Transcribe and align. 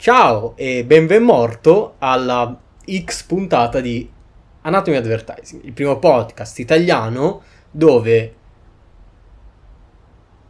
Ciao 0.00 0.56
e 0.56 0.84
benvenuto 0.84 1.94
alla 1.98 2.56
X 2.86 3.24
puntata 3.24 3.80
di 3.80 4.08
Anatomy 4.60 4.96
Advertising, 4.96 5.64
il 5.64 5.72
primo 5.72 5.98
podcast 5.98 6.56
italiano 6.60 7.42
dove 7.68 8.34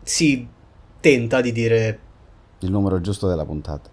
si 0.02 0.46
tenta 1.00 1.40
di 1.40 1.52
dire 1.52 1.98
il 2.58 2.70
numero 2.70 3.00
giusto 3.00 3.26
della 3.26 3.46
puntata. 3.46 3.88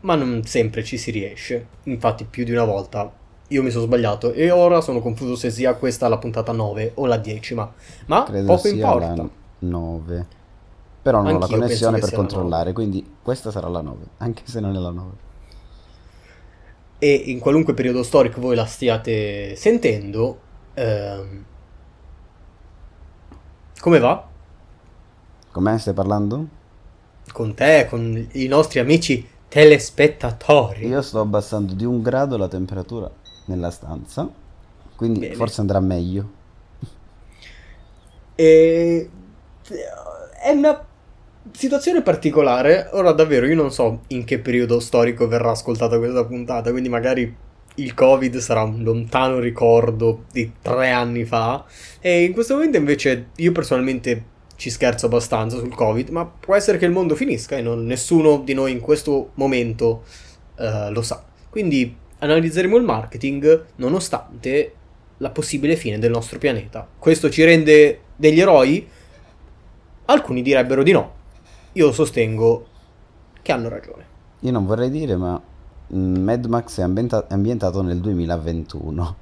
Ma 0.00 0.16
non 0.16 0.44
sempre 0.44 0.84
ci 0.84 0.98
si 0.98 1.10
riesce. 1.10 1.68
Infatti, 1.84 2.24
più 2.24 2.44
di 2.44 2.52
una 2.52 2.64
volta 2.64 3.10
io 3.48 3.62
mi 3.62 3.70
sono 3.70 3.86
sbagliato 3.86 4.32
e 4.32 4.50
ora 4.50 4.82
sono 4.82 5.00
confuso 5.00 5.34
se 5.34 5.48
sia 5.50 5.74
questa 5.76 6.08
la 6.08 6.18
puntata 6.18 6.52
9 6.52 6.92
o 6.96 7.06
la 7.06 7.16
decima. 7.16 7.72
Ma 8.04 8.24
Credo 8.24 8.54
poco 8.54 8.68
importa. 8.68 9.14
la 9.14 9.28
9. 9.60 10.26
Però 11.02 11.18
non 11.18 11.34
ho 11.34 11.38
la 11.38 11.44
Anch'io 11.44 11.58
connessione 11.58 11.98
per 11.98 12.12
controllare, 12.12 12.72
quindi 12.72 13.16
questa 13.22 13.50
sarà 13.50 13.68
la 13.68 13.80
9, 13.80 14.04
anche 14.18 14.42
se 14.44 14.60
non 14.60 14.76
è 14.76 14.78
la 14.78 14.90
9. 14.90 15.10
E 16.98 17.12
in 17.12 17.40
qualunque 17.40 17.74
periodo 17.74 18.04
storico 18.04 18.40
voi 18.40 18.54
la 18.54 18.66
stiate 18.66 19.56
sentendo, 19.56 20.38
ehm, 20.74 21.44
come 23.80 23.98
va? 23.98 24.28
Com'è 25.50 25.78
stai 25.78 25.92
parlando? 25.92 26.46
Con 27.32 27.54
te, 27.54 27.86
con 27.90 28.28
i 28.32 28.46
nostri 28.46 28.78
amici 28.78 29.28
telespettatori. 29.48 30.86
Io 30.86 31.02
sto 31.02 31.18
abbassando 31.18 31.74
di 31.74 31.84
un 31.84 32.00
grado 32.00 32.36
la 32.36 32.46
temperatura 32.46 33.10
nella 33.46 33.70
stanza, 33.70 34.30
quindi 34.94 35.18
Bene. 35.18 35.34
forse 35.34 35.60
andrà 35.60 35.80
meglio. 35.80 36.30
E 38.36 39.10
è 40.40 40.50
una 40.50 40.84
situazione 41.50 42.02
particolare. 42.02 42.88
Ora 42.92 43.12
davvero 43.12 43.46
io 43.46 43.54
non 43.54 43.72
so 43.72 44.02
in 44.08 44.24
che 44.24 44.38
periodo 44.38 44.80
storico 44.80 45.26
verrà 45.26 45.50
ascoltata 45.50 45.98
questa 45.98 46.24
puntata, 46.24 46.70
quindi 46.70 46.88
magari 46.88 47.34
il 47.76 47.94
Covid 47.94 48.36
sarà 48.38 48.62
un 48.62 48.82
lontano 48.82 49.38
ricordo 49.38 50.24
di 50.30 50.52
tre 50.60 50.90
anni 50.90 51.24
fa. 51.24 51.64
E 52.00 52.24
in 52.24 52.32
questo 52.32 52.54
momento 52.54 52.76
invece 52.76 53.28
io 53.36 53.52
personalmente 53.52 54.30
ci 54.56 54.70
scherzo 54.70 55.06
abbastanza 55.06 55.58
sul 55.58 55.74
Covid, 55.74 56.10
ma 56.10 56.24
può 56.26 56.54
essere 56.54 56.78
che 56.78 56.84
il 56.84 56.92
mondo 56.92 57.14
finisca 57.16 57.56
e 57.56 57.62
non- 57.62 57.84
nessuno 57.84 58.42
di 58.44 58.54
noi 58.54 58.72
in 58.72 58.80
questo 58.80 59.30
momento 59.34 60.04
eh, 60.58 60.90
lo 60.90 61.02
sa. 61.02 61.24
Quindi 61.48 61.96
analizzeremo 62.18 62.76
il 62.76 62.84
marketing 62.84 63.64
nonostante 63.76 64.74
la 65.18 65.30
possibile 65.30 65.76
fine 65.76 65.98
del 65.98 66.10
nostro 66.10 66.38
pianeta. 66.38 66.86
Questo 66.98 67.30
ci 67.30 67.42
rende 67.42 68.00
degli 68.16 68.40
eroi? 68.40 68.86
Alcuni 70.04 70.42
direbbero 70.42 70.82
di 70.82 70.92
no. 70.92 71.20
Io 71.72 71.92
sostengo 71.92 72.66
che 73.40 73.52
hanno 73.52 73.68
ragione. 73.68 74.04
Io 74.40 74.50
non 74.52 74.66
vorrei 74.66 74.90
dire, 74.90 75.16
ma 75.16 75.40
mm, 75.94 76.16
Mad 76.22 76.44
Max 76.46 76.78
è 76.78 76.82
ambienta- 76.82 77.26
è 77.26 77.32
ambientato 77.34 77.82
nel 77.82 77.98
2021. 78.00 79.16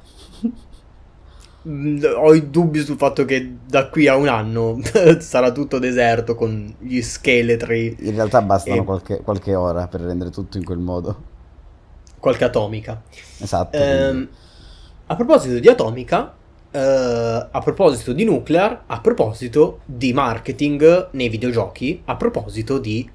Mm, 1.69 2.03
Ho 2.17 2.35
i 2.35 2.49
dubbi 2.51 2.81
sul 2.81 2.97
fatto 2.97 3.25
che 3.27 3.57
da 3.67 3.89
qui 3.89 4.07
a 4.09 4.17
un 4.17 4.29
anno 4.29 4.79
sarà 5.21 5.53
tutto 5.53 5.79
deserto 5.79 6.35
con 6.35 6.75
gli 6.79 7.03
scheletri, 7.03 7.97
In 8.01 8.15
realtà 8.15 8.41
bastano 8.41 8.81
E- 8.81 8.85
qualche, 8.85 9.21
qualche 9.21 9.55
ora 9.55 9.87
per 9.87 10.01
rendere 10.01 10.31
tutto 10.31 10.57
in 10.57 10.65
quel 10.65 10.79
modo. 10.79 11.29
qualche 12.19 12.45
atomica. 12.45 13.03
Esatto. 13.39 13.77
Quindi- 13.77 14.29
a 15.07 15.17
proposito 15.17 15.59
di 15.59 15.69
atomica, 15.69 16.35
eh, 16.71 16.79
a 17.51 17.61
proposito 17.61 18.13
di 18.13 18.25
nuclear, 18.25 18.83
a 18.87 19.01
proposito 19.01 19.81
di 19.85 20.13
marketing 20.13 21.09
nei 21.13 21.29
videogiochi, 21.29 22.03
a 22.05 22.17
proposito 22.17 22.79
di 22.79 23.09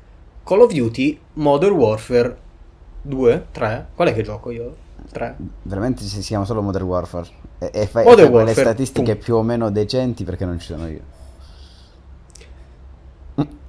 Call 0.43 0.61
of 0.61 0.71
Duty 0.73 1.19
Modern 1.33 1.73
Warfare 1.73 2.37
2, 3.01 3.45
3, 3.51 3.87
qual 3.95 4.07
è 4.09 4.13
che 4.13 4.21
gioco 4.21 4.51
io? 4.51 4.75
3. 5.11 5.35
Veramente 5.63 6.03
si 6.03 6.19
chiama 6.19 6.45
solo 6.45 6.61
Modern 6.61 6.85
Warfare. 6.85 7.27
E, 7.59 7.69
e 7.73 7.87
fai, 7.87 8.03
Modern 8.03 8.27
fai 8.27 8.35
Warfare, 8.35 8.61
statistiche 8.61 9.11
punto. 9.11 9.23
più 9.23 9.35
o 9.35 9.41
meno 9.43 9.69
decenti 9.69 10.23
perché 10.23 10.45
non 10.45 10.59
ci 10.59 10.65
sono 10.67 10.87
io. 10.87 11.13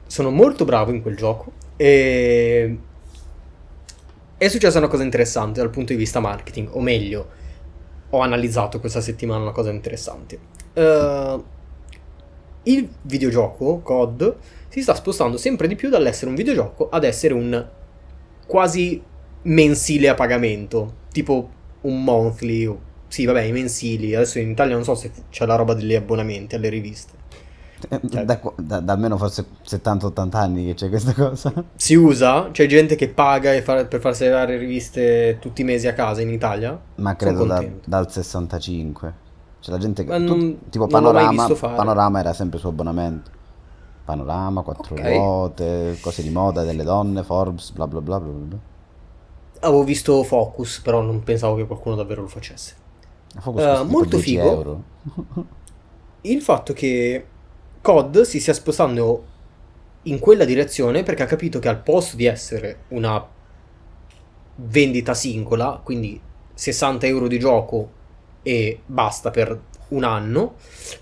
sono 0.06 0.30
molto 0.30 0.64
bravo 0.64 0.92
in 0.92 1.02
quel 1.02 1.16
gioco 1.16 1.52
e 1.76 2.78
è 4.38 4.48
successa 4.48 4.78
una 4.78 4.88
cosa 4.88 5.02
interessante 5.02 5.60
dal 5.60 5.70
punto 5.70 5.92
di 5.92 5.98
vista 5.98 6.20
marketing, 6.20 6.68
o 6.72 6.80
meglio, 6.80 7.26
ho 8.16 8.20
analizzato 8.20 8.80
questa 8.80 9.00
settimana 9.00 9.42
una 9.42 9.52
cosa 9.52 9.70
interessante. 9.70 10.38
Eh, 10.72 11.42
il 12.64 12.88
videogioco 13.02 13.78
COD 13.78 14.36
si 14.68 14.82
sta 14.82 14.94
spostando 14.94 15.36
sempre 15.36 15.68
di 15.68 15.76
più 15.76 15.88
dall'essere 15.88 16.30
un 16.30 16.36
videogioco 16.36 16.88
ad 16.88 17.04
essere 17.04 17.34
un 17.34 17.66
quasi 18.46 19.02
mensile 19.42 20.08
a 20.08 20.14
pagamento, 20.14 20.94
tipo 21.12 21.50
un 21.82 22.02
monthly, 22.02 22.76
sì 23.08 23.24
vabbè 23.24 23.42
i 23.42 23.52
mensili, 23.52 24.14
adesso 24.14 24.38
in 24.38 24.50
Italia 24.50 24.74
non 24.74 24.84
so 24.84 24.94
se 24.94 25.12
c'è 25.30 25.46
la 25.46 25.54
roba 25.54 25.74
degli 25.74 25.94
abbonamenti 25.94 26.54
alle 26.54 26.68
riviste. 26.68 27.24
Da, 27.78 28.40
da- 28.56 28.80
da 28.80 28.92
almeno 28.94 29.18
forse 29.18 29.44
70-80 29.66 30.36
anni 30.36 30.64
che 30.66 30.74
c'è 30.74 30.88
questa 30.88 31.12
cosa. 31.14 31.52
Si 31.74 31.94
usa? 31.94 32.48
C'è 32.50 32.66
gente 32.66 32.96
che 32.96 33.08
paga 33.08 33.52
e 33.52 33.60
fa- 33.62 33.84
per 33.84 34.00
farsi 34.00 34.24
arrivare 34.24 34.56
riviste 34.56 35.36
tutti 35.40 35.60
i 35.60 35.64
mesi 35.64 35.86
a 35.86 35.92
casa 35.92 36.22
in 36.22 36.30
Italia? 36.30 36.78
Ma 36.96 37.14
credo 37.16 37.44
da- 37.44 37.64
dal 37.84 38.10
65. 38.10 39.14
C'è 39.60 39.70
la 39.70 39.78
gente 39.78 40.04
che... 40.04 40.10
Ma 40.10 40.16
tu- 40.16 40.24
non- 40.36 40.58
tipo 40.70 40.86
non 40.86 40.88
Panorama. 41.02 41.48
Panorama 41.48 42.18
era 42.18 42.32
sempre 42.32 42.58
su 42.58 42.66
abbonamento. 42.66 43.30
Panorama, 44.04 44.62
quattro 44.62 44.94
Ok. 44.94 45.02
ruote, 45.04 45.98
cose 46.00 46.22
di 46.22 46.30
moda 46.30 46.62
delle 46.62 46.84
donne, 46.84 47.24
Forbes, 47.24 47.72
bla 47.72 47.86
bla 47.86 48.00
bla 48.00 48.20
bla 48.20 48.30
bla. 48.32 48.56
Avevo 49.60 49.82
visto 49.84 50.22
Focus, 50.22 50.80
però 50.80 51.00
non 51.02 51.22
pensavo 51.24 51.56
che 51.56 51.66
qualcuno 51.66 51.96
davvero 51.96 52.22
lo 52.22 52.28
facesse. 52.28 52.74
Focus 53.38 53.62
Eh, 53.62 53.72
tipo 53.72 53.84
molto 53.84 54.16
10 54.16 54.22
figo. 54.22 54.42
euro. 54.50 54.82
Il 56.22 56.40
fatto 56.42 56.72
che 56.72 57.26
COD 57.80 58.22
si 58.22 58.40
stia 58.40 58.52
spostando 58.52 59.34
in 60.02 60.18
quella 60.18 60.44
direzione 60.44 61.02
perché 61.02 61.22
ha 61.22 61.26
capito 61.26 61.58
che 61.58 61.68
al 61.68 61.82
posto 61.82 62.16
di 62.16 62.26
essere 62.26 62.84
una 62.88 63.24
vendita 64.56 65.14
singola, 65.14 65.80
quindi 65.82 66.20
60 66.54 67.06
euro 67.06 67.28
di 67.28 67.38
gioco 67.38 67.90
e 68.42 68.80
basta 68.86 69.30
per 69.30 69.60
un 69.88 70.04
anno, 70.04 70.54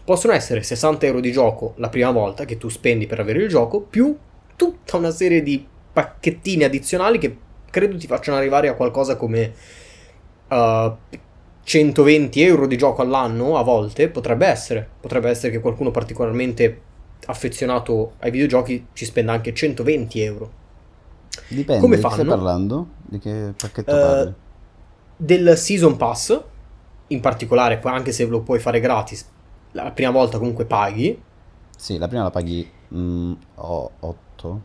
possono 0.04 0.32
essere 0.32 0.62
60 0.62 1.06
euro 1.06 1.20
di 1.20 1.32
gioco 1.32 1.74
la 1.76 1.88
prima 1.88 2.10
volta 2.10 2.44
che 2.44 2.58
tu 2.58 2.68
spendi 2.68 3.06
per 3.06 3.20
avere 3.20 3.42
il 3.42 3.48
gioco, 3.48 3.80
più 3.80 4.16
tutta 4.56 4.96
una 4.96 5.10
serie 5.10 5.42
di 5.42 5.66
pacchettini 5.92 6.64
addizionali 6.64 7.18
che 7.18 7.36
credo 7.70 7.96
ti 7.96 8.06
facciano 8.06 8.36
arrivare 8.36 8.68
a 8.68 8.74
qualcosa 8.74 9.16
come 9.16 9.52
uh, 10.48 10.96
120 11.64 12.42
euro 12.42 12.66
di 12.66 12.76
gioco 12.76 13.02
all'anno 13.02 13.56
a 13.56 13.62
volte, 13.62 14.08
potrebbe 14.08 14.47
essere. 14.47 14.86
Potrebbe 15.00 15.30
essere 15.30 15.50
che 15.50 15.60
qualcuno 15.60 15.91
particolarmente 15.91 16.80
affezionato 17.26 18.12
ai 18.20 18.30
videogiochi 18.30 18.86
ci 18.92 19.04
spenda 19.04 19.32
anche 19.32 19.52
120 19.54 20.20
euro. 20.20 20.50
Dipende, 21.48 21.80
Come 21.80 21.97
che 21.97 22.03
stai 22.03 22.16
fanno? 22.18 22.28
parlando? 22.30 22.86
Di 23.03 23.18
che 23.18 23.53
pacchetto 23.56 23.91
Eh, 23.91 24.00
parli? 24.00 24.34
Del 25.16 25.56
Season 25.56 25.97
Pass, 25.97 26.41
in 27.09 27.21
particolare, 27.21 27.78
poi 27.78 27.92
anche 27.92 28.12
se 28.12 28.27
lo 28.27 28.41
puoi 28.41 28.59
fare 28.59 28.78
gratis, 28.80 29.27
la 29.72 29.91
prima 29.91 30.10
volta 30.10 30.39
comunque 30.39 30.65
paghi. 30.65 31.21
Sì, 31.77 31.98
la 31.98 32.09
prima 32.09 32.22
la 32.24 32.30
paghi 32.30 32.71
8? 33.56 34.60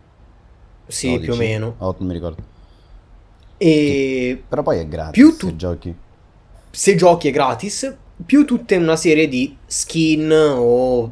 Sì, 0.87 1.17
più 1.19 1.33
o 1.33 1.35
meno. 1.37 1.75
8, 1.77 1.95
non 1.99 2.07
mi 2.07 2.13
ricordo. 2.13 2.43
E 3.57 4.41
Però 4.47 4.63
poi 4.63 4.79
è 4.79 4.87
gratis 4.87 5.11
Più 5.11 5.35
tu- 5.37 5.55
giochi. 5.55 5.95
Se 6.71 6.95
giochi 6.95 7.27
è 7.27 7.31
gratis, 7.31 7.95
più 8.25 8.45
tutta 8.45 8.75
una 8.75 8.95
serie 8.95 9.27
di 9.27 9.57
skin 9.65 10.31
o 10.31 11.11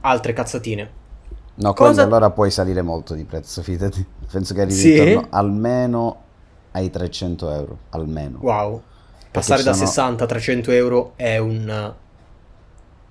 altre 0.00 0.32
cazzatine. 0.32 0.90
No, 1.56 1.72
Cosa- 1.72 1.92
quello 1.92 2.02
allora 2.16 2.30
puoi 2.30 2.50
salire 2.50 2.82
molto 2.82 3.14
di 3.14 3.24
prezzo, 3.24 3.62
fidati. 3.62 4.04
Penso 4.30 4.54
che 4.54 4.60
arrivi 4.62 4.78
Sì? 4.78 4.96
intorno 4.96 5.26
almeno 5.30 6.22
ai 6.72 6.90
300 6.90 7.50
euro, 7.50 7.78
almeno. 7.90 8.38
Wow. 8.42 8.82
Passare 9.30 9.62
da 9.62 9.72
sono- 9.72 9.86
60 9.86 10.24
a 10.24 10.26
300 10.26 10.70
euro 10.70 11.12
è 11.16 11.38
un 11.38 11.94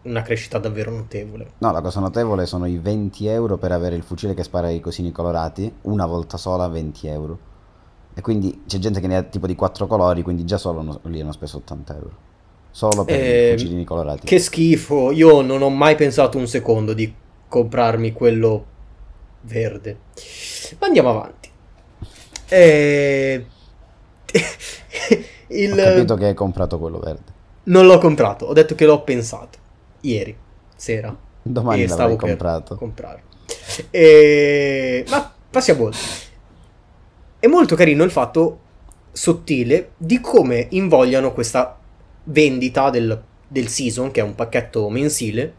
una 0.03 0.21
crescita 0.21 0.59
davvero 0.59 0.91
notevole. 0.91 1.53
No, 1.57 1.71
la 1.71 1.81
cosa 1.81 1.99
notevole 1.99 2.45
sono 2.45 2.67
i 2.67 2.77
20 2.77 3.25
euro 3.25 3.57
per 3.57 3.71
avere 3.71 3.95
il 3.95 4.03
fucile 4.03 4.35
che 4.35 4.43
spara 4.43 4.69
i 4.69 4.79
cosini 4.79 5.11
colorati, 5.11 5.71
una 5.83 6.05
volta 6.05 6.37
sola 6.37 6.67
20 6.67 7.07
euro. 7.07 7.39
E 8.17 8.21
quindi 8.21 8.63
c'è 8.65 8.77
gente 8.79 8.99
che 9.01 9.07
ne 9.07 9.17
ha 9.17 9.23
tipo 9.23 9.45
di 9.45 9.55
quattro 9.55 9.87
colori, 9.87 10.21
quindi 10.23 10.45
già 10.45 10.57
solo 10.57 10.81
no- 10.81 10.99
lì 11.03 11.19
hanno 11.19 11.33
speso 11.33 11.57
80 11.57 11.93
euro. 11.95 12.11
Solo 12.71 13.03
per 13.05 13.15
Eh, 13.19 13.49
i 13.53 13.57
fucilini 13.57 13.83
colorati. 13.83 14.25
Che 14.25 14.39
schifo, 14.39 15.11
io 15.11 15.41
non 15.41 15.61
ho 15.61 15.69
mai 15.69 15.95
pensato 15.95 16.37
un 16.37 16.47
secondo 16.47 16.93
di 16.93 17.13
comprarmi 17.47 18.13
quello 18.13 18.65
verde. 19.41 19.97
Ma 20.79 20.87
andiamo 20.87 21.09
avanti. 21.09 21.49
Eh, 22.47 23.45
il- 25.47 25.71
Ho 25.73 25.75
capito 25.75 26.15
che 26.15 26.25
hai 26.25 26.33
comprato 26.33 26.79
quello 26.79 26.99
verde. 26.99 27.33
Non 27.63 27.85
l'ho 27.85 27.97
comprato, 27.97 28.45
ho 28.45 28.53
detto 28.53 28.75
che 28.75 28.85
l'ho 28.85 29.01
pensato. 29.01 29.57
Ieri 30.01 30.35
sera. 30.75 31.15
Domani 31.41 31.85
per 31.85 32.15
comprato. 32.15 32.75
comprarlo. 32.75 33.23
E... 33.89 35.05
Ma 35.09 35.33
passiamo 35.49 35.83
oltre. 35.85 35.99
È 37.45 37.47
molto 37.47 37.75
carino 37.75 38.03
il 38.03 38.09
fatto 38.09 38.59
sottile 39.11 39.91
di 39.97 40.19
come 40.19 40.65
invogliano 40.71 41.31
questa 41.31 41.77
vendita 42.23 42.89
del, 42.89 43.21
del 43.47 43.67
season, 43.67 44.09
che 44.09 44.21
è 44.21 44.23
un 44.23 44.33
pacchetto 44.33 44.89
mensile, 44.89 45.53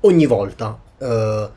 ogni 0.00 0.26
volta. 0.26 0.76
Eh, 0.98 1.50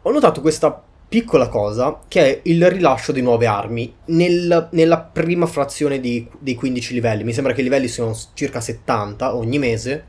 ho 0.00 0.10
notato 0.10 0.40
questa 0.40 0.82
piccola 1.06 1.48
cosa 1.48 2.00
che 2.08 2.22
è 2.22 2.40
il 2.44 2.70
rilascio 2.70 3.12
di 3.12 3.20
nuove 3.20 3.44
armi 3.44 3.94
nel- 4.06 4.68
nella 4.70 5.00
prima 5.00 5.44
frazione 5.44 6.00
di- 6.00 6.26
dei 6.38 6.54
15 6.54 6.94
livelli. 6.94 7.24
Mi 7.24 7.34
sembra 7.34 7.52
che 7.52 7.60
i 7.60 7.64
livelli 7.64 7.88
siano 7.88 8.18
circa 8.32 8.62
70 8.62 9.34
ogni 9.34 9.58
mese. 9.58 10.04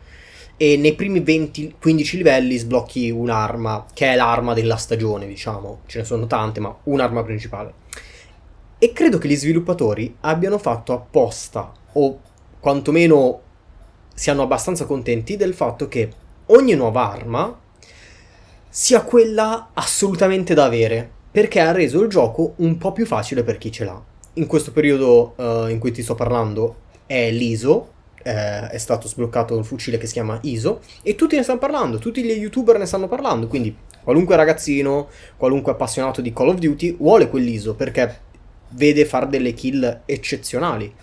E 0.56 0.78
nei 0.78 0.96
primi 0.96 1.20
20, 1.20 1.76
15 1.82 2.16
livelli 2.16 2.56
sblocchi 2.56 3.10
un'arma 3.10 3.88
che 3.94 4.14
è 4.14 4.16
l'arma 4.16 4.54
della 4.54 4.78
stagione, 4.78 5.28
diciamo. 5.28 5.82
Ce 5.86 6.00
ne 6.00 6.06
sono 6.06 6.28
tante, 6.28 6.62
ma 6.62 6.74
un'arma 6.84 7.24
principale. 7.24 7.74
E 8.80 8.94
credo 8.94 9.18
che 9.18 9.28
gli 9.28 9.36
sviluppatori 9.36 10.18
abbiano 10.22 10.60
fatto 10.60 10.94
apposta, 10.94 11.72
o 11.94 12.20
quantomeno 12.60 13.42
siano 14.14 14.44
abbastanza 14.44 14.86
contenti 14.86 15.36
del 15.36 15.56
fatto 15.56 15.88
che 15.88 16.12
ogni 16.48 16.76
nuova 16.76 17.12
arma 17.12 17.60
sia 18.70 19.02
quella 19.02 19.70
assolutamente 19.74 20.54
da 20.54 20.66
avere, 20.66 21.10
perché 21.32 21.60
ha 21.60 21.72
reso 21.72 22.04
il 22.04 22.08
gioco 22.08 22.54
un 22.58 22.78
po' 22.78 22.92
più 22.92 23.08
facile 23.08 23.42
per 23.42 23.58
chi 23.58 23.72
ce 23.72 23.84
l'ha. 23.84 24.00
In 24.34 24.46
questo 24.46 24.72
periodo 24.72 25.34
eh, 25.38 25.72
in 25.72 25.80
cui 25.80 25.92
ti 25.92 26.04
sto 26.04 26.14
parlando 26.14 26.82
è 27.08 27.32
l'ISO, 27.32 27.94
eh, 28.22 28.70
è 28.70 28.78
stato 28.78 29.08
sbloccato 29.08 29.56
un 29.56 29.64
fucile 29.64 29.98
che 29.98 30.06
si 30.06 30.14
chiama 30.14 30.38
ISO, 30.44 30.82
e 31.02 31.16
tutti 31.16 31.36
ne 31.36 31.42
stanno 31.42 31.58
parlando, 31.58 31.98
tutti 31.98 32.22
gli 32.22 32.30
youtuber 32.30 32.78
ne 32.78 32.86
stanno 32.86 33.08
parlando, 33.08 33.48
quindi 33.48 33.76
qualunque 34.04 34.36
ragazzino, 34.36 35.08
qualunque 35.36 35.72
appassionato 35.72 36.22
di 36.22 36.32
Call 36.32 36.50
of 36.50 36.60
Duty 36.60 36.96
vuole 36.98 37.28
quell'ISO, 37.28 37.74
perché 37.74 38.26
vede 38.70 39.06
fare 39.06 39.28
delle 39.28 39.54
kill 39.54 40.02
eccezionali, 40.06 40.94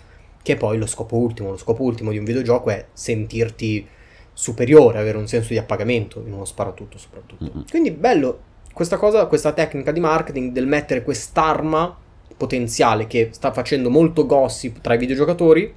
che 0.41 0.55
poi 0.55 0.77
lo 0.77 0.85
scopo 0.85 1.15
ultimo. 1.17 1.51
Lo 1.51 1.57
scopo 1.57 1.83
ultimo 1.83 2.11
di 2.11 2.17
un 2.17 2.25
videogioco 2.25 2.69
è 2.69 2.85
sentirti 2.93 3.87
superiore, 4.33 4.99
avere 4.99 5.17
un 5.17 5.27
senso 5.27 5.49
di 5.49 5.57
appagamento 5.57 6.21
in 6.25 6.33
uno 6.33 6.45
sparatutto 6.45 6.97
soprattutto. 6.97 7.45
Mm-mm. 7.45 7.65
Quindi 7.69 7.91
bello 7.91 8.39
questa 8.73 8.97
cosa, 8.97 9.25
questa 9.27 9.53
tecnica 9.53 9.91
di 9.91 10.01
marketing 10.01 10.51
del 10.51 10.67
mettere 10.67 11.01
quest'arma 11.01 11.97
potenziale 12.35 13.07
che 13.07 13.29
sta 13.31 13.53
facendo 13.53 13.89
molto 13.89 14.25
gossip 14.25 14.81
tra 14.81 14.95
i 14.95 14.97
videogiocatori 14.97 15.73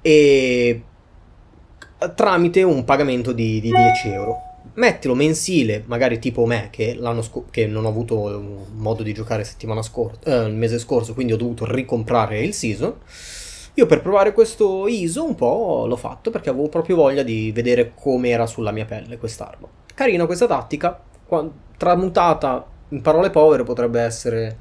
e 0.00 0.82
tramite 2.16 2.64
un 2.64 2.84
pagamento 2.84 3.30
di, 3.30 3.60
di 3.60 3.70
10 3.70 4.08
euro. 4.08 4.51
Mettilo 4.74 5.14
mensile, 5.14 5.82
magari 5.86 6.18
tipo 6.18 6.46
me 6.46 6.68
che, 6.70 6.98
sco- 7.20 7.46
che 7.50 7.66
non 7.66 7.84
ho 7.84 7.88
avuto 7.88 8.18
un 8.20 8.64
modo 8.74 9.02
di 9.02 9.12
giocare 9.12 9.44
scorsa, 9.82 10.20
eh, 10.24 10.46
il 10.46 10.54
mese 10.54 10.78
scorso, 10.78 11.14
quindi 11.14 11.32
ho 11.32 11.36
dovuto 11.36 11.70
ricomprare 11.70 12.40
il 12.40 12.54
season. 12.54 12.94
Io 13.74 13.86
per 13.86 14.02
provare 14.02 14.32
questo 14.32 14.86
ISO 14.86 15.24
un 15.24 15.34
po' 15.34 15.86
l'ho 15.86 15.96
fatto 15.96 16.30
perché 16.30 16.50
avevo 16.50 16.68
proprio 16.68 16.96
voglia 16.96 17.22
di 17.22 17.52
vedere 17.52 17.92
come 17.94 18.28
era 18.28 18.46
sulla 18.46 18.70
mia 18.70 18.84
pelle 18.84 19.18
quest'arma. 19.18 19.66
Carina 19.94 20.26
questa 20.26 20.46
tattica, 20.46 21.00
tramutata 21.76 22.66
in 22.90 23.00
parole 23.00 23.30
povere 23.30 23.62
potrebbe 23.62 24.00
essere... 24.00 24.58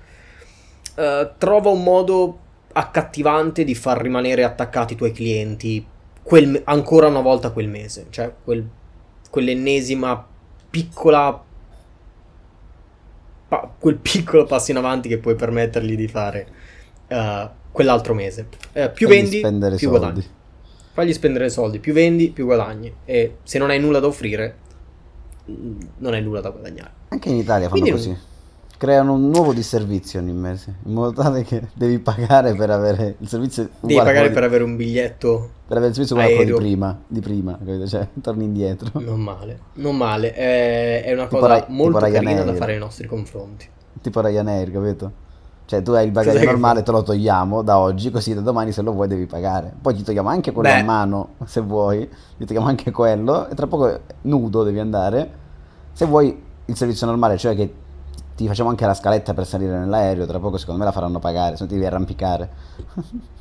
eh, 0.95 1.31
trova 1.37 1.69
un 1.69 1.83
modo 1.83 2.37
accattivante 2.73 3.63
di 3.63 3.75
far 3.75 4.01
rimanere 4.01 4.43
attaccati 4.43 4.93
i 4.93 4.95
tuoi 4.95 5.11
clienti 5.11 5.85
quel 6.23 6.61
ancora 6.65 7.07
una 7.07 7.21
volta 7.21 7.51
quel 7.51 7.67
mese, 7.67 8.07
cioè 8.09 8.31
quel- 8.43 8.67
quell'ennesima 9.31 10.27
piccola... 10.69 11.43
pa- 13.47 13.71
quel 13.79 13.95
piccolo 13.95 14.45
passo 14.45 14.69
in 14.71 14.77
avanti 14.77 15.09
che 15.09 15.17
puoi 15.17 15.33
permettergli 15.35 15.95
di 15.95 16.07
fare 16.07 16.47
eh, 17.07 17.49
quell'altro 17.71 18.13
mese. 18.13 18.47
Eh, 18.73 18.89
più 18.91 19.07
Fagli 19.07 19.17
vendi, 19.17 19.39
più 19.39 19.49
soldi. 19.77 19.85
guadagni. 19.87 20.25
Fagli 20.93 21.13
spendere 21.13 21.49
soldi, 21.49 21.79
più 21.79 21.93
vendi, 21.93 22.29
più 22.29 22.45
guadagni. 22.45 22.93
E 23.05 23.37
se 23.43 23.57
non 23.57 23.69
hai 23.71 23.79
nulla 23.79 23.99
da 23.99 24.07
offrire, 24.07 24.57
mm, 25.49 25.79
non 25.97 26.13
hai 26.13 26.21
nulla 26.21 26.41
da 26.41 26.49
guadagnare. 26.49 26.91
Anche 27.09 27.29
in 27.29 27.37
Italia 27.37 27.67
fanno 27.69 27.81
Quindi- 27.81 27.91
così. 27.91 28.17
Creano 28.81 29.13
un 29.13 29.29
nuovo 29.29 29.53
di 29.53 29.61
servizio 29.61 30.19
ogni 30.19 30.33
mese, 30.33 30.77
in 30.85 30.93
modo 30.93 31.11
tale 31.21 31.43
che 31.43 31.67
devi 31.75 31.99
pagare 31.99 32.55
per 32.55 32.71
avere 32.71 33.13
il 33.19 33.27
servizio 33.27 33.69
Devi 33.79 33.93
pagare 33.93 34.17
quello 34.17 34.33
per 34.33 34.39
di- 34.39 34.47
avere 34.47 34.63
un 34.63 34.75
biglietto 34.75 35.49
per 35.67 35.77
avere 35.77 35.89
il 35.89 35.93
servizio 35.93 36.15
uguale 36.15 36.45
di 36.45 36.51
prima, 36.51 36.99
di 37.05 37.19
prima, 37.19 37.59
capito? 37.59 37.85
Cioè, 37.85 38.07
torni 38.19 38.45
indietro. 38.45 38.89
Non 38.99 39.19
male, 39.19 39.59
non 39.73 39.95
male. 39.95 40.33
È, 40.33 41.03
è 41.03 41.13
una 41.13 41.27
Tipo 41.27 41.37
cosa 41.37 41.57
Ry- 41.57 41.65
molto 41.67 41.99
carina 41.99 42.41
da 42.41 42.55
fare 42.55 42.71
nei 42.71 42.81
nostri 42.81 43.05
confronti. 43.05 43.67
Tipo 44.01 44.19
Ryanair, 44.19 44.71
capito? 44.71 45.11
Cioè, 45.65 45.83
tu 45.83 45.91
hai 45.91 46.05
il 46.07 46.11
bagaglio 46.11 46.39
Cos'è 46.39 46.49
normale, 46.49 46.81
te 46.81 46.89
lo 46.91 47.03
togliamo 47.03 47.61
da 47.61 47.77
oggi, 47.77 48.09
così 48.09 48.33
da 48.33 48.41
domani 48.41 48.71
se 48.71 48.81
lo 48.81 48.93
vuoi 48.93 49.07
devi 49.07 49.27
pagare. 49.27 49.71
Poi 49.79 49.93
ti 49.93 50.01
togliamo 50.01 50.27
anche 50.27 50.51
quello 50.51 50.69
Beh. 50.69 50.79
a 50.79 50.83
mano, 50.83 51.35
se 51.45 51.61
vuoi, 51.61 52.09
ti 52.35 52.45
togliamo 52.45 52.65
anche 52.65 52.89
quello, 52.89 53.47
e 53.47 53.53
tra 53.53 53.67
poco 53.67 53.99
nudo 54.21 54.63
devi 54.63 54.79
andare. 54.79 55.29
Se 55.93 56.07
vuoi 56.07 56.35
il 56.65 56.75
servizio 56.75 57.05
normale, 57.05 57.37
cioè 57.37 57.55
che 57.55 57.71
ti 58.35 58.47
facciamo 58.47 58.69
anche 58.69 58.85
la 58.85 58.93
scaletta 58.93 59.33
per 59.33 59.45
salire 59.45 59.77
nell'aereo, 59.77 60.25
tra 60.25 60.39
poco 60.39 60.57
secondo 60.57 60.79
me 60.79 60.85
la 60.85 60.91
faranno 60.91 61.19
pagare, 61.19 61.55
se 61.57 61.63
no 61.63 61.69
ti 61.69 61.75
devi 61.75 61.85
arrampicare. 61.87 62.49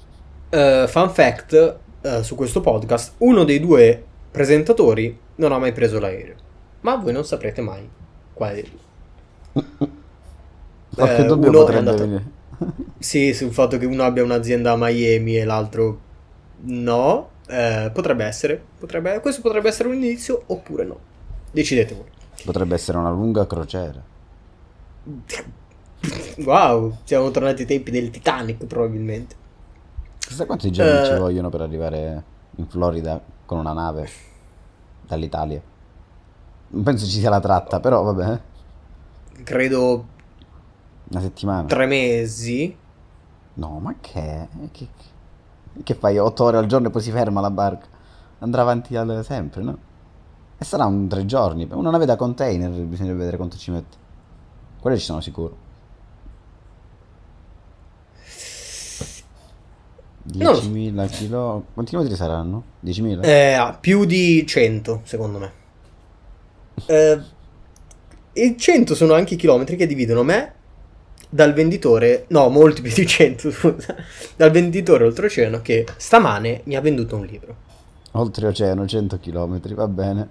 Eh, 0.52 0.86
fun 0.88 1.10
fact 1.10 1.76
eh, 2.00 2.22
su 2.24 2.34
questo 2.34 2.60
podcast: 2.60 3.14
uno 3.18 3.44
dei 3.44 3.60
due 3.60 4.04
presentatori 4.32 5.16
non 5.36 5.52
ha 5.52 5.58
mai 5.58 5.70
preso 5.72 6.00
l'aereo. 6.00 6.34
Ma 6.80 6.96
voi 6.96 7.12
non 7.12 7.24
saprete 7.24 7.60
mai 7.60 7.88
quale. 8.34 8.64
Qualche 10.94 11.22
Eh, 11.22 11.24
dubbio 11.24 11.50
potrebbe 11.52 11.78
andato- 11.78 11.98
venire. 12.02 12.24
Sì, 12.98 13.32
sul 13.32 13.52
fatto 13.52 13.78
che 13.78 13.86
uno 13.86 14.02
abbia 14.02 14.22
un'azienda 14.24 14.72
a 14.72 14.76
Miami 14.76 15.36
e 15.38 15.44
l'altro 15.44 16.00
no. 16.62 17.28
eh, 17.46 17.90
potrebbe 17.92 18.24
essere. 18.24 18.60
Potrebbe, 18.78 19.20
questo 19.20 19.40
potrebbe 19.42 19.68
essere 19.68 19.88
un 19.88 19.94
inizio 19.94 20.42
oppure 20.46 20.84
no. 20.84 20.98
Decidete 21.52 21.94
voi. 21.94 22.04
Potrebbe 22.44 22.74
essere 22.74 22.98
una 22.98 23.10
lunga 23.10 23.46
crociera. 23.46 24.02
Wow, 26.44 26.96
siamo 27.04 27.30
tornati 27.30 27.62
ai 27.62 27.66
tempi 27.66 27.90
del 27.90 28.10
Titanic 28.10 28.64
probabilmente. 28.64 29.36
Chissà 30.18 30.46
quanti 30.46 30.70
giorni 30.70 31.00
Eh. 31.00 31.12
ci 31.12 31.18
vogliono 31.18 31.48
per 31.50 31.60
arrivare 31.60 32.24
in 32.56 32.66
Florida 32.68 33.20
con 33.44 33.58
una 33.58 33.72
nave 33.72 34.08
dall'Italia. 35.06 35.60
Non 36.68 36.82
penso 36.82 37.04
ci 37.04 37.18
sia 37.18 37.30
la 37.30 37.40
tratta, 37.40 37.80
però 37.80 38.02
vabbè, 38.02 38.32
eh. 38.32 39.42
Credo 39.42 40.06
una 41.10 41.20
settimana. 41.20 41.66
tre 41.66 41.86
mesi. 41.86 42.76
No, 43.54 43.78
ma 43.80 43.96
che, 44.00 44.48
che, 44.70 44.88
che 45.82 45.94
fai 45.94 46.16
8 46.18 46.44
ore 46.44 46.56
al 46.58 46.66
giorno 46.66 46.88
e 46.88 46.90
poi 46.90 47.02
si 47.02 47.10
ferma 47.10 47.40
la 47.40 47.50
barca? 47.50 47.86
Andrà 48.38 48.62
avanti 48.62 48.94
sempre, 49.22 49.62
no? 49.62 49.78
E 50.56 50.64
sarà 50.64 50.86
un 50.86 51.08
tre 51.08 51.26
giorni. 51.26 51.68
Una 51.70 51.90
nave 51.90 52.06
da 52.06 52.16
container, 52.16 52.70
bisogna 52.70 53.12
vedere 53.12 53.36
quanto 53.36 53.56
ci 53.56 53.70
mette. 53.70 53.96
Quelle 54.80 54.98
ci 54.98 55.04
sono 55.04 55.20
sicuro. 55.20 55.68
Non 60.22 60.52
lo 60.52 60.60
so. 60.60 60.68
10.000 60.68 61.10
km. 61.10 61.62
Quanti 61.74 61.90
chilometri 61.90 62.16
saranno? 62.16 62.64
10.000? 62.84 63.24
Eh, 63.24 63.52
ha 63.52 63.72
più 63.72 64.04
di 64.04 64.46
100, 64.46 65.00
secondo 65.04 65.38
me. 65.38 65.52
Eh, 66.86 67.20
e 68.32 68.56
100 68.56 68.94
sono 68.94 69.14
anche 69.14 69.34
i 69.34 69.36
chilometri 69.36 69.76
che 69.76 69.86
dividono 69.86 70.22
me 70.22 70.54
dal 71.28 71.52
venditore, 71.52 72.24
no, 72.28 72.48
molti 72.48 72.82
più 72.82 72.92
di 72.92 73.06
100, 73.06 73.50
scusa, 73.52 73.94
dal 74.36 74.50
venditore 74.50 75.04
oltreoceano 75.04 75.60
che 75.62 75.86
stamane 75.96 76.62
mi 76.64 76.74
ha 76.74 76.80
venduto 76.80 77.16
un 77.16 77.24
libro. 77.24 77.56
Oltreoceano, 78.12 78.86
100 78.86 79.18
km, 79.20 79.74
va 79.74 79.88
bene. 79.88 80.28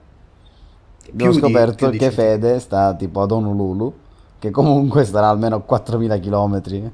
Abbiamo 1.09 1.31
scoperto 1.31 1.89
di 1.89 1.97
che 1.97 2.11
100. 2.11 2.21
Fede 2.21 2.59
sta 2.59 2.93
tipo 2.93 3.21
ad 3.21 3.31
Honolulu, 3.31 3.93
che 4.39 4.51
comunque 4.51 5.03
starà 5.03 5.29
almeno 5.29 5.63
4.000 5.67 6.19
km. 6.19 6.91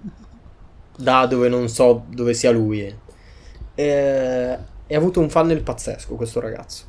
da 0.97 1.25
dove 1.25 1.47
non 1.47 1.69
so 1.69 2.03
dove 2.09 2.33
sia 2.33 2.51
lui. 2.51 2.81
Eh, 3.75 4.57
e 4.87 4.95
ha 4.95 4.97
avuto 4.97 5.19
un 5.19 5.29
funnel 5.29 5.61
pazzesco 5.61 6.15
questo 6.15 6.39
ragazzo. 6.39 6.83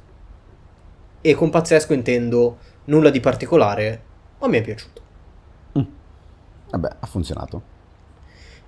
E 1.21 1.35
con 1.35 1.51
pazzesco 1.51 1.93
intendo 1.93 2.59
nulla 2.85 3.11
di 3.11 3.21
particolare, 3.21 4.03
ma 4.39 4.49
mi 4.49 4.59
è 4.59 4.63
piaciuto. 4.63 5.05
Vabbè, 6.71 6.97
ha 7.01 7.07
funzionato. 7.07 7.63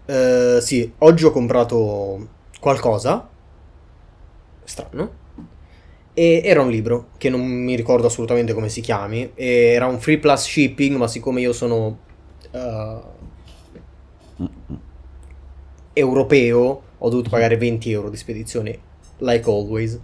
Eh, 0.06 0.58
sì, 0.60 0.92
oggi 0.98 1.24
ho 1.24 1.30
comprato 1.30 2.28
qualcosa. 2.60 3.28
Strano. 4.64 5.26
E 6.18 6.40
era 6.44 6.62
un 6.62 6.68
libro 6.70 7.10
che 7.16 7.28
non 7.30 7.40
mi 7.46 7.76
ricordo 7.76 8.08
assolutamente 8.08 8.52
come 8.52 8.68
si 8.68 8.80
chiami. 8.80 9.30
e 9.34 9.46
Era 9.72 9.86
un 9.86 10.00
free 10.00 10.18
plus 10.18 10.42
shipping, 10.46 10.96
ma 10.96 11.06
siccome 11.06 11.40
io 11.40 11.52
sono 11.52 11.96
eh, 12.50 13.00
europeo, 15.92 16.82
ho 16.98 17.08
dovuto 17.08 17.30
pagare 17.30 17.56
20 17.56 17.90
euro 17.92 18.10
di 18.10 18.16
spedizione, 18.16 18.78
like 19.18 19.48
always. 19.48 19.98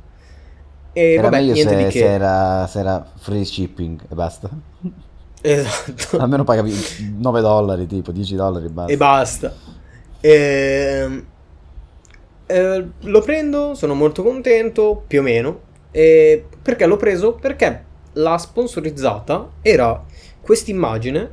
E 0.93 1.19
Era 1.19 1.29
vabbè, 1.31 1.31
meglio 1.31 1.55
niente 1.55 1.75
se, 1.75 1.77
di 1.77 1.87
se 1.91 2.05
che. 2.05 2.07
era, 2.07 2.67
se 2.67 2.79
era 2.81 3.05
free 3.17 3.45
shipping 3.45 4.07
e 4.11 4.15
basta. 4.15 4.51
Esatto. 5.43 6.19
Almeno 6.19 6.45
pagavi 6.45 6.73
9 7.19 7.41
dollari, 7.41 7.87
tipo 7.87 8.13
10 8.13 8.35
dollari 8.37 8.67
e 8.67 8.71
basta. 8.71 8.93
e 8.93 8.97
basta. 8.97 9.61
Ehm, 10.21 11.27
eh, 12.47 12.87
lo 13.01 13.21
prendo, 13.23 13.75
sono 13.75 13.95
molto 13.95 14.23
contento, 14.23 15.03
più 15.07 15.21
o 15.21 15.23
meno. 15.23 15.61
E 15.97 16.45
perché 16.61 16.87
l'ho 16.87 16.97
preso? 16.97 17.35
Perché 17.35 17.85
la 18.15 18.37
sponsorizzata 18.37 19.49
era 19.63 20.05
quest'immagine 20.41 21.31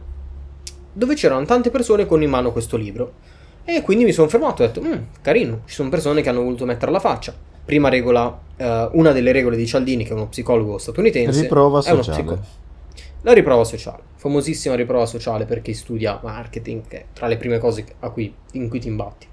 dove 0.93 1.15
c'erano 1.15 1.45
tante 1.45 1.71
persone 1.71 2.05
con 2.05 2.21
in 2.21 2.29
mano 2.29 2.51
questo 2.51 2.77
libro. 2.77 3.13
E 3.65 3.81
quindi 3.81 4.03
mi 4.03 4.11
sono 4.11 4.27
fermato 4.27 4.61
e 4.61 4.65
ho 4.65 4.67
detto, 4.67 4.81
"Mm, 4.81 5.01
carino, 5.23 5.61
ci 5.65 5.73
sono 5.73 5.89
persone 5.89 6.21
che 6.21 6.29
hanno 6.29 6.43
voluto 6.43 6.65
mettere 6.65 6.91
la 6.91 6.99
faccia. 6.99 7.33
Prima 7.65 7.89
regola, 7.89 8.39
eh, 8.55 8.89
una 8.93 9.11
delle 9.11 9.31
regole 9.31 9.55
di 9.55 9.65
Cialdini, 9.65 10.03
che 10.03 10.11
è 10.11 10.13
uno 10.13 10.27
psicologo 10.27 10.77
statunitense. 10.77 11.41
Riprova 11.41 11.81
sociale. 11.81 12.23
psico- 12.23 12.39
la 13.23 13.33
riprova 13.33 13.63
sociale, 13.63 14.01
famosissima 14.15 14.75
riprova 14.75 15.05
sociale 15.05 15.45
per 15.45 15.61
chi 15.61 15.73
studia 15.73 16.19
marketing, 16.21 16.87
che 16.87 16.97
è 16.97 17.05
tra 17.13 17.27
le 17.27 17.37
prime 17.37 17.57
cose 17.59 17.85
a 17.99 18.09
cui, 18.09 18.33
in 18.53 18.69
cui 18.69 18.79
ti 18.79 18.87
imbatti. 18.87 19.27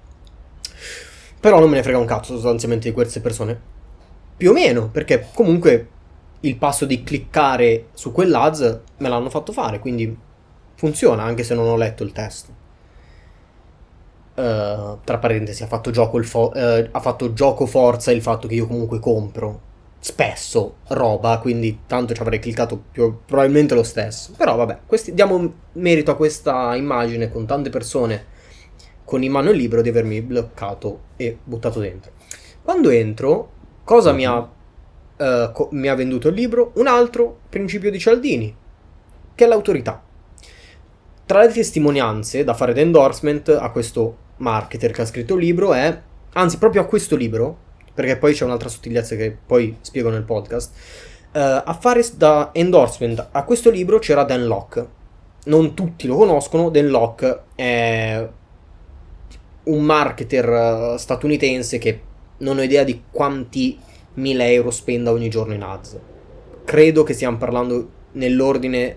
Però 1.40 1.58
non 1.58 1.70
me 1.70 1.76
ne 1.76 1.82
frega 1.82 1.98
un 1.98 2.04
cazzo 2.04 2.34
sostanzialmente 2.34 2.88
di 2.88 2.94
queste 2.94 3.20
persone. 3.20 3.76
Più 4.38 4.50
o 4.50 4.52
meno, 4.54 4.88
perché 4.88 5.26
comunque 5.34 5.88
il 6.40 6.56
passo 6.56 6.86
di 6.86 7.02
cliccare 7.02 7.88
su 7.92 8.12
quell'ads 8.12 8.80
me 8.98 9.08
l'hanno 9.08 9.30
fatto 9.30 9.52
fare, 9.52 9.80
quindi 9.80 10.16
funziona 10.76 11.24
anche 11.24 11.42
se 11.42 11.54
non 11.54 11.66
ho 11.66 11.76
letto 11.76 12.04
il 12.04 12.12
testo. 12.12 12.52
Eh, 14.34 14.96
tra 15.02 15.18
parentesi, 15.18 15.64
ha 15.64 15.66
fatto, 15.66 15.90
gioco 15.90 16.22
fo- 16.22 16.52
eh, 16.54 16.88
ha 16.92 17.00
fatto 17.00 17.32
gioco 17.32 17.66
forza 17.66 18.12
il 18.12 18.22
fatto 18.22 18.46
che 18.46 18.54
io 18.54 18.66
comunque 18.68 19.00
compro 19.00 19.60
spesso 19.98 20.76
roba, 20.88 21.38
quindi 21.40 21.80
tanto 21.86 22.14
ci 22.14 22.20
avrei 22.22 22.38
cliccato 22.38 22.80
più, 22.92 23.18
probabilmente 23.26 23.74
lo 23.74 23.82
stesso. 23.82 24.32
Però 24.36 24.54
vabbè, 24.54 24.78
questi- 24.86 25.14
diamo 25.14 25.52
merito 25.72 26.12
a 26.12 26.16
questa 26.16 26.76
immagine 26.76 27.28
con 27.30 27.46
tante 27.46 27.70
persone 27.70 28.36
con 29.04 29.22
in 29.24 29.32
mano 29.32 29.50
il 29.50 29.56
libro 29.56 29.82
di 29.82 29.88
avermi 29.88 30.20
bloccato 30.22 31.00
e 31.16 31.38
buttato 31.42 31.80
dentro. 31.80 32.12
Quando 32.62 32.90
entro, 32.90 33.52
cosa 33.88 34.12
mi 34.12 34.26
ha, 34.26 34.46
eh, 35.16 35.50
co- 35.50 35.70
mi 35.72 35.88
ha 35.88 35.94
venduto 35.94 36.28
il 36.28 36.34
libro? 36.34 36.72
Un 36.74 36.86
altro 36.86 37.38
principio 37.48 37.90
di 37.90 37.98
Cialdini, 37.98 38.54
che 39.34 39.44
è 39.46 39.48
l'autorità. 39.48 40.02
Tra 41.24 41.40
le 41.40 41.50
testimonianze 41.50 42.44
da 42.44 42.52
fare 42.52 42.74
da 42.74 42.82
endorsement 42.82 43.48
a 43.48 43.70
questo 43.70 44.16
marketer 44.36 44.90
che 44.90 45.00
ha 45.00 45.06
scritto 45.06 45.36
il 45.36 45.40
libro 45.40 45.72
è, 45.72 46.02
anzi 46.34 46.58
proprio 46.58 46.82
a 46.82 46.84
questo 46.84 47.16
libro, 47.16 47.56
perché 47.94 48.18
poi 48.18 48.34
c'è 48.34 48.44
un'altra 48.44 48.68
sottigliezza 48.68 49.16
che 49.16 49.34
poi 49.46 49.78
spiego 49.80 50.10
nel 50.10 50.24
podcast, 50.24 50.74
eh, 51.32 51.40
a 51.40 51.78
fare 51.80 52.04
da 52.14 52.50
endorsement 52.52 53.28
a 53.32 53.42
questo 53.44 53.70
libro 53.70 53.98
c'era 53.98 54.24
Dan 54.24 54.44
Locke. 54.44 54.86
Non 55.44 55.72
tutti 55.72 56.06
lo 56.06 56.16
conoscono, 56.16 56.68
Dan 56.68 56.88
Locke 56.88 57.40
è 57.54 58.28
un 59.62 59.82
marketer 59.82 60.46
eh, 60.46 60.98
statunitense 60.98 61.78
che 61.78 62.02
non 62.38 62.58
ho 62.58 62.62
idea 62.62 62.84
di 62.84 63.02
quanti 63.10 63.78
mila 64.14 64.48
euro 64.48 64.70
spenda 64.70 65.10
ogni 65.10 65.28
giorno 65.28 65.54
in 65.54 65.62
ads. 65.62 65.98
Credo 66.64 67.02
che 67.02 67.14
stiamo 67.14 67.36
parlando 67.36 67.90
nell'ordine. 68.12 68.96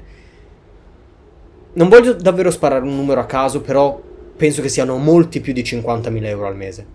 Non 1.73 1.89
voglio 1.89 2.13
davvero 2.13 2.51
sparare 2.51 2.83
un 2.83 2.95
numero 2.95 3.21
a 3.21 3.25
caso, 3.25 3.61
però 3.61 3.99
penso 4.35 4.61
che 4.61 4.69
siano 4.69 4.97
molti 4.97 5.39
più 5.39 5.53
di 5.53 5.61
50.000 5.61 6.25
euro 6.25 6.47
al 6.47 6.55
mese. 6.55 6.85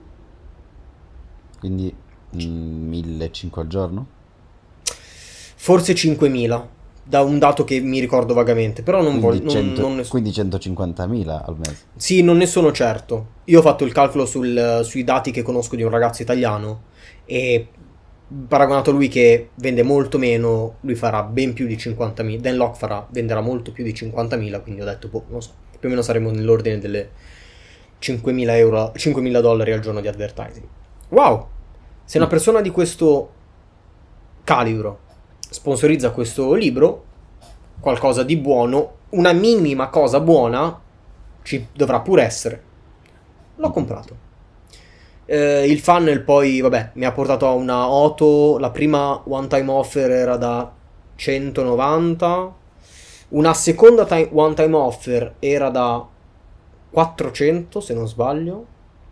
Quindi 1.58 1.94
mm, 2.34 2.88
1500 2.88 3.60
al 3.60 3.66
giorno? 3.66 4.06
Forse 5.54 5.94
5.000, 5.94 6.66
da 7.08 7.22
un 7.22 7.38
dato 7.38 7.62
che 7.62 7.78
mi 7.78 8.00
ricordo 8.00 8.34
vagamente, 8.34 8.82
però 8.82 9.00
non 9.00 9.20
voglio... 9.20 9.42
Quindi, 9.42 9.54
non- 9.54 9.74
100 9.74 9.80
non 9.80 9.96
ne 9.96 10.06
quindi 10.08 10.30
150.000 10.30 11.42
al 11.44 11.56
mese. 11.56 11.76
Sì, 11.94 12.22
non 12.22 12.36
ne 12.36 12.46
sono 12.46 12.72
certo. 12.72 13.26
Io 13.44 13.60
ho 13.60 13.62
fatto 13.62 13.84
il 13.84 13.92
calcolo 13.92 14.26
sul- 14.26 14.80
sui 14.82 15.04
dati 15.04 15.30
che 15.30 15.42
conosco 15.42 15.76
di 15.76 15.84
un 15.84 15.90
ragazzo 15.90 16.22
italiano 16.22 16.82
e 17.24 17.68
paragonato 18.48 18.90
a 18.90 18.92
lui 18.92 19.06
che 19.06 19.50
vende 19.54 19.84
molto 19.84 20.18
meno, 20.18 20.78
lui 20.80 20.96
farà 20.96 21.22
ben 21.22 21.52
più 21.52 21.68
di 21.68 21.76
50.000. 21.76 22.38
Dan 22.38 22.56
Locke 22.56 22.78
farà, 22.78 23.06
venderà 23.10 23.40
molto 23.40 23.70
più 23.70 23.84
di 23.84 23.92
50.000, 23.92 24.60
quindi 24.62 24.80
ho 24.80 24.84
detto, 24.84 25.06
boh, 25.06 25.26
non 25.28 25.40
so, 25.40 25.50
più 25.78 25.86
o 25.86 25.90
meno 25.90 26.02
saremo 26.02 26.32
nell'ordine 26.32 26.80
delle 26.80 27.10
5.000 28.00 28.48
euro, 28.56 28.92
5.000 28.96 29.40
dollari 29.40 29.70
al 29.70 29.78
giorno 29.80 30.00
di 30.00 30.08
advertising. 30.08 30.66
Wow! 31.10 31.46
Se 32.04 32.18
una 32.18 32.26
persona 32.26 32.60
di 32.60 32.70
questo 32.70 33.30
calibro 34.42 35.00
sponsorizza 35.50 36.10
questo 36.10 36.52
libro, 36.54 37.04
qualcosa 37.80 38.22
di 38.22 38.36
buono, 38.36 38.94
una 39.10 39.32
minima 39.32 39.88
cosa 39.88 40.20
buona 40.20 40.80
ci 41.42 41.68
dovrà 41.72 42.00
pure 42.00 42.22
essere. 42.22 42.62
L'ho 43.56 43.70
comprato. 43.70 44.24
Eh, 45.24 45.66
il 45.70 45.80
funnel 45.80 46.22
poi, 46.22 46.60
vabbè, 46.60 46.90
mi 46.94 47.04
ha 47.04 47.12
portato 47.12 47.46
a 47.46 47.52
una 47.52 47.88
Oto, 47.88 48.58
la 48.58 48.70
prima 48.70 49.20
one 49.24 49.46
time 49.48 49.70
offer 49.70 50.10
era 50.10 50.36
da 50.36 50.70
190, 51.16 52.54
una 53.30 53.54
seconda 53.54 54.04
time- 54.04 54.28
one 54.32 54.54
time 54.54 54.76
offer 54.76 55.34
era 55.38 55.68
da 55.70 56.06
400 56.90 57.80
se 57.80 57.94
non 57.94 58.06
sbaglio, 58.08 58.66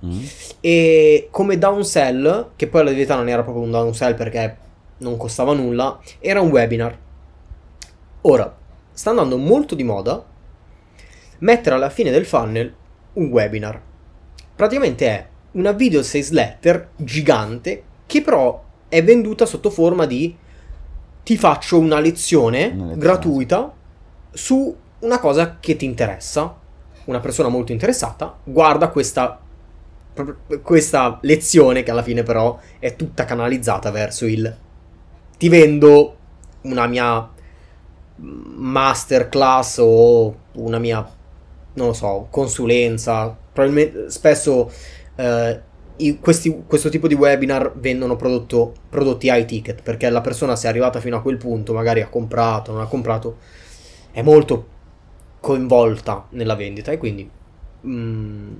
Mm. 0.05 0.23
e 0.61 1.29
come 1.31 1.57
downsell, 1.57 2.50
che 2.57 2.67
poi 2.67 2.83
alla 2.83 2.91
verità 2.91 3.14
non 3.17 3.29
era 3.29 3.43
proprio 3.43 3.64
un 3.64 3.71
downsell 3.71 4.14
perché 4.14 4.57
non 5.04 5.16
costava 5.16 5.52
nulla, 5.52 6.00
era 6.18 6.40
un 6.40 6.50
webinar. 6.50 6.99
Ora, 8.23 8.56
sta 8.90 9.11
andando 9.11 9.37
molto 9.37 9.75
di 9.75 9.84
moda 9.84 10.25
mettere 11.38 11.75
alla 11.75 11.90
fine 11.90 12.11
del 12.11 12.25
funnel 12.25 12.75
un 13.14 13.26
webinar. 13.26 13.80
Praticamente 14.56 15.06
è 15.06 15.28
una 15.52 15.73
video 15.73 16.02
sales 16.02 16.30
letter 16.30 16.90
gigante 16.96 17.82
che 18.06 18.23
però 18.23 18.62
è 18.88 19.02
venduta 19.04 19.46
sotto 19.46 19.70
forma 19.70 20.06
di 20.06 20.34
ti 21.23 21.37
faccio 21.37 21.78
una 21.78 22.00
lezione, 22.00 22.66
Una 22.66 22.73
lezione. 22.73 22.96
gratuita 22.99 23.73
su 24.32 24.76
una 25.00 25.18
cosa 25.18 25.58
che 25.61 25.76
ti 25.76 25.84
interessa. 25.84 26.56
Una 27.04 27.20
persona 27.20 27.49
molto 27.49 27.73
interessata 27.73 28.38
guarda 28.42 28.88
questa 28.88 29.38
questa 30.62 31.18
lezione 31.23 31.82
che 31.82 31.90
alla 31.90 32.04
fine 32.04 32.23
però 32.23 32.56
è 32.78 32.94
tutta 32.94 33.25
canalizzata 33.25 33.90
verso 33.90 34.26
il 34.26 34.56
ti 35.45 35.51
vendo 35.51 36.17
una 36.63 36.87
mia 36.87 37.29
masterclass 38.17 39.79
o 39.83 40.35
una 40.53 40.79
mia 40.79 41.07
non 41.75 41.89
lo 41.89 41.93
so 41.93 42.29
consulenza. 42.31 43.37
Probabilmente 43.53 44.11
spesso 44.11 44.71
eh, 45.17 45.61
i- 45.97 46.19
questi- 46.19 46.65
questo 46.67 46.89
tipo 46.89 47.07
di 47.09 47.15
webinar 47.15 47.73
vendono 47.77 48.17
prodotto- 48.17 48.73
prodotti 48.89 49.29
high 49.29 49.45
ticket 49.45 49.83
perché 49.83 50.09
la 50.11 50.21
persona 50.23 50.57
se 50.57 50.67
è 50.67 50.71
arrivata 50.71 50.99
fino 51.01 51.17
a 51.17 51.21
quel 51.23 51.37
punto 51.37 51.73
magari 51.73 52.01
ha 52.01 52.09
comprato 52.09 52.73
non 52.73 52.81
ha 52.81 52.87
comprato 52.87 53.37
è 54.11 54.23
molto 54.23 54.67
coinvolta 55.41 56.27
nella 56.31 56.55
vendita 56.57 56.91
e 56.91 56.99
quindi 56.99 57.29
mm, 57.87 58.53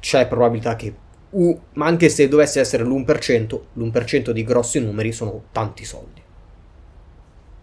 c'è 0.00 0.26
probabilità 0.26 0.76
che 0.76 0.94
u- 1.30 1.58
ma 1.74 1.86
anche 1.86 2.08
se 2.08 2.28
dovesse 2.28 2.60
essere 2.60 2.84
l'1%, 2.84 3.60
l'1% 3.74 4.30
di 4.30 4.44
grossi 4.44 4.80
numeri 4.80 5.12
sono 5.12 5.42
tanti 5.52 5.84
soldi. 5.84 6.22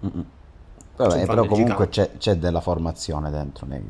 Mm-mm. 0.05 0.25
Vabbè, 0.97 1.25
però 1.25 1.45
comunque 1.45 1.89
c'è, 1.89 2.11
c'è 2.17 2.37
della 2.37 2.61
formazione 2.61 3.29
dentro 3.29 3.65
nei. 3.67 3.83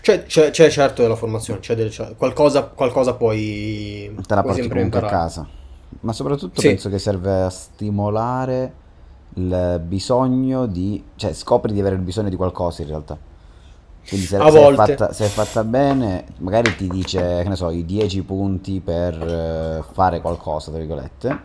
C'è, 0.00 0.24
c'è- 0.24 0.50
c'è 0.50 0.70
certo 0.70 1.02
della 1.02 1.16
formazione, 1.16 1.58
c'è 1.58 1.74
del- 1.74 2.14
qualcosa, 2.16 2.64
qualcosa 2.66 3.14
puoi, 3.14 4.14
Te 4.26 4.34
la 4.36 4.42
porti 4.42 4.60
comunque 4.68 4.80
a 4.80 4.82
imparare. 4.84 5.12
casa. 5.12 5.48
Ma 6.00 6.12
soprattutto 6.12 6.60
Sì. 6.60 6.68
penso 6.68 6.88
che 6.88 6.98
serve 7.00 7.42
a 7.42 7.50
stimolare 7.50 8.74
il 9.34 9.80
bisogno 9.84 10.66
di... 10.66 11.02
cioè 11.16 11.32
scopri 11.32 11.72
di 11.72 11.80
avere 11.80 11.96
il 11.96 12.02
bisogno 12.02 12.28
di 12.28 12.36
qualcosa 12.36 12.82
in 12.82 12.88
realtà. 12.88 13.18
Quindi 14.08 14.26
se, 14.26 14.36
A 14.38 14.50
se 14.50 14.60
è 14.62 14.62
volte. 14.62 14.96
fatta, 14.96 15.12
se 15.12 15.26
è 15.26 15.28
fatta 15.28 15.62
bene, 15.64 16.24
magari 16.38 16.74
ti 16.74 16.88
dice, 16.88 17.42
che 17.42 17.48
ne 17.48 17.56
so, 17.56 17.70
i 17.70 17.84
10 17.84 18.22
punti 18.22 18.80
per 18.80 19.14
eh, 19.22 19.84
fare 19.92 20.20
qualcosa, 20.20 20.70
tra 20.70 20.78
virgolette. 20.80 21.40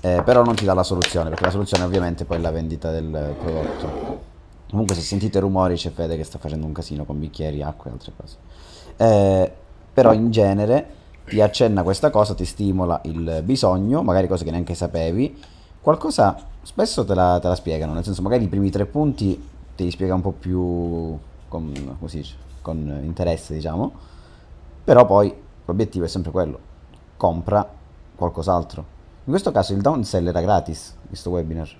Eh, 0.00 0.22
però 0.24 0.42
non 0.42 0.54
ti 0.56 0.64
dà 0.64 0.74
la 0.74 0.82
soluzione, 0.82 1.28
perché 1.30 1.44
la 1.44 1.50
soluzione 1.50 1.84
ovviamente 1.84 2.24
poi 2.24 2.38
è 2.38 2.40
la 2.40 2.50
vendita 2.50 2.90
del 2.90 3.34
prodotto. 3.38 4.20
Comunque 4.68 4.94
se 4.94 5.02
sentite 5.02 5.38
rumori 5.38 5.76
c'è 5.76 5.90
Fede 5.90 6.16
che 6.16 6.24
sta 6.24 6.38
facendo 6.38 6.66
un 6.66 6.72
casino 6.72 7.04
con 7.04 7.18
bicchieri, 7.18 7.62
acqua 7.62 7.90
e 7.90 7.92
altre 7.92 8.12
cose. 8.16 8.36
Eh, 8.96 9.52
però 9.92 10.12
in 10.12 10.30
genere 10.30 10.86
ti 11.26 11.40
accenna 11.40 11.82
questa 11.82 12.10
cosa, 12.10 12.34
ti 12.34 12.44
stimola 12.44 13.00
il 13.04 13.42
bisogno, 13.44 14.02
magari 14.02 14.26
cose 14.28 14.44
che 14.44 14.50
neanche 14.50 14.74
sapevi. 14.74 15.38
Qualcosa 15.80 16.36
spesso 16.62 17.04
te 17.04 17.14
la, 17.14 17.38
te 17.40 17.48
la 17.48 17.54
spiegano, 17.54 17.92
nel 17.92 18.04
senso 18.04 18.22
magari 18.22 18.44
i 18.44 18.48
primi 18.48 18.70
tre 18.70 18.86
punti 18.86 19.48
te 19.74 19.84
li 19.84 19.90
spiega 19.90 20.14
un 20.14 20.20
po' 20.20 20.32
più 20.32 21.16
con, 21.52 21.96
così, 22.00 22.24
con 22.62 23.00
interesse, 23.02 23.52
diciamo. 23.52 23.92
Però 24.82 25.04
poi 25.04 25.32
l'obiettivo 25.66 26.06
è 26.06 26.08
sempre 26.08 26.30
quello, 26.30 26.58
compra 27.18 27.70
qualcos'altro. 28.14 28.84
In 29.24 29.30
questo 29.30 29.52
caso 29.52 29.74
il 29.74 29.82
downsell 29.82 30.26
era 30.26 30.40
gratis, 30.40 30.96
questo 31.06 31.28
webinar. 31.30 31.70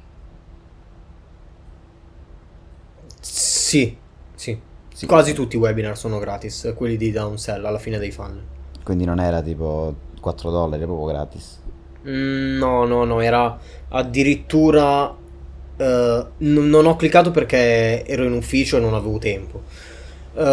Sì, 3.19 3.97
sì. 4.35 4.61
Sì. 4.93 5.07
Quasi 5.07 5.33
tutti 5.33 5.57
i 5.57 5.59
webinar 5.59 5.97
sono 5.97 6.19
gratis, 6.19 6.75
quelli 6.77 6.99
di 6.99 7.11
downsell 7.11 7.65
alla 7.65 7.79
fine 7.79 7.99
dei 7.99 8.11
funnel. 8.11 8.45
Quindi 8.85 9.07
non 9.07 9.19
era 9.21 9.41
tipo 9.41 9.95
4 10.21 10.51
dollari, 10.51 10.83
era 10.83 10.93
proprio 10.93 11.07
gratis. 11.07 11.61
Mm, 12.07 12.59
no, 12.59 12.85
no, 12.85 13.05
no, 13.05 13.21
era 13.21 13.59
addirittura... 13.89 15.17
eh, 15.83 16.27
n- 16.39 16.69
non 16.69 16.87
ho 16.87 16.97
cliccato 16.97 17.31
perché 17.31 18.05
ero 18.07 18.25
in 18.25 18.33
ufficio 18.33 18.77
e 18.77 18.81
non 18.81 18.95
avevo 18.95 19.19
tempo. 19.19 19.63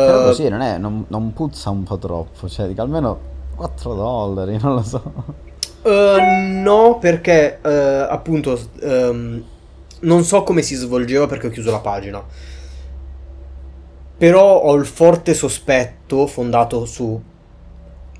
Però 0.03 0.19
Eh, 0.21 0.21
così 0.21 0.49
non, 0.49 0.59
è, 0.59 0.77
non, 0.77 1.05
non 1.07 1.31
puzza 1.33 1.69
un 1.69 1.83
po' 1.83 1.97
troppo, 1.97 2.49
cioè 2.49 2.67
dico 2.67 2.81
almeno 2.81 3.17
4 3.55 3.93
dollari, 3.95 4.57
non 4.61 4.75
lo 4.75 4.83
so. 4.83 5.37
eh, 5.81 6.17
no, 6.61 6.97
perché 6.99 7.59
appunto 7.61 8.59
ehm, 8.81 9.43
non 10.01 10.23
so 10.23 10.43
come 10.43 10.61
si 10.61 10.75
svolgeva 10.75 11.27
perché 11.27 11.47
ho 11.47 11.49
chiuso 11.49 11.71
la 11.71 11.79
pagina. 11.79 12.23
Però 14.17 14.59
ho 14.61 14.75
il 14.75 14.85
forte 14.85 15.33
sospetto, 15.33 16.27
fondato 16.27 16.85
su 16.85 17.19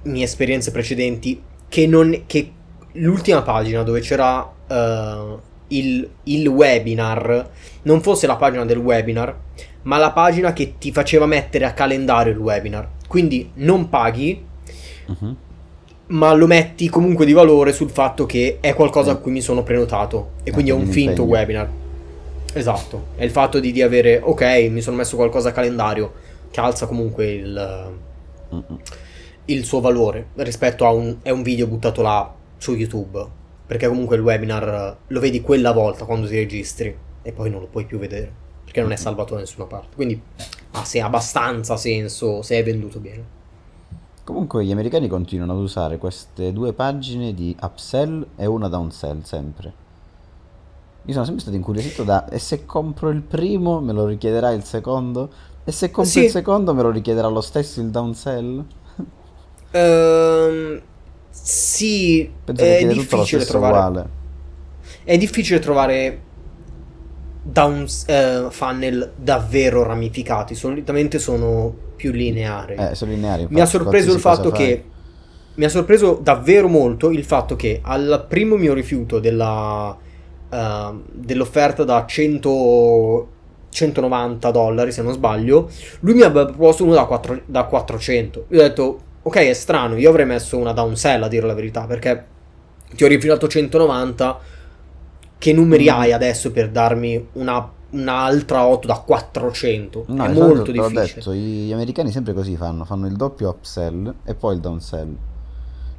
mie 0.03 0.23
esperienze 0.23 0.71
precedenti, 0.71 1.41
che, 1.67 1.87
non, 1.87 2.23
che 2.25 2.51
l'ultima 2.93 3.41
pagina 3.41 3.83
dove 3.83 3.99
c'era 3.99 4.49
il, 5.69 6.07
il 6.23 6.47
webinar 6.47 7.49
non 7.83 8.01
fosse 8.01 8.27
la 8.27 8.35
pagina 8.35 8.65
del 8.65 8.77
webinar, 8.77 9.35
ma 9.83 9.97
la 9.97 10.11
pagina 10.11 10.53
che 10.53 10.75
ti 10.77 10.91
faceva 10.91 11.25
mettere 11.25 11.65
a 11.65 11.73
calendario 11.73 12.31
il 12.33 12.39
webinar. 12.39 12.88
Quindi 13.07 13.51
non 13.55 13.89
paghi, 13.89 14.45
Mhm. 15.07 15.35
ma 16.07 16.33
lo 16.33 16.45
metti 16.47 16.88
comunque 16.89 17.25
di 17.25 17.33
valore 17.33 17.71
sul 17.73 17.89
fatto 17.89 18.25
che 18.27 18.57
è 18.59 18.73
qualcosa 18.75 19.11
a 19.11 19.15
cui 19.15 19.31
mi 19.31 19.41
sono 19.41 19.63
prenotato 19.63 20.31
e 20.43 20.51
quindi 20.51 20.69
è 20.71 20.73
un 20.73 20.85
finto 20.88 21.21
impegno. 21.23 21.29
webinar. 21.29 21.69
Esatto, 22.53 23.05
è 23.15 23.23
il 23.23 23.31
fatto 23.31 23.59
di, 23.59 23.71
di 23.71 23.81
avere, 23.81 24.19
ok, 24.23 24.67
mi 24.69 24.81
sono 24.81 24.97
messo 24.97 25.15
qualcosa 25.15 25.49
a 25.49 25.51
calendario 25.51 26.13
che 26.51 26.59
alza 26.59 26.85
comunque 26.88 27.31
il, 27.31 27.91
il 29.45 29.63
suo 29.65 29.79
valore 29.81 30.27
rispetto 30.35 30.85
a 30.85 30.91
un, 30.91 31.17
è 31.21 31.29
un 31.29 31.41
video 31.43 31.67
buttato 31.67 32.01
là 32.01 32.31
su 32.57 32.73
YouTube, 32.75 33.25
perché 33.69 33.88
comunque 33.88 34.15
il 34.15 34.23
webinar 34.23 34.97
lo 35.05 35.19
vedi 35.19 35.41
quella 35.41 35.71
volta 35.71 36.05
quando 36.05 36.25
ti 36.25 36.33
registri 36.33 36.97
e 37.21 37.31
poi 37.31 37.51
non 37.51 37.59
lo 37.59 37.67
puoi 37.67 37.85
più 37.85 37.99
vedere, 37.99 38.31
perché 38.63 38.81
non 38.81 38.91
è 38.91 38.95
salvato 38.95 39.35
da 39.35 39.41
nessuna 39.41 39.65
parte. 39.65 39.89
Quindi 39.93 40.19
ha 40.71 40.83
se- 40.83 41.01
abbastanza 41.01 41.77
senso 41.77 42.41
se 42.41 42.57
è 42.57 42.63
venduto 42.63 42.97
bene. 42.97 43.23
Comunque 44.23 44.65
gli 44.65 44.71
americani 44.71 45.07
continuano 45.07 45.53
ad 45.53 45.59
usare 45.59 45.99
queste 45.99 46.51
due 46.51 46.73
pagine 46.73 47.35
di 47.35 47.55
upsell 47.61 48.25
e 48.38 48.47
una 48.47 48.69
downsell 48.69 49.21
sempre. 49.21 49.73
Io 51.05 51.13
sono 51.13 51.25
sempre 51.25 51.41
stato 51.43 51.55
incuriosito 51.55 52.03
da 52.03 52.27
e 52.27 52.39
se 52.39 52.65
compro 52.65 53.09
il 53.09 53.21
primo 53.21 53.81
me 53.81 53.93
lo 53.93 54.07
richiederà 54.07 54.49
il 54.49 54.63
secondo? 54.63 55.29
E 55.63 55.71
se 55.71 55.91
compro 55.91 56.11
Sì. 56.11 56.23
il 56.23 56.31
secondo 56.31 56.73
me 56.73 56.81
lo 56.81 56.89
richiederà 56.89 57.27
lo 57.27 57.41
stesso 57.41 57.81
il 57.81 57.91
downsell? 57.91 58.65
Ehm, 59.71 60.81
sì, 61.29 62.30
Penso 62.43 62.63
è 62.63 62.86
difficile 62.86 63.45
trovare. 63.45 63.73
uguale. 63.73 64.10
È 65.03 65.17
difficile 65.17 65.60
trovare 65.60 66.21
down, 67.41 67.86
eh, 68.08 68.47
funnel 68.49 69.13
davvero 69.15 69.84
ramificati. 69.84 70.56
Solitamente 70.56 71.19
sono 71.19 71.73
più 71.95 72.12
lineari. 72.12 72.75
Eh, 72.75 72.95
sono 72.95 73.12
lineari. 73.12 73.47
mi 73.49 73.62
ha 73.62 73.65
sorpreso 73.65 74.13
il 74.13 74.19
fatto 74.19 74.51
che. 74.51 74.84
Mi 75.56 75.65
ha 75.65 75.69
sorpreso 75.69 76.17
davvero 76.21 76.69
molto 76.69 77.10
il 77.10 77.25
fatto 77.25 77.58
che 77.58 77.82
al 77.84 78.25
primo 78.30 78.56
mio 78.56 78.73
rifiuto 78.73 79.19
della, 79.19 79.97
ehm, 80.49 81.03
dell'offerta 81.12 81.84
da 81.84 82.06
100, 82.08 83.27
190 83.69 84.51
dollari, 84.51 84.93
se 84.93 85.01
non 85.01 85.12
sbaglio, 85.12 85.69
lui 85.99 86.13
mi 86.13 86.21
aveva 86.21 86.45
proposto 86.45 86.86
uno 86.86 86.93
da, 86.93 87.03
4 87.03 87.41
da 87.45 87.65
400. 87.65 88.45
Io 88.49 88.60
ho 88.60 88.62
detto, 88.62 88.99
ok, 89.23 89.36
è 89.36 89.53
strano, 89.53 89.95
io 89.97 90.10
avrei 90.10 90.25
messo 90.25 90.58
una 90.58 90.71
downsell 90.73 91.23
a 91.23 91.27
dire 91.27 91.45
la 91.45 91.53
verità, 91.53 91.86
perché 91.86 92.25
ti 92.95 93.03
ho 93.03 93.08
rifiutato 93.08 93.47
190, 93.47 94.39
che 95.38 95.53
numeri 95.53 95.86
Mm. 95.86 95.89
hai 95.99 96.12
adesso 96.12 96.51
per 96.51 96.69
darmi 96.69 97.27
una, 97.34 97.69
un'altra 97.91 98.65
8 98.65 98.88
da 98.88 98.95
400? 98.99 100.05
No, 100.08 100.25
è 100.25 100.29
esatto, 100.32 100.45
molto 100.47 100.71
difficile. 100.71 101.13
detto, 101.13 101.34
gli 101.34 101.71
americani 101.71 102.12
sempre 102.12 102.34
così 102.34 102.55
fanno, 102.55 102.86
fanno 102.86 103.08
il 103.08 103.15
doppio 103.15 103.49
upsell 103.49 104.13
e 104.23 104.34
poi 104.36 104.55
il 104.55 104.62
downsell. 104.62 105.15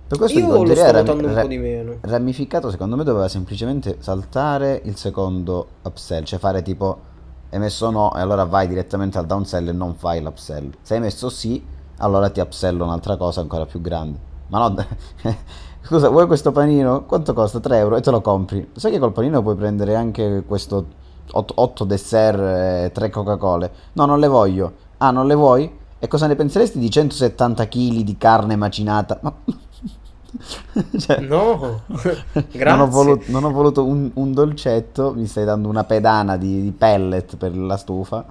Per 0.06 0.18
questo 0.18 0.38
Io 0.40 0.46
lo 0.64 0.74
sto 0.74 0.90
notando 0.92 1.26
un 1.28 1.34
ra- 1.34 1.42
po' 1.42 1.46
di 1.46 1.58
meno. 1.58 1.98
ramificato 2.00 2.68
secondo 2.70 2.96
me 2.96 3.04
doveva 3.04 3.28
semplicemente 3.28 3.96
saltare 4.00 4.80
il 4.84 4.96
secondo 4.96 5.68
upsell, 5.82 6.24
cioè 6.24 6.38
fare 6.40 6.62
tipo 6.62 7.08
hai 7.52 7.58
messo 7.60 7.90
no 7.90 8.12
e 8.16 8.20
allora 8.20 8.44
vai 8.44 8.66
direttamente 8.66 9.18
al 9.18 9.26
downsell 9.26 9.68
e 9.68 9.72
non 9.72 9.94
fai 9.94 10.20
l'upsell. 10.20 10.70
Se 10.82 10.94
hai 10.94 11.00
messo 11.00 11.28
sì, 11.28 11.62
allora 12.00 12.30
ti 12.30 12.40
upsello 12.40 12.84
un'altra 12.84 13.16
cosa 13.16 13.40
ancora 13.40 13.66
più 13.66 13.80
grande. 13.80 14.18
Ma 14.48 14.58
no, 14.68 14.74
scusa, 15.82 16.08
vuoi 16.08 16.26
questo 16.26 16.52
panino? 16.52 17.04
Quanto 17.04 17.32
costa? 17.32 17.60
3 17.60 17.78
euro 17.78 17.96
e 17.96 18.00
te 18.00 18.10
lo 18.10 18.20
compri. 18.20 18.70
Sai 18.74 18.90
che 18.90 18.98
col 18.98 19.12
panino 19.12 19.42
puoi 19.42 19.54
prendere 19.54 19.94
anche 19.94 20.42
questo 20.46 20.86
8, 21.32 21.84
dessert 21.84 22.40
e 22.40 22.90
3 22.92 23.10
Coca-Cola? 23.10 23.70
No, 23.92 24.04
non 24.06 24.18
le 24.18 24.26
voglio. 24.26 24.72
Ah, 24.98 25.10
non 25.10 25.26
le 25.26 25.34
vuoi? 25.34 25.78
E 25.98 26.08
cosa 26.08 26.26
ne 26.26 26.34
penseresti 26.34 26.78
di 26.78 26.90
170 26.90 27.68
kg 27.68 28.00
di 28.00 28.16
carne 28.18 28.56
macinata? 28.56 29.18
Ma... 29.22 29.32
cioè, 30.98 31.20
No, 31.20 31.82
grazie. 31.86 32.64
non 32.64 32.80
ho 32.80 32.88
voluto, 32.88 33.24
non 33.26 33.44
ho 33.44 33.50
voluto 33.50 33.84
un, 33.84 34.10
un 34.14 34.32
dolcetto, 34.32 35.12
mi 35.14 35.26
stai 35.26 35.44
dando 35.44 35.68
una 35.68 35.84
pedana 35.84 36.36
di, 36.36 36.62
di 36.62 36.72
pellet 36.72 37.36
per 37.36 37.56
la 37.56 37.76
stufa. 37.76 38.24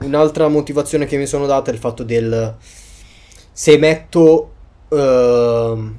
Un'altra 0.00 0.48
motivazione 0.48 1.06
che 1.06 1.16
mi 1.16 1.26
sono 1.26 1.46
data 1.46 1.70
è 1.70 1.74
il 1.74 1.80
fatto 1.80 2.02
del 2.02 2.56
se 3.50 3.76
metto 3.76 4.52
ehm, 4.88 5.96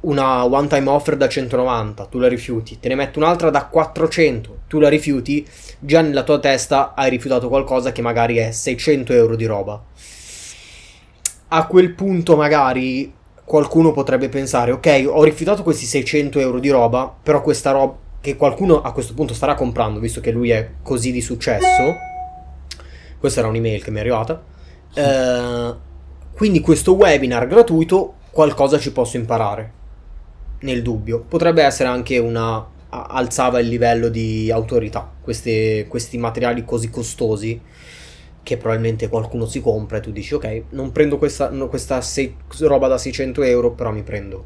una 0.00 0.44
one 0.44 0.68
time 0.68 0.88
offer 0.88 1.16
da 1.16 1.28
190, 1.28 2.06
tu 2.06 2.18
la 2.18 2.28
rifiuti, 2.28 2.78
te 2.80 2.88
ne 2.88 2.94
metto 2.94 3.18
un'altra 3.18 3.50
da 3.50 3.66
400, 3.66 4.60
tu 4.68 4.78
la 4.78 4.88
rifiuti, 4.88 5.46
già 5.78 6.00
nella 6.00 6.22
tua 6.22 6.38
testa 6.38 6.94
hai 6.94 7.10
rifiutato 7.10 7.48
qualcosa 7.48 7.92
che 7.92 8.02
magari 8.02 8.36
è 8.36 8.52
600 8.52 9.12
euro 9.12 9.36
di 9.36 9.44
roba. 9.44 9.82
A 11.48 11.66
quel 11.66 11.92
punto 11.92 12.36
magari 12.36 13.12
qualcuno 13.44 13.92
potrebbe 13.92 14.28
pensare, 14.28 14.72
ok, 14.72 15.04
ho 15.06 15.22
rifiutato 15.24 15.62
questi 15.62 15.84
600 15.84 16.38
euro 16.38 16.58
di 16.58 16.70
roba, 16.70 17.14
però 17.22 17.42
questa 17.42 17.70
roba 17.72 17.96
che 18.20 18.36
qualcuno 18.36 18.80
a 18.80 18.92
questo 18.92 19.12
punto 19.12 19.34
starà 19.34 19.54
comprando, 19.54 20.00
visto 20.00 20.20
che 20.20 20.30
lui 20.30 20.50
è 20.50 20.70
così 20.82 21.12
di 21.12 21.20
successo. 21.20 22.12
Questa 23.24 23.40
era 23.40 23.48
un'email 23.48 23.82
che 23.82 23.90
mi 23.90 23.96
è 23.96 24.00
arrivata. 24.00 24.42
Eh, 24.92 25.74
quindi 26.34 26.60
questo 26.60 26.92
webinar 26.92 27.46
gratuito 27.46 28.16
qualcosa 28.30 28.78
ci 28.78 28.92
posso 28.92 29.16
imparare. 29.16 29.72
Nel 30.60 30.82
dubbio. 30.82 31.24
Potrebbe 31.26 31.62
essere 31.62 31.88
anche 31.88 32.18
una... 32.18 32.62
alzava 32.90 33.60
il 33.60 33.68
livello 33.68 34.10
di 34.10 34.50
autorità. 34.50 35.10
Queste- 35.22 35.86
questi 35.88 36.18
materiali 36.18 36.66
così 36.66 36.90
costosi 36.90 37.58
che 38.42 38.58
probabilmente 38.58 39.08
qualcuno 39.08 39.46
si 39.46 39.62
compra 39.62 39.96
e 39.96 40.00
tu 40.00 40.10
dici 40.12 40.34
ok, 40.34 40.64
non 40.72 40.92
prendo 40.92 41.16
questa, 41.16 41.48
no, 41.48 41.68
questa 41.68 42.02
sei- 42.02 42.36
roba 42.60 42.88
da 42.88 42.98
600 42.98 43.42
euro, 43.42 43.70
però 43.70 43.90
mi 43.90 44.02
prendo 44.02 44.44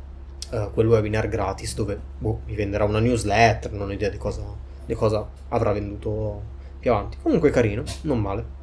eh, 0.52 0.68
quel 0.72 0.86
webinar 0.86 1.26
gratis 1.26 1.74
dove 1.74 1.98
boh, 2.16 2.42
mi 2.46 2.54
venderà 2.54 2.84
una 2.84 3.00
newsletter, 3.00 3.72
non 3.72 3.88
ho 3.88 3.92
idea 3.92 4.08
di 4.08 4.18
cosa, 4.18 4.44
di 4.86 4.94
cosa 4.94 5.28
avrà 5.48 5.72
venduto 5.72 6.42
più 6.78 6.92
avanti. 6.92 7.16
Comunque 7.20 7.50
carino, 7.50 7.82
non 8.02 8.20
male. 8.20 8.57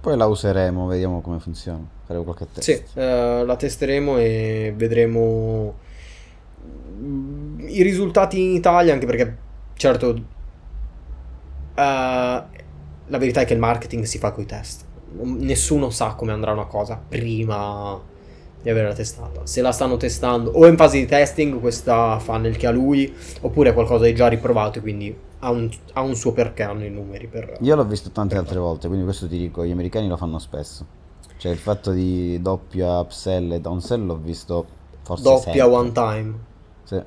Poi 0.00 0.16
la 0.16 0.26
useremo, 0.26 0.86
vediamo 0.86 1.20
come 1.20 1.38
funziona. 1.40 1.86
Faremo 2.06 2.24
qualche 2.24 2.46
test. 2.52 2.64
Sì, 2.64 2.98
eh, 2.98 3.44
la 3.44 3.56
testeremo 3.56 4.16
e 4.16 4.72
vedremo 4.74 5.74
mm, 6.98 7.60
i 7.68 7.82
risultati 7.82 8.40
in 8.40 8.54
Italia, 8.54 8.94
anche 8.94 9.06
perché 9.06 9.36
certo 9.74 10.08
eh, 10.10 10.22
la 11.74 13.18
verità 13.18 13.42
è 13.42 13.44
che 13.44 13.52
il 13.52 13.58
marketing 13.58 14.04
si 14.04 14.18
fa 14.18 14.32
coi 14.32 14.46
test. 14.46 14.84
Nessuno 15.12 15.90
sa 15.90 16.14
come 16.14 16.32
andrà 16.32 16.52
una 16.52 16.66
cosa 16.66 17.00
prima 17.06 18.00
di 18.62 18.70
avere 18.70 18.88
la 18.88 18.94
testata. 18.94 19.44
Se 19.44 19.60
la 19.60 19.72
stanno 19.72 19.96
testando 19.96 20.50
o 20.50 20.64
è 20.66 20.68
in 20.68 20.76
fase 20.76 20.98
di 20.98 21.06
testing 21.06 21.60
questa 21.60 22.18
funnel 22.18 22.56
che 22.56 22.66
ha 22.66 22.70
lui, 22.70 23.12
oppure 23.40 23.70
è 23.70 23.74
qualcosa 23.74 24.04
di 24.04 24.14
già 24.14 24.28
riprovato, 24.28 24.80
quindi 24.80 25.28
ha 25.40 25.50
un, 25.50 25.68
ha 25.94 26.00
un 26.02 26.14
suo 26.14 26.32
perché 26.32 26.62
hanno 26.62 26.84
i 26.84 26.90
numeri 26.90 27.26
per... 27.26 27.56
Io 27.60 27.74
l'ho 27.76 27.84
visto 27.84 28.10
tante 28.10 28.36
altre 28.36 28.58
volte, 28.58 28.86
quindi 28.86 29.04
questo 29.04 29.26
ti 29.26 29.38
dico, 29.38 29.64
gli 29.64 29.70
americani 29.70 30.08
lo 30.08 30.16
fanno 30.16 30.38
spesso. 30.38 30.84
Cioè 31.36 31.50
il 31.52 31.58
fatto 31.58 31.90
di 31.92 32.40
doppia 32.42 32.98
upsell 33.00 33.52
e 33.52 33.60
downsell 33.60 34.04
l'ho 34.04 34.16
visto 34.16 34.66
forse 35.02 35.22
Doppia 35.22 35.52
sempre. 35.52 35.62
one 35.62 35.92
time. 35.92 36.34
Sì. 36.84 37.02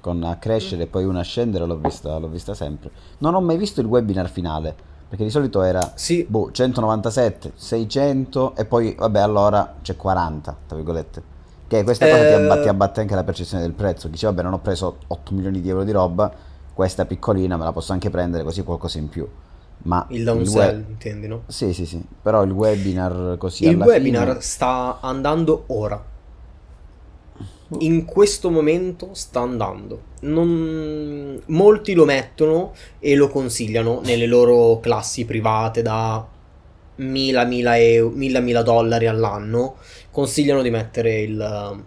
Con 0.00 0.22
a 0.22 0.36
crescere 0.36 0.82
e 0.82 0.86
poi 0.86 1.04
una 1.04 1.20
a 1.20 1.24
scendere 1.24 1.64
l'ho 1.66 1.78
vista, 1.78 2.18
l'ho 2.18 2.28
vista 2.28 2.52
sempre. 2.54 2.90
Non 3.18 3.34
ho 3.34 3.40
mai 3.40 3.56
visto 3.56 3.80
il 3.80 3.86
webinar 3.86 4.28
finale, 4.28 4.74
perché 5.08 5.24
di 5.24 5.30
solito 5.30 5.62
era 5.62 5.92
Sì, 5.94 6.26
boh, 6.28 6.50
197, 6.52 7.52
600 7.54 8.54
e 8.56 8.64
poi 8.66 8.94
vabbè 8.98 9.20
allora 9.20 9.76
c'è 9.80 9.96
40, 9.96 10.56
tra 10.66 10.76
virgolette. 10.76 11.22
Che 11.66 11.82
questa 11.84 12.06
cosa 12.06 12.18
ti, 12.18 12.28
Eh. 12.28 12.34
abba- 12.34 12.60
ti 12.60 12.68
abbatte 12.68 13.00
anche 13.00 13.14
la 13.14 13.24
percezione 13.24 13.62
del 13.62 13.72
prezzo. 13.72 14.08
Dice 14.08 14.26
vabbè 14.26 14.42
non 14.42 14.52
ho 14.52 14.58
preso 14.58 14.98
8 15.06 15.34
milioni 15.34 15.60
di 15.62 15.68
euro 15.70 15.84
di 15.84 15.90
roba, 15.92 16.30
questa 16.78 17.06
piccolina 17.06 17.56
me 17.56 17.64
la 17.64 17.72
posso 17.72 17.90
anche 17.92 18.08
prendere 18.08 18.44
così 18.44 18.62
qualcosa 18.62 18.98
in 18.98 19.08
più. 19.08 19.26
Ma 19.78 20.06
il 20.10 20.22
downsell, 20.22 20.76
we- 20.76 20.84
intendi, 20.90 21.26
no? 21.26 21.42
Sì, 21.48 21.72
sì, 21.72 21.84
sì, 21.84 22.00
però 22.22 22.44
il 22.44 22.52
webinar 22.52 23.34
così 23.36 23.66
il 23.66 23.76
webinar 23.76 24.28
fine... 24.28 24.40
sta 24.40 25.00
andando 25.00 25.64
ora. 25.66 26.00
In 27.80 28.04
questo 28.04 28.48
momento 28.50 29.08
sta 29.14 29.40
andando. 29.40 30.02
Non- 30.20 31.42
Molti 31.46 31.94
lo 31.94 32.04
mettono 32.04 32.72
e 33.00 33.16
lo 33.16 33.26
consigliano 33.26 34.00
nelle 34.04 34.26
loro 34.26 34.78
classi 34.78 35.24
private 35.24 35.82
da 35.82 36.24
1000 36.94 37.44
1000 37.44 37.92
euro, 37.92 38.14
1000 38.14 38.40
1000 38.40 38.62
dollari 38.62 39.08
all'anno. 39.08 39.74
Consigliano 40.12 40.62
di 40.62 40.70
mettere 40.70 41.22
il, 41.22 41.82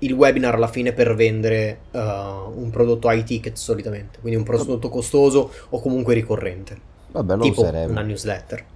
il 0.00 0.12
webinar 0.12 0.54
alla 0.54 0.68
fine 0.68 0.92
per 0.92 1.14
vendere 1.14 1.86
eh, 1.92 1.98
un 2.00 2.70
prodotto 2.70 3.10
high 3.10 3.24
ticket 3.24 3.56
solitamente, 3.56 4.20
quindi 4.20 4.38
un 4.38 4.44
prodotto 4.44 4.88
costoso 4.88 5.52
o 5.70 5.80
comunque 5.80 6.14
ricorrente 6.14 6.80
Vabbè, 7.12 7.36
lo 7.36 7.44
tipo 7.44 7.50
useremo. 7.50 7.92
una 7.92 8.02
newsletter. 8.02 8.66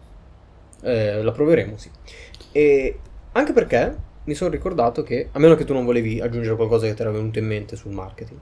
Eh, 0.83 1.23
la 1.23 1.33
proveremo, 1.33 1.77
sì. 1.79 1.91
E 2.53 3.01
anche 3.33 3.53
perché 3.53 4.05
mi 4.25 4.35
sono 4.35 4.51
ricordato 4.51 5.03
che, 5.03 5.31
a 5.33 5.39
meno 5.39 5.55
che 5.57 5.65
tu 5.65 5.73
non 5.73 5.85
volevi 5.85 6.21
aggiungere 6.21 6.57
qualcosa 6.57 6.87
che 6.87 6.95
ti 6.95 7.03
era 7.03 7.11
venuto 7.11 7.39
in 7.39 7.47
mente 7.47 7.77
sul 7.77 7.93
marketing, 7.93 8.41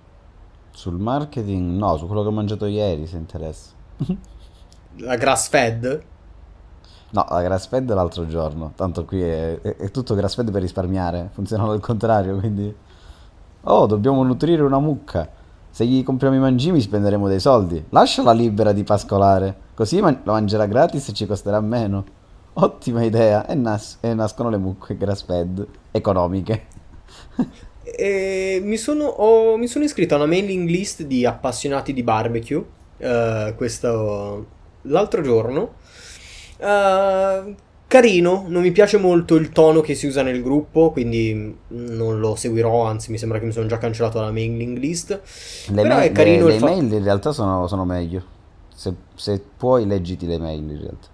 Sul 0.70 0.98
marketing, 0.98 1.78
no, 1.78 1.96
su 1.96 2.06
quello 2.06 2.20
che 2.22 2.28
ho 2.28 2.32
mangiato 2.32 2.66
ieri, 2.66 3.06
se 3.06 3.16
interessa. 3.16 3.74
la 4.98 5.16
grass 5.16 5.48
fed, 5.48 6.06
No, 7.14 7.26
la 7.28 7.42
grass 7.42 7.68
fed 7.68 7.92
l'altro 7.92 8.26
giorno, 8.26 8.72
tanto 8.74 9.04
qui 9.04 9.20
è, 9.22 9.60
è- 9.60 9.76
è 9.76 9.90
tutto 9.90 10.14
grass 10.14 10.34
fed 10.34 10.50
per 10.50 10.62
risparmiare, 10.62 11.28
funzionano 11.32 11.72
al 11.72 11.80
contrario, 11.80 12.38
quindi... 12.38 12.74
Oh, 13.64 13.86
dobbiamo 13.86 14.22
nutrire 14.24 14.62
una 14.62 14.78
mucca. 14.80 15.28
Se 15.70 15.86
gli 15.86 16.02
compriamo 16.02 16.36
i 16.36 16.38
mangimi 16.38 16.80
spenderemo 16.80 17.28
dei 17.28 17.38
soldi. 17.40 17.84
Lasciala 17.90 18.32
libera 18.32 18.72
di 18.72 18.84
pascolare, 18.84 19.56
così 19.74 20.00
man- 20.00 20.20
lo 20.24 20.32
mangerà 20.32 20.66
gratis 20.66 21.08
e 21.08 21.12
ci 21.12 21.26
costerà 21.26 21.60
meno. 21.60 22.04
Ottima 22.54 23.02
idea, 23.04 23.46
e, 23.46 23.54
nas- 23.54 23.98
e 24.00 24.14
nascono 24.14 24.48
le 24.50 24.58
mucche 24.58 24.96
grass 24.96 25.24
fed 25.24 25.66
economiche. 25.90 26.66
e 27.82 28.60
mi 28.62 28.76
sono, 28.76 29.04
ho- 29.06 29.56
mi 29.56 29.66
sono 29.66 29.84
iscritto 29.84 30.14
a 30.14 30.18
una 30.18 30.26
mailing 30.26 30.68
list 30.68 31.02
di 31.02 31.26
appassionati 31.26 31.92
di 31.92 32.02
barbecue 32.02 32.64
eh, 32.98 33.54
questo, 33.56 34.46
l'altro 34.82 35.22
giorno. 35.22 35.74
Eh, 36.62 37.54
carino, 37.88 38.44
non 38.48 38.62
mi 38.62 38.70
piace 38.70 38.96
molto 38.98 39.34
il 39.34 39.50
tono 39.50 39.80
che 39.80 39.94
si 39.94 40.06
usa 40.06 40.22
nel 40.22 40.42
gruppo, 40.42 40.90
quindi 40.92 41.56
non 41.68 42.20
lo 42.20 42.34
seguirò, 42.36 42.84
anzi 42.84 43.10
mi 43.10 43.18
sembra 43.18 43.38
che 43.38 43.44
mi 43.44 43.52
sono 43.52 43.66
già 43.66 43.78
cancellato 43.78 44.20
la 44.20 44.30
mailing 44.30 44.78
list. 44.78 45.20
Le, 45.68 45.82
Però 45.82 45.94
ma- 45.96 46.02
è 46.02 46.12
carino 46.12 46.46
le- 46.46 46.52
le 46.54 46.58
fa- 46.58 46.66
mail 46.66 46.92
in 46.92 47.02
realtà 47.02 47.32
sono, 47.32 47.66
sono 47.66 47.84
meglio. 47.84 48.22
Se, 48.74 48.94
se 49.14 49.42
puoi, 49.56 49.86
leggiti 49.86 50.26
le 50.26 50.38
mail 50.38 50.62
in 50.62 50.78
realtà. 50.80 51.08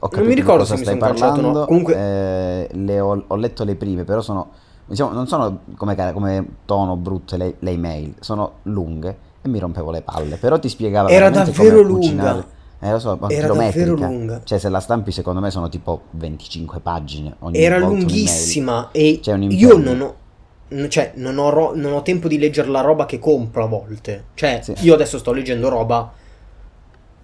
Capito 0.00 0.24
mi 0.24 0.34
ricordo 0.34 0.64
se 0.64 0.74
mi 0.76 0.82
stai 0.82 0.94
son 0.98 1.02
cancellato 1.02 1.38
o 1.38 1.42
no. 1.42 1.42
parlando. 1.46 1.66
Comunque- 1.66 1.94
eh, 1.96 2.68
le 2.72 3.00
ho, 3.00 3.24
ho 3.26 3.36
letto 3.36 3.64
le 3.64 3.74
prime, 3.76 4.04
però 4.04 4.20
sono. 4.20 4.50
Diciamo, 4.84 5.12
non 5.12 5.26
sono 5.28 5.60
come, 5.76 5.94
come 6.12 6.46
tono 6.66 6.96
brutte 6.96 7.36
le, 7.36 7.54
le 7.60 7.70
email, 7.70 8.14
sono 8.20 8.54
lunghe 8.64 9.16
e 9.40 9.48
mi 9.48 9.58
rompevo 9.58 9.90
le 9.90 10.02
palle. 10.02 10.36
Però 10.36 10.58
ti 10.58 10.68
spiegava 10.68 11.08
Era 11.08 11.30
davvero 11.30 11.80
lunga. 11.82 12.00
cucinare. 12.00 12.44
Eh, 12.84 12.90
lo 12.90 12.98
so, 12.98 13.16
Era 13.28 13.46
davvero 13.46 13.94
lunga. 13.94 14.40
Cioè, 14.42 14.58
se 14.58 14.68
la 14.68 14.80
stampi, 14.80 15.12
secondo 15.12 15.40
me 15.40 15.50
sono 15.52 15.68
tipo 15.68 16.02
25 16.10 16.80
pagine. 16.80 17.36
Ogni 17.40 17.58
Era 17.58 17.78
lunghissima 17.78 18.90
e 18.90 19.20
un 19.26 19.50
io 19.52 19.76
non 19.76 20.00
ho, 20.00 20.88
cioè, 20.88 21.12
non 21.14 21.38
ho, 21.38 21.48
ro- 21.50 21.72
non 21.76 21.92
ho 21.92 22.02
tempo 22.02 22.26
di 22.26 22.38
leggere 22.38 22.68
la 22.68 22.80
roba 22.80 23.06
che 23.06 23.20
compro 23.20 23.62
a 23.62 23.68
volte. 23.68 24.24
Cioè, 24.34 24.60
Sì. 24.62 24.74
io 24.80 24.94
adesso 24.94 25.18
sto 25.18 25.32
leggendo 25.32 25.68
roba 25.68 26.12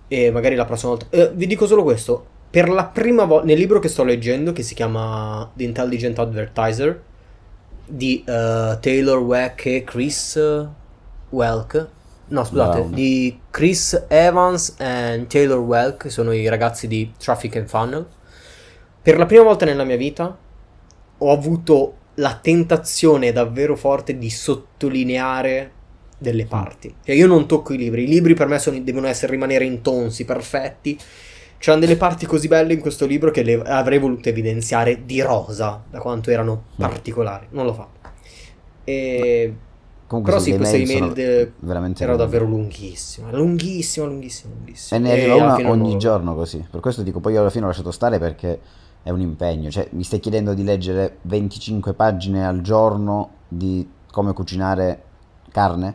e 0.07 0.31
magari 0.31 0.55
la 0.55 0.65
prossima 0.65 0.93
volta... 0.93 1.07
eh, 1.11 1.33
vi 1.35 1.47
dico 1.49 1.67
solo 1.67 1.83
questo. 1.83 2.25
Per 2.51 2.69
la 2.69 2.85
prima 2.87 3.25
volta, 3.25 3.47
nel 3.47 3.59
libro 3.59 3.81
che 3.81 3.89
sto 3.89 4.05
leggendo, 4.05 4.53
che 4.53 4.63
si 4.63 4.75
chiama 4.75 5.51
The 5.55 5.65
Intelligent 5.65 6.19
Advertiser, 6.21 7.03
di 7.85 8.23
eh, 8.25 8.79
Taylor 8.81 9.19
Weck 9.19 9.67
e 9.67 9.83
Chris 9.85 10.41
Welk, 11.31 11.89
no 12.29 12.45
scusate, 12.45 12.79
Brown. 12.79 12.93
di 12.95 13.39
Chris 13.51 14.05
Evans 14.09 14.75
e 14.79 15.25
Taylor 15.29 15.59
Welk, 15.59 15.97
che 16.05 16.11
sono 16.11 16.33
i 16.33 16.49
ragazzi 16.49 16.87
di 16.87 17.13
Traffic 17.19 17.57
and 17.57 17.67
Funnel, 17.69 18.07
per 19.03 19.17
la 19.19 19.27
prima 19.27 19.43
volta 19.43 19.65
nella 19.65 19.85
mia 19.85 19.97
vita 19.97 20.37
ho 21.19 21.33
avuto 21.33 21.95
la 22.15 22.39
tentazione 22.41 23.33
davvero 23.33 23.77
forte 23.77 24.19
di 24.19 24.29
sottolineare 24.31 25.73
delle 26.19 26.47
parti. 26.47 26.93
Cioè, 27.05 27.15
io 27.15 27.27
non 27.27 27.47
tocco 27.47 27.73
i 27.73 27.77
libri, 27.77 28.03
i 28.05 28.09
libri 28.09 28.35
per 28.35 28.49
me 28.49 28.59
sono- 28.59 28.79
devono 28.81 29.07
essere 29.07 29.33
rimanere 29.33 29.65
in 29.65 29.83
tonsi 29.83 30.25
perfetti. 30.25 30.99
C'erano 31.59 31.81
delle 31.85 31.97
parti 31.97 32.27
così 32.27 32.47
belle 32.49 32.73
in 32.73 32.81
questo 32.81 33.07
libro 33.07 33.31
che 33.31 33.43
le 33.43 33.61
avrei 33.63 33.99
voluto 33.99 34.29
evidenziare 34.29 35.05
di 35.05 35.21
rosa, 35.21 35.83
da 35.89 35.99
quanto 36.01 36.31
erano 36.31 36.65
Mm. 36.73 36.77
particolari. 36.77 37.47
Non 37.51 37.67
l'ho 37.67 37.75
fatto. 37.75 38.11
E... 38.85 39.55
Comunque, 40.09 40.33
Però 40.33 40.43
sì, 40.43 40.53
mail 40.57 40.75
email 40.75 40.87
sono 40.89 41.13
de- 41.13 41.53
veramente 41.61 42.03
era 42.03 42.13
lunghe. 42.13 42.25
davvero 42.27 42.47
lunghissima, 42.47 43.31
lunghissima, 43.31 44.07
lunghissima, 44.07 44.55
lunghissima. 44.55 44.99
E 44.99 45.03
ne 45.03 45.13
arriva 45.13 45.35
una 45.37 45.71
ogni 45.71 45.93
l'ho- 45.93 45.99
giorno 45.99 46.35
così. 46.35 46.67
Per 46.71 46.81
questo 46.81 47.03
dico, 47.03 47.21
poi 47.21 47.35
io 47.35 47.41
alla 47.41 47.51
fine 47.51 47.65
ho 47.65 47.69
lasciato 47.69 47.91
stare 47.91 48.19
perché 48.19 48.59
è 49.03 49.11
un 49.11 49.21
impegno. 49.21 49.71
Cioè, 49.71 49.89
mi 49.93 50.03
stai 50.05 50.19
chiedendo 50.19 50.55
di 50.55 50.65
leggere 50.65 51.19
25 51.23 51.93
pagine 51.93 52.47
al 52.47 52.63
giorno 52.63 53.31
di 53.49 53.87
come 54.11 54.33
cucinare 54.33 55.03
carne? 55.53 55.95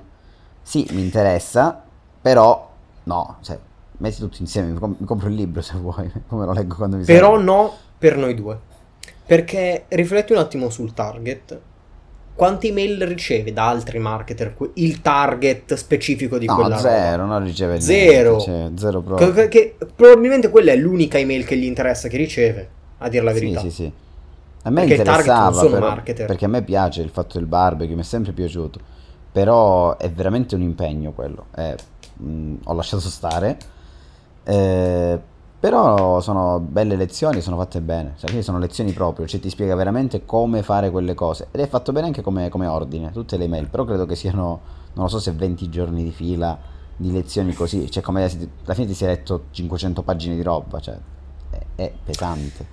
Sì, 0.61 0.87
mi 0.91 1.01
interessa, 1.01 1.83
però 2.21 2.69
no, 3.05 3.37
cioè, 3.41 3.57
metti 3.97 4.19
tutto 4.19 4.37
insieme, 4.41 4.73
mi, 4.73 4.77
com- 4.79 4.95
mi 4.97 5.05
compro 5.07 5.27
il 5.27 5.33
libro 5.33 5.61
se 5.63 5.75
vuoi, 5.77 6.11
come 6.29 6.45
lo 6.45 6.53
leggo 6.53 6.75
quando 6.75 6.97
mi 6.97 7.03
Però 7.03 7.31
serve. 7.31 7.43
no 7.43 7.73
per 7.97 8.15
noi 8.17 8.35
due. 8.35 8.59
Perché 9.25 9.85
rifletti 9.89 10.33
un 10.33 10.37
attimo 10.37 10.69
sul 10.69 10.93
target. 10.93 11.59
Quante 12.35 12.67
email 12.67 13.05
riceve 13.05 13.53
da 13.53 13.67
altri 13.67 13.99
marketer 13.99 14.55
il 14.75 15.01
target 15.01 15.75
specifico 15.75 16.37
di 16.39 16.47
No, 16.47 16.55
quella 16.55 16.77
zero, 16.77 17.21
roba? 17.23 17.33
non 17.37 17.43
riceve 17.43 17.79
Zero. 17.79 18.37
niente, 18.37 18.43
cioè, 18.45 18.71
zero 18.75 19.01
proprio. 19.01 19.31
Che, 19.33 19.47
che- 19.49 19.75
probabilmente 19.95 20.49
quella 20.49 20.71
è 20.71 20.75
l'unica 20.75 21.19
email 21.19 21.45
che 21.45 21.55
gli 21.57 21.65
interessa 21.65 22.07
che 22.07 22.17
riceve, 22.17 22.67
a 22.97 23.09
dire 23.09 23.23
la 23.23 23.33
Sì, 23.33 23.39
verità. 23.39 23.59
sì, 23.59 23.69
sì. 23.71 23.91
A 24.65 24.69
me 24.71 24.79
Perché 24.85 24.95
interessava, 24.95 25.61
però- 25.61 25.79
marketer. 25.79 26.25
perché 26.25 26.45
a 26.45 26.47
me 26.47 26.63
piace 26.63 27.01
il 27.01 27.09
fatto 27.09 27.37
del 27.37 27.45
barbecue, 27.47 27.93
mi 27.95 28.01
è 28.01 28.05
sempre 28.05 28.31
piaciuto, 28.31 28.79
però 29.31 29.95
è 29.97 30.09
veramente 30.09 30.55
un 30.55 30.61
impegno 30.61 31.11
quello. 31.11 31.45
Eh, 31.55 31.75
mh, 32.17 32.53
ho 32.63 32.73
lasciato 32.73 33.09
stare, 33.09 33.57
eh, 34.43 35.19
però 35.63 36.19
sono 36.19 36.59
belle 36.59 36.97
lezioni, 36.97 37.39
sono 37.39 37.55
fatte 37.55 37.79
bene, 37.79 38.15
cioè, 38.17 38.41
sono 38.41 38.59
lezioni 38.59 38.91
proprio, 38.91 39.25
cioè 39.25 39.39
ti 39.39 39.49
spiega 39.49 39.75
veramente 39.75 40.25
come 40.25 40.61
fare 40.61 40.91
quelle 40.91 41.13
cose. 41.13 41.47
Ed 41.51 41.61
è 41.61 41.69
fatto 41.69 41.93
bene 41.93 42.07
anche 42.07 42.21
come, 42.21 42.49
come 42.49 42.67
ordine, 42.67 43.13
tutte 43.13 43.37
le 43.37 43.47
mail, 43.47 43.69
però 43.69 43.85
credo 43.85 44.05
che 44.05 44.17
siano, 44.17 44.59
non 44.91 45.05
lo 45.05 45.07
so 45.07 45.19
se 45.19 45.31
20 45.31 45.69
giorni 45.69 46.03
di 46.03 46.11
fila 46.11 46.59
di 46.97 47.13
lezioni 47.13 47.53
così, 47.53 47.89
cioè 47.89 48.03
come 48.03 48.23
alla 48.23 48.73
fine 48.73 48.87
ti 48.87 48.93
sei 48.93 49.07
letto 49.07 49.45
500 49.51 50.01
pagine 50.01 50.35
di 50.35 50.41
roba, 50.41 50.81
cioè 50.81 50.97
è, 51.49 51.59
è 51.81 51.93
pesante. 52.03 52.65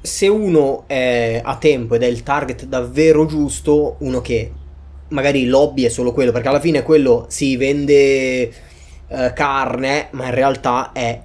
se 0.00 0.28
uno 0.28 0.84
è 0.86 1.40
a 1.42 1.56
tempo 1.56 1.96
ed 1.96 2.04
è 2.04 2.06
il 2.06 2.22
target 2.22 2.66
davvero 2.66 3.26
giusto, 3.26 3.96
uno 3.98 4.20
che 4.20 4.52
magari 5.08 5.46
lobby 5.46 5.82
è 5.82 5.88
solo 5.88 6.12
quello, 6.12 6.30
perché 6.30 6.46
alla 6.46 6.60
fine 6.60 6.84
quello 6.84 7.26
si 7.26 7.56
vende 7.56 8.52
eh, 9.08 9.32
carne, 9.34 10.06
ma 10.12 10.26
in 10.26 10.34
realtà 10.34 10.92
è 10.92 11.20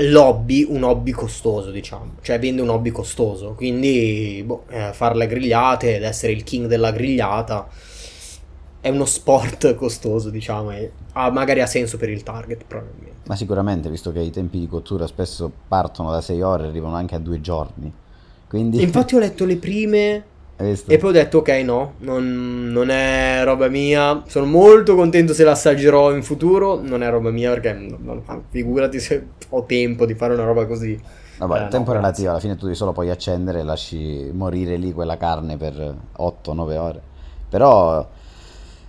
lobby 0.00 0.64
un 0.68 0.84
hobby 0.84 1.10
costoso, 1.10 1.70
diciamo, 1.70 2.16
cioè 2.22 2.38
vende 2.38 2.62
un 2.62 2.68
hobby 2.68 2.90
costoso, 2.90 3.54
quindi 3.54 4.42
boh, 4.46 4.64
eh, 4.68 4.92
fare 4.92 5.16
le 5.16 5.26
grigliate 5.26 5.96
ed 5.96 6.02
essere 6.02 6.32
il 6.32 6.44
king 6.44 6.66
della 6.66 6.92
grigliata 6.92 7.68
è 8.80 8.88
uno 8.90 9.04
sport 9.04 9.74
costoso, 9.76 10.30
diciamo, 10.30 10.70
e 10.70 10.92
ha- 11.12 11.30
magari 11.30 11.60
ha 11.60 11.66
senso 11.66 11.96
per 11.96 12.10
il 12.10 12.22
target, 12.22 12.64
probabilmente. 12.64 13.16
Ma 13.26 13.36
sicuramente, 13.36 13.90
visto 13.90 14.12
che 14.12 14.20
i 14.20 14.30
tempi 14.30 14.58
di 14.58 14.68
cottura 14.68 15.06
spesso 15.06 15.50
partono 15.66 16.10
da 16.10 16.20
6 16.20 16.42
ore 16.42 16.64
e 16.64 16.68
arrivano 16.68 16.94
anche 16.94 17.14
a 17.14 17.18
2 17.18 17.40
giorni. 17.40 17.92
Quindi... 18.48 18.80
Infatti 18.80 19.16
ho 19.16 19.18
letto 19.18 19.44
le 19.44 19.56
prime? 19.56 20.24
E 20.86 20.98
poi 20.98 21.10
ho 21.10 21.12
detto 21.12 21.38
ok 21.38 21.48
no, 21.64 21.92
non, 21.98 22.68
non 22.72 22.90
è 22.90 23.42
roba 23.44 23.68
mia, 23.68 24.22
sono 24.26 24.46
molto 24.46 24.96
contento 24.96 25.32
se 25.32 25.44
l'assaggerò 25.44 26.12
in 26.14 26.22
futuro, 26.24 26.80
non 26.82 27.02
è 27.02 27.08
roba 27.10 27.30
mia 27.30 27.50
perché 27.52 27.72
non- 27.72 28.22
figurati 28.50 28.98
se 28.98 29.26
ho 29.50 29.64
tempo 29.64 30.04
di 30.04 30.14
fare 30.14 30.34
una 30.34 30.44
roba 30.44 30.66
così. 30.66 31.00
Vabbè, 31.38 31.60
Eh, 31.60 31.62
il 31.62 31.68
tempo 31.68 31.90
no, 31.90 31.98
è 31.98 32.00
relativo, 32.00 32.02
grazie. 32.02 32.28
alla 32.30 32.40
fine 32.40 32.56
tu 32.56 32.64
devi 32.64 32.76
solo 32.76 32.90
poi 32.92 33.10
accendere 33.10 33.60
e 33.60 33.62
lasci 33.62 34.28
morire 34.32 34.76
lì 34.76 34.92
quella 34.92 35.16
carne 35.16 35.56
per 35.56 35.94
8-9 36.16 36.76
ore. 36.76 37.00
Però 37.48 38.08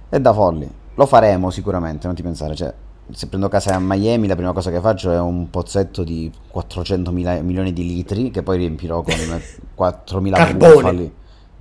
è 0.10 0.20
da 0.20 0.34
folli. 0.34 0.68
Lo 0.96 1.06
faremo 1.06 1.52
sicuramente, 1.52 2.08
non 2.08 2.16
ti 2.16 2.24
pensare. 2.24 2.56
Cioè, 2.56 2.74
se 3.12 3.28
prendo 3.28 3.48
casa 3.48 3.76
a 3.76 3.80
Miami, 3.80 4.26
la 4.28 4.36
prima 4.36 4.52
cosa 4.52 4.72
che 4.72 4.80
faccio 4.82 5.12
è 5.12 5.20
un 5.20 5.50
pozzetto 5.52 6.04
di 6.04 6.32
400 6.48 7.12
mila- 7.12 7.40
milioni 7.42 7.72
di 7.72 7.86
litri 7.86 8.32
che 8.32 8.42
poi 8.42 8.58
riempirò 8.58 9.04
con 9.04 9.14
4.000 9.78 10.32
Carbone. 10.34 10.74
bufali. 10.74 11.14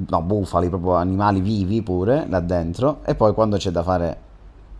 No, 0.07 0.23
bufali, 0.23 0.69
proprio 0.69 0.93
animali 0.95 1.41
vivi 1.41 1.83
pure 1.83 2.27
là 2.29 2.39
dentro. 2.41 3.01
E 3.05 3.15
poi 3.17 3.35
quando 3.35 3.57
c'è 3.57 3.71
da 3.71 3.83
fare, 3.83 4.17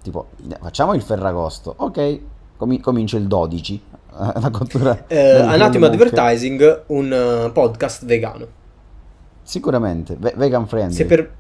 tipo, 0.03 0.29
facciamo 0.61 0.95
il 0.95 1.03
ferragosto. 1.03 1.75
Ok, 1.77 2.21
comi- 2.57 2.81
comincio 2.81 3.17
il 3.17 3.27
12. 3.27 3.83
eh, 3.93 4.33
La 4.41 4.51
cottura. 4.51 5.07
Eh, 5.09 5.41
un 5.43 5.61
attimo 5.61 5.87
advertising, 5.87 6.85
un 6.89 7.13
eh, 7.13 7.51
podcast 7.51 8.05
vegano. 8.05 8.47
Sicuramente, 9.43 10.17
ve- 10.19 10.35
vegan 10.37 10.67
friendly. 10.69 10.95
Se 10.95 11.05
per, 11.07 11.31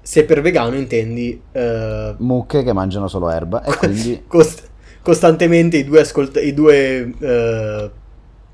se 0.00 0.24
per 0.24 0.40
vegano 0.40 0.76
intendi 0.76 1.40
eh, 1.52 2.14
Mucche 2.18 2.62
che 2.62 2.72
mangiano 2.72 3.08
solo 3.08 3.28
erba 3.30 3.62
e 3.62 3.74
quindi 3.76 4.24
cost- 4.26 4.66
costantemente 5.02 5.76
i 5.76 5.84
due, 5.84 6.00
ascolt- 6.00 6.40
i 6.42 6.54
due 6.54 7.12
eh, 7.18 7.90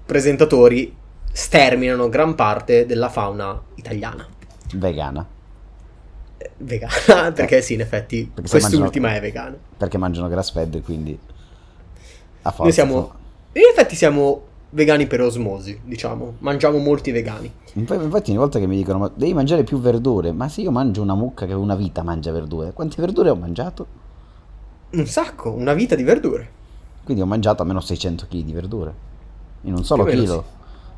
presentatori 0.05 0.97
sterminano 1.31 2.09
gran 2.09 2.35
parte 2.35 2.87
della 2.87 3.09
fauna 3.09 3.61
italiana. 3.75 4.27
Vegana. 4.74 5.27
Eh, 6.38 6.50
Vegana, 6.59 7.33
perché 7.33 7.62
sì, 7.62 7.74
in 7.74 7.81
effetti 7.81 8.31
Perché 8.33 8.50
quest'ultima 8.50 9.09
mangiano- 9.09 9.16
è 9.16 9.20
vegana. 9.20 9.57
Perché 9.77 9.98
mangiano 9.98 10.29
grass 10.29 10.53
fed, 10.53 10.83
quindi 10.83 11.18
a 12.42 12.50
forza. 12.50 12.62
Noi 12.62 12.72
siamo... 12.72 13.12
In 13.53 13.62
effetti 13.70 13.94
siamo 13.94 14.42
vegani 14.70 15.07
per 15.07 15.20
osmosi, 15.20 15.81
diciamo. 15.85 16.35
Mangiamo 16.40 16.79
molti 16.79 17.12
vegani. 17.12 17.50
Inf- 17.74 17.90
Infatti 18.03 18.31
ogni 18.31 18.38
volta 18.38 18.59
che 18.59 18.66
mi 18.66 18.77
dicono 18.77 18.98
"Ma 18.98 19.11
devi 19.14 19.33
mangiare 19.33 19.62
più 19.64 19.79
verdure, 19.81 20.33
ma 20.33 20.48
se 20.48 20.61
io 20.62 20.70
mangio 20.72 21.03
una 21.03 21.14
mucca 21.14 21.46
che 21.46 21.53
una 21.55 21.77
vita 21.77 22.03
mangia 22.03 22.33
verdure, 22.33 22.72
quante 22.72 22.96
verdure 23.00 23.31
ho 23.31 23.37
mangiato? 23.37 23.87
Un 24.90 25.07
sacco, 25.07 25.50
una 25.53 25.72
vita 25.72 25.94
di 25.94 26.03
verdure. 26.03 26.48
Quindi 27.05 27.22
ho 27.22 27.27
mangiato 27.27 27.62
almeno 27.62 27.81
600 27.81 28.27
kg 28.29 28.40
di 28.42 28.53
verdure 28.53 28.94
in 29.62 29.74
un 29.74 29.85
solo 29.85 30.05
chilo. 30.05 30.44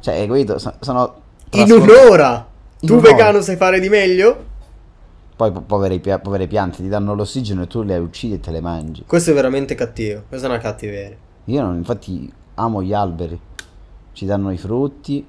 Cioè, 0.01 0.19
hai 0.19 0.27
capito? 0.27 0.59
So- 0.59 0.75
Sono 0.81 1.15
In 1.51 1.71
un'ora! 1.73 2.47
Tu 2.87 2.93
un'ora. 2.95 3.11
vegano 3.11 3.41
sai 3.41 3.57
fare 3.57 3.81
di 3.81 3.89
meglio? 3.89 4.45
Poi 5.37 5.53
po- 5.53 5.61
povere, 5.61 5.99
pia- 5.99 6.19
povere 6.19 6.47
piante 6.47 6.79
ti 6.79 6.89
danno 6.89 7.15
l'ossigeno 7.15 7.63
e 7.63 7.67
tu 7.67 7.83
le 7.83 7.99
uccidi 7.99 8.35
e 8.35 8.41
te 8.41 8.51
le 8.51 8.61
mangi. 8.61 9.05
Questo 9.07 9.31
è 9.33 9.35
veramente 9.35 9.75
cattivo. 9.75 10.23
Questa 10.29 10.47
è 10.47 10.51
una 10.51 10.59
cattiveria. 10.59 11.17
Io 11.45 11.63
non- 11.63 11.77
infatti 11.77 12.33
amo 12.55 12.83
gli 12.83 12.93
alberi, 12.95 13.39
ci 14.13 14.25
danno 14.25 14.51
i 14.51 14.57
frutti, 14.57 15.25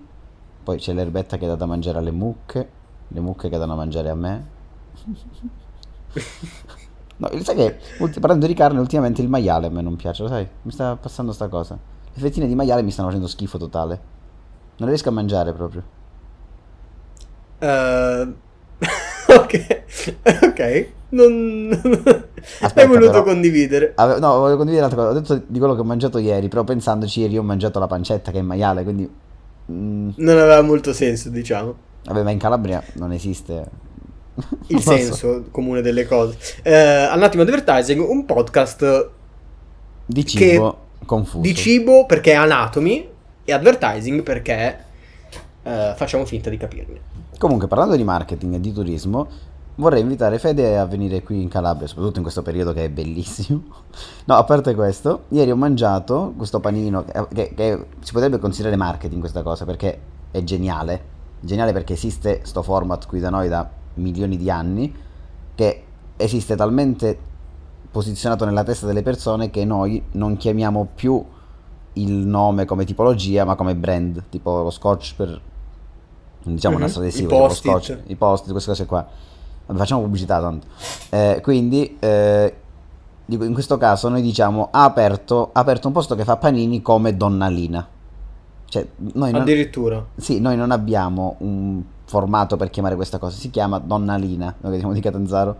poi 0.63 0.77
c'è 0.77 0.93
l'erbetta 0.93 1.37
che 1.37 1.45
dà 1.45 1.55
da 1.55 1.65
mangiare 1.65 1.97
alle 1.97 2.11
mucche, 2.11 2.69
le 3.09 3.19
mucche 3.19 3.49
che 3.49 3.57
danno 3.57 3.73
da 3.73 3.77
mangiare 3.77 4.09
a 4.09 4.15
me. 4.15 4.45
No, 7.19 7.29
sai 7.41 7.55
che 7.55 7.79
ulti- 7.97 8.19
parlando 8.19 8.45
di 8.45 8.53
carne, 8.53 8.79
ultimamente 8.79 9.23
il 9.23 9.27
maiale 9.27 9.65
a 9.65 9.69
me 9.71 9.81
non 9.81 9.95
piace, 9.95 10.21
lo 10.21 10.29
sai? 10.29 10.47
Mi 10.61 10.71
sta 10.71 10.95
passando 10.97 11.31
sta 11.31 11.47
cosa. 11.47 11.75
Le 12.13 12.21
fettine 12.21 12.45
di 12.45 12.53
maiale 12.53 12.83
mi 12.83 12.91
stanno 12.91 13.07
facendo 13.07 13.25
schifo 13.27 13.57
totale. 13.57 13.95
Non 14.77 14.87
le 14.87 14.89
riesco 14.89 15.09
a 15.09 15.13
mangiare 15.13 15.51
proprio. 15.51 15.81
Eh, 17.59 18.27
ok, 19.33 19.83
ok. 20.43 20.87
Non... 21.09 21.69
Aspetta, 22.59 22.81
Hai 22.81 22.87
voluto 22.87 23.11
però. 23.11 23.23
condividere. 23.23 23.93
Ave- 23.95 24.19
no, 24.19 24.39
voglio 24.39 24.57
condividere 24.57 24.85
un'altra 24.87 25.05
cosa. 25.05 25.17
Ho 25.17 25.21
detto 25.21 25.43
di 25.47 25.57
quello 25.59 25.73
che 25.75 25.81
ho 25.81 25.85
mangiato 25.85 26.17
ieri, 26.17 26.47
però 26.49 26.63
pensandoci 26.63 27.21
ieri 27.21 27.37
ho 27.37 27.43
mangiato 27.43 27.79
la 27.79 27.87
pancetta 27.87 28.31
che 28.31 28.39
è 28.39 28.41
maiale, 28.41 28.83
quindi... 28.83 29.09
mm, 29.71 30.09
Non 30.17 30.37
aveva 30.37 30.61
molto 30.61 30.91
senso, 30.93 31.29
diciamo. 31.29 31.75
vabbè, 32.05 32.23
ma 32.23 32.31
in 32.31 32.37
Calabria 32.39 32.83
non 32.93 33.11
esiste... 33.13 33.65
Il 34.67 34.81
senso 34.83 35.45
comune 35.49 35.81
delle 35.81 36.05
cose. 36.05 36.37
Eh, 36.61 37.05
un 37.13 37.23
attimo 37.23 37.43
advertising, 37.43 38.01
un 38.07 38.25
podcast 38.25 39.09
Di 40.05 40.25
cibo 40.25 40.77
confuso. 41.05 41.39
di 41.41 41.55
cibo 41.55 42.05
perché 42.05 42.33
è 42.33 42.35
anatomy 42.35 43.07
e 43.45 43.53
advertising 43.53 44.21
perché 44.23 44.77
eh, 45.67 45.93
facciamo 45.95 46.25
finta 46.25 46.49
di 46.49 46.57
capirne. 46.57 46.99
Comunque, 47.37 47.67
parlando 47.67 47.95
di 47.95 48.03
marketing 48.03 48.55
e 48.55 48.59
di 48.59 48.71
turismo, 48.71 49.27
vorrei 49.75 50.01
invitare 50.01 50.39
Fede 50.39 50.77
a 50.77 50.85
venire 50.85 51.21
qui 51.21 51.41
in 51.41 51.49
Calabria, 51.49 51.87
soprattutto 51.87 52.17
in 52.17 52.23
questo 52.23 52.41
periodo 52.41 52.73
che 52.73 52.85
è 52.85 52.89
bellissimo. 52.89 53.63
No, 54.25 54.35
a 54.35 54.43
parte 54.43 54.73
questo, 54.73 55.23
ieri 55.29 55.51
ho 55.51 55.55
mangiato 55.55 56.33
questo 56.37 56.59
panino 56.59 57.03
che, 57.03 57.27
che- 57.33 57.53
che 57.53 57.85
si 57.99 58.13
potrebbe 58.13 58.39
considerare 58.39 58.77
marketing 58.77 59.19
questa 59.19 59.43
cosa 59.43 59.65
perché 59.65 59.99
è 60.31 60.43
geniale. 60.43 61.15
Geniale 61.39 61.73
perché 61.73 61.93
esiste 61.93 62.41
sto 62.43 62.63
format 62.63 63.05
qui 63.05 63.19
da 63.19 63.29
noi 63.29 63.47
da 63.47 63.69
milioni 63.95 64.37
di 64.37 64.49
anni 64.49 64.93
che 65.53 65.83
esiste 66.15 66.55
talmente 66.55 67.17
posizionato 67.91 68.45
nella 68.45 68.63
testa 68.63 68.85
delle 68.85 69.03
persone 69.03 69.49
che 69.49 69.63
noi 69.65 70.03
non 70.13 70.37
chiamiamo 70.37 70.87
più 70.95 71.23
il 71.93 72.11
nome 72.11 72.65
come 72.65 72.85
tipologia 72.85 73.43
ma 73.45 73.55
come 73.55 73.75
brand, 73.75 74.23
tipo 74.29 74.61
lo 74.63 74.69
scotch 74.69 75.15
per 75.15 75.41
diciamo 76.55 76.75
un 76.77 76.81
Mhm, 76.81 76.87
i 76.89 76.97
adesivo, 76.97 77.29
lo 77.29 77.37
post-it. 77.47 77.71
scotch, 77.71 77.97
i 78.07 78.15
post, 78.15 78.51
queste 78.51 78.69
cose 78.69 78.85
qua. 78.85 79.07
Vabbè, 79.65 79.77
facciamo 79.79 80.01
pubblicità 80.01 80.39
tanto. 80.39 80.67
Eh, 81.09 81.39
quindi 81.43 81.97
eh, 81.99 82.55
in 83.25 83.53
questo 83.53 83.77
caso 83.77 84.07
noi 84.09 84.21
diciamo 84.21 84.69
ha 84.71 84.83
aperto, 84.85 85.49
ha 85.51 85.59
aperto 85.59 85.87
un 85.87 85.93
posto 85.93 86.15
che 86.15 86.23
fa 86.23 86.37
panini 86.37 86.81
come 86.81 87.15
Donnalina. 87.17 87.85
Cioè, 88.69 88.85
noi 89.13 89.31
non, 89.31 89.41
Addirittura. 89.41 90.05
sì, 90.15 90.39
noi 90.41 90.57
non 90.57 90.71
abbiamo 90.71 91.35
un 91.39 91.81
formato 92.05 92.55
per 92.57 92.69
chiamare 92.69 92.95
questa 92.95 93.17
cosa, 93.17 93.37
si 93.37 93.49
chiama 93.49 93.79
Donnalina, 93.79 94.55
noi 94.61 94.71
che 94.73 94.77
siamo 94.79 94.93
di 94.93 94.99
Catanzaro. 95.01 95.55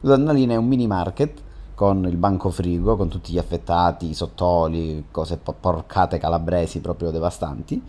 Donnalina 0.00 0.54
è 0.54 0.56
un 0.56 0.66
mini 0.66 0.86
market 0.86 1.40
con 1.74 2.04
il 2.08 2.16
banco 2.16 2.50
frigo, 2.50 2.96
con 2.96 3.08
tutti 3.08 3.32
gli 3.32 3.38
affettati, 3.38 4.10
i 4.10 4.14
sottoli, 4.14 5.06
cose 5.10 5.36
po- 5.38 5.54
porcate 5.58 6.18
calabresi 6.18 6.80
proprio 6.80 7.10
devastanti. 7.10 7.82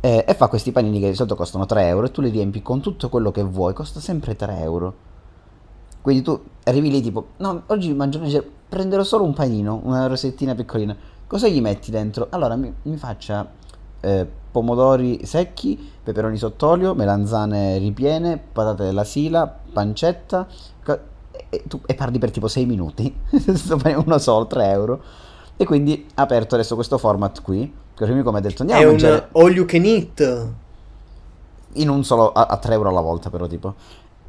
Eh, 0.00 0.24
e 0.26 0.34
fa 0.34 0.48
questi 0.48 0.72
panini 0.72 1.00
che 1.00 1.08
di 1.10 1.14
solito 1.14 1.34
costano 1.34 1.66
3 1.66 1.86
euro 1.86 2.06
e 2.06 2.10
tu 2.10 2.20
li 2.20 2.30
riempi 2.30 2.62
con 2.62 2.80
tutto 2.80 3.08
quello 3.08 3.30
che 3.30 3.42
vuoi, 3.42 3.72
costa 3.74 4.00
sempre 4.00 4.36
3 4.36 4.58
euro. 4.60 4.94
Quindi 6.00 6.22
tu 6.22 6.40
arrivi 6.64 6.90
lì 6.90 7.00
tipo, 7.00 7.28
no, 7.38 7.62
oggi 7.66 7.92
mangio 7.92 8.20
prenderò 8.68 9.02
solo 9.02 9.24
un 9.24 9.32
panino, 9.32 9.80
una 9.82 10.06
rosettina 10.06 10.54
piccolina. 10.54 10.96
Cosa 11.26 11.48
gli 11.48 11.60
metti 11.60 11.90
dentro? 11.90 12.28
Allora 12.30 12.54
mi, 12.54 12.72
mi 12.82 12.96
faccia 12.96 13.48
eh, 14.00 14.26
pomodori 14.52 15.26
secchi, 15.26 15.76
peperoni 16.02 16.36
sott'olio, 16.36 16.94
melanzane 16.94 17.78
ripiene, 17.78 18.38
patate 18.38 18.84
della 18.84 19.04
sila, 19.04 19.52
pancetta. 19.72 20.46
E, 21.48 21.62
tu- 21.68 21.80
e 21.86 21.94
parli 21.94 22.18
per 22.18 22.30
tipo 22.30 22.48
6 22.48 22.66
minuti. 22.66 23.12
Uno 24.04 24.18
solo, 24.18 24.46
3 24.46 24.70
euro. 24.70 25.02
E 25.56 25.64
quindi 25.64 26.06
ha 26.14 26.22
aperto 26.22 26.54
adesso 26.54 26.74
questo 26.74 26.98
format 26.98 27.42
qui. 27.42 27.72
Che 27.94 28.02
il 28.04 28.10
mio 28.10 28.18
amico 28.18 28.30
mi 28.30 28.38
ha 28.38 28.40
detto 28.40 28.60
andiamo 28.62 28.82
È 28.82 28.84
a 28.84 28.88
un 28.88 28.92
mangiare 28.92 29.28
all 29.32 29.52
you 29.52 29.64
can 29.64 29.84
eat. 29.84 30.48
in 31.74 31.88
un 31.88 32.04
solo 32.04 32.32
a, 32.32 32.46
a 32.46 32.56
3 32.58 32.74
euro 32.74 32.90
alla 32.90 33.00
volta 33.00 33.30
però 33.30 33.46
tipo 33.46 33.74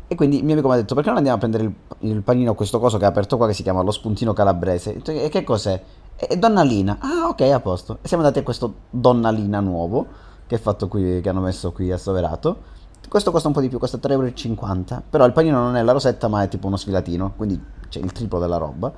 e 0.07 0.15
quindi 0.15 0.41
mio 0.41 0.53
amico 0.53 0.69
mi 0.69 0.75
ha 0.75 0.77
detto 0.77 0.93
perché 0.95 1.09
non 1.09 1.17
andiamo 1.17 1.37
a 1.37 1.39
prendere 1.41 1.63
il, 1.65 1.73
il 2.09 2.21
panino 2.21 2.53
questo 2.55 2.79
coso 2.79 2.97
che 2.97 3.03
ha 3.03 3.09
aperto 3.09 3.35
qua 3.35 3.47
che 3.47 3.53
si 3.53 3.61
chiama 3.63 3.81
lo 3.81 3.91
spuntino 3.91 4.31
calabrese 4.31 5.01
e 5.03 5.27
che 5.29 5.43
cos'è? 5.43 5.81
è, 6.15 6.37
Donnalina 6.37 6.97
ah 6.99 7.27
ok 7.27 7.41
a 7.41 7.59
posto 7.59 7.97
e 8.01 8.07
siamo 8.07 8.23
andati 8.23 8.39
a 8.39 8.43
questo 8.43 8.73
Donnalina 8.89 9.59
nuovo 9.59 10.05
che 10.47 10.55
è 10.55 10.59
fatto 10.59 10.87
qui 10.87 11.19
che 11.19 11.27
hanno 11.27 11.41
messo 11.41 11.73
qui 11.73 11.91
a 11.91 11.97
Soverato 11.97 12.75
questo 13.09 13.31
costa 13.31 13.49
un 13.49 13.53
po' 13.53 13.59
di 13.61 13.67
più 13.67 13.79
costa 13.79 13.97
3,50 13.97 14.11
euro 14.11 15.03
però 15.09 15.25
il 15.25 15.33
panino 15.33 15.59
non 15.59 15.75
è 15.75 15.83
la 15.83 15.91
rosetta 15.91 16.29
ma 16.29 16.41
è 16.41 16.47
tipo 16.47 16.67
uno 16.67 16.77
sfilatino 16.77 17.33
quindi 17.35 17.61
c'è 17.89 17.99
il 17.99 18.13
triplo 18.13 18.39
della 18.39 18.57
roba 18.57 18.91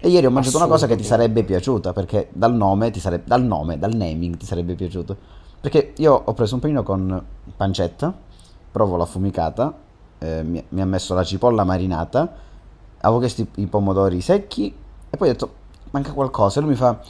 e 0.00 0.08
ieri 0.08 0.26
ho 0.26 0.30
mangiato 0.30 0.56
una 0.58 0.66
cosa 0.66 0.86
che 0.86 0.96
ti 0.96 1.04
sarebbe 1.04 1.42
piaciuta 1.42 1.92
perché 1.92 2.28
dal 2.32 2.54
nome 2.54 2.90
ti 2.90 3.00
sarebbe 3.00 3.24
dal 3.26 3.42
nome 3.42 3.78
dal 3.78 3.94
naming 3.94 4.36
ti 4.36 4.46
sarebbe 4.46 4.74
piaciuto 4.74 5.16
perché 5.60 5.92
io 5.96 6.22
ho 6.24 6.32
preso 6.34 6.54
un 6.54 6.60
panino 6.60 6.84
con 6.84 7.20
pancetta, 7.56 8.14
provola 8.70 9.02
affumicata, 9.02 9.74
eh, 10.18 10.42
mi, 10.44 10.64
mi 10.68 10.80
ha 10.80 10.86
messo 10.86 11.14
la 11.14 11.24
cipolla 11.24 11.64
marinata, 11.64 12.32
avevo 13.00 13.18
chiesto 13.18 13.40
i, 13.42 13.48
i 13.56 13.66
pomodori 13.66 14.20
secchi 14.20 14.72
e 15.10 15.16
poi 15.16 15.28
ho 15.28 15.32
detto 15.32 15.52
manca 15.90 16.12
qualcosa 16.12 16.58
e 16.58 16.62
lui 16.62 16.70
mi 16.72 16.76
fa 16.76 17.00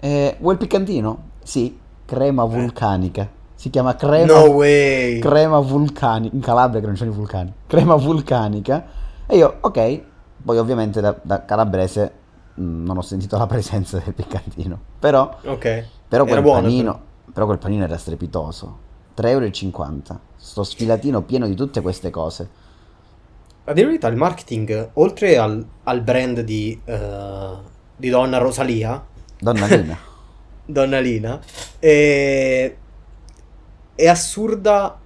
eh, 0.00 0.36
vuoi 0.40 0.54
il 0.54 0.58
piccantino? 0.58 1.18
Sì, 1.44 1.78
crema 2.04 2.42
vulcanica. 2.44 3.28
Si 3.54 3.70
chiama 3.70 3.94
crema, 3.94 4.32
No 4.32 4.46
way. 4.50 5.20
crema 5.20 5.60
vulcanica. 5.60 6.34
In 6.34 6.42
Calabria 6.42 6.80
che 6.80 6.86
non 6.86 6.96
c'è 6.96 7.06
i 7.06 7.08
vulcani. 7.10 7.52
Crema 7.68 7.94
vulcanica. 7.94 8.84
E 9.26 9.36
io, 9.36 9.58
ok. 9.60 10.00
Poi 10.44 10.58
ovviamente 10.58 11.00
da, 11.00 11.14
da 11.22 11.44
calabrese 11.44 12.12
non 12.54 12.96
ho 12.96 13.02
sentito 13.02 13.38
la 13.38 13.46
presenza 13.46 13.98
del 13.98 14.14
piccantino. 14.14 14.78
Però 14.98 15.38
ok. 15.44 15.84
però 16.08 16.24
quel 16.24 16.42
buono, 16.42 16.62
panino, 16.62 17.00
però 17.32 17.46
quel 17.46 17.58
panino 17.58 17.84
era 17.84 17.96
strepitoso. 17.96 18.90
3,50 19.16 19.28
euro. 19.28 20.20
Sto 20.36 20.64
sfilatino 20.64 21.22
pieno 21.22 21.46
di 21.46 21.54
tutte 21.54 21.80
queste 21.80 22.10
cose. 22.10 22.60
A 23.64 23.72
dire 23.72 23.84
la 23.84 23.92
verità, 23.92 24.08
il 24.08 24.16
marketing, 24.16 24.90
oltre 24.94 25.36
al, 25.38 25.64
al 25.84 26.00
brand 26.02 26.40
di, 26.40 26.80
eh, 26.84 27.50
di 27.96 28.08
Donna 28.08 28.38
Rosalia, 28.38 29.04
Donna 29.38 29.66
Lina. 29.66 29.98
Donna 30.66 30.98
Lina, 30.98 31.40
è, 31.78 32.74
è 33.94 34.06
assurda 34.08 34.98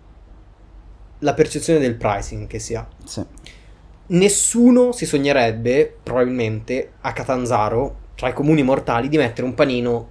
la 1.19 1.35
percezione 1.35 1.79
del 1.81 1.97
pricing 1.97 2.47
che 2.47 2.59
si 2.59 2.75
ha. 2.75 2.87
sì. 3.05 3.25
Nessuno 4.09 4.93
si 4.93 5.05
sognerebbe, 5.07 5.97
probabilmente, 6.03 6.93
a 7.01 7.13
Catanzaro, 7.13 7.97
tra 8.15 8.29
i 8.29 8.33
comuni 8.33 8.63
mortali, 8.63 9.09
di 9.09 9.17
mettere 9.17 9.47
un 9.47 9.55
panino 9.55 10.09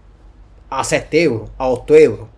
a 0.69 0.83
7 0.83 1.19
euro, 1.19 1.51
a 1.57 1.69
8 1.69 1.93
euro. 1.93 2.29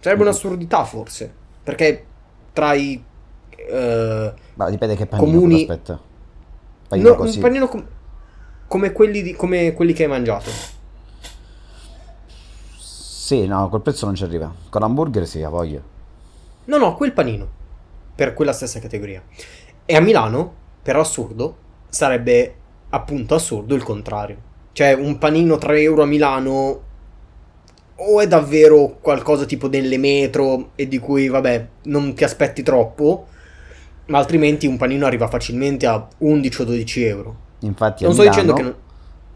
Sarebbe 0.00 0.22
Mm. 0.22 0.26
un'assurdità, 0.26 0.84
forse. 0.84 1.32
Perché 1.62 2.04
tra 2.52 2.74
i... 2.74 3.02
eh, 3.56 4.32
Ma 4.54 4.70
dipende 4.70 4.94
che 4.94 5.06
panino 5.06 5.30
Comuni- 5.32 5.60
aspetta. 5.62 5.98
Panino 6.88 7.08
no, 7.08 7.14
così. 7.16 7.36
un 7.38 7.42
panino 7.42 7.66
com- 7.68 7.86
come, 8.68 8.92
quelli 8.92 9.22
di- 9.22 9.34
come 9.34 9.72
quelli 9.72 9.92
che 9.92 10.04
hai 10.04 10.08
mangiato. 10.08 10.50
Sì, 12.78 13.46
no, 13.46 13.68
quel 13.68 13.80
prezzo 13.80 14.04
non 14.06 14.14
ci 14.14 14.22
arriva. 14.24 14.52
Con 14.68 14.82
hamburger 14.82 15.26
sì, 15.26 15.42
ha 15.42 15.48
voglia. 15.48 15.80
No, 16.66 16.76
no, 16.76 16.94
quel 16.94 17.12
panino. 17.12 17.48
Per 18.14 18.34
quella 18.34 18.52
stessa 18.52 18.78
categoria. 18.80 19.22
E 19.86 19.96
a 19.96 20.00
Milano, 20.00 20.54
per 20.84 20.96
assurdo, 20.96 21.56
sarebbe 21.88 22.56
appunto 22.90 23.34
assurdo 23.34 23.74
il 23.74 23.82
contrario. 23.84 24.38
Cioè, 24.72 24.92
un 24.94 25.18
panino 25.18 25.58
3 25.58 25.80
euro 25.82 26.02
a 26.04 26.06
Milano 26.06 26.82
o 27.96 28.20
è 28.20 28.26
davvero 28.28 28.98
qualcosa 29.00 29.46
tipo 29.46 29.68
delle 29.68 29.98
metro 29.98 30.70
e 30.76 30.88
di 30.88 30.98
cui, 30.98 31.28
vabbè, 31.28 31.68
non 31.84 32.14
ti 32.14 32.24
aspetti 32.24 32.62
troppo, 32.62 33.28
ma 34.06 34.18
altrimenti 34.18 34.66
un 34.66 34.76
panino 34.76 35.06
arriva 35.06 35.28
facilmente 35.28 35.86
a 35.86 36.06
11 36.18 36.62
o 36.62 36.64
12 36.64 37.04
euro. 37.04 37.36
Infatti 37.60 38.04
a 38.04 38.08
Non 38.08 38.14
sto 38.14 38.22
Milano 38.22 38.24
dicendo 38.24 38.52
che 38.52 38.62
non, 38.62 38.76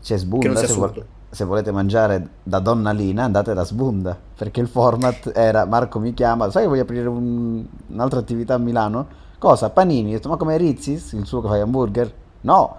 c'è 0.00 0.18
che 0.38 0.48
Sbunda, 0.48 0.48
non 0.48 0.56
sia 0.56 0.68
assurdo. 0.68 1.06
se 1.30 1.44
volete 1.44 1.72
mangiare 1.72 2.28
da 2.42 2.58
Donna 2.60 2.92
Lina 2.92 3.24
andate 3.24 3.54
da 3.54 3.64
Sbunda, 3.64 4.18
perché 4.36 4.60
il 4.60 4.68
format 4.68 5.32
era 5.34 5.64
Marco 5.66 5.98
mi 6.00 6.14
chiama, 6.14 6.50
sai 6.50 6.62
che 6.62 6.68
voglio 6.68 6.82
aprire 6.82 7.08
un- 7.08 7.66
un'altra 7.88 8.18
attività 8.20 8.54
a 8.54 8.58
Milano? 8.58 9.08
Cosa? 9.38 9.70
Panini? 9.70 10.10
Ho 10.10 10.16
detto, 10.16 10.28
ma 10.28 10.36
come 10.36 10.56
Rizzis, 10.56 11.12
il 11.12 11.24
suo 11.26 11.40
che 11.40 11.48
fa 11.48 11.56
gli 11.56 11.60
hamburger? 11.60 12.12
No, 12.42 12.76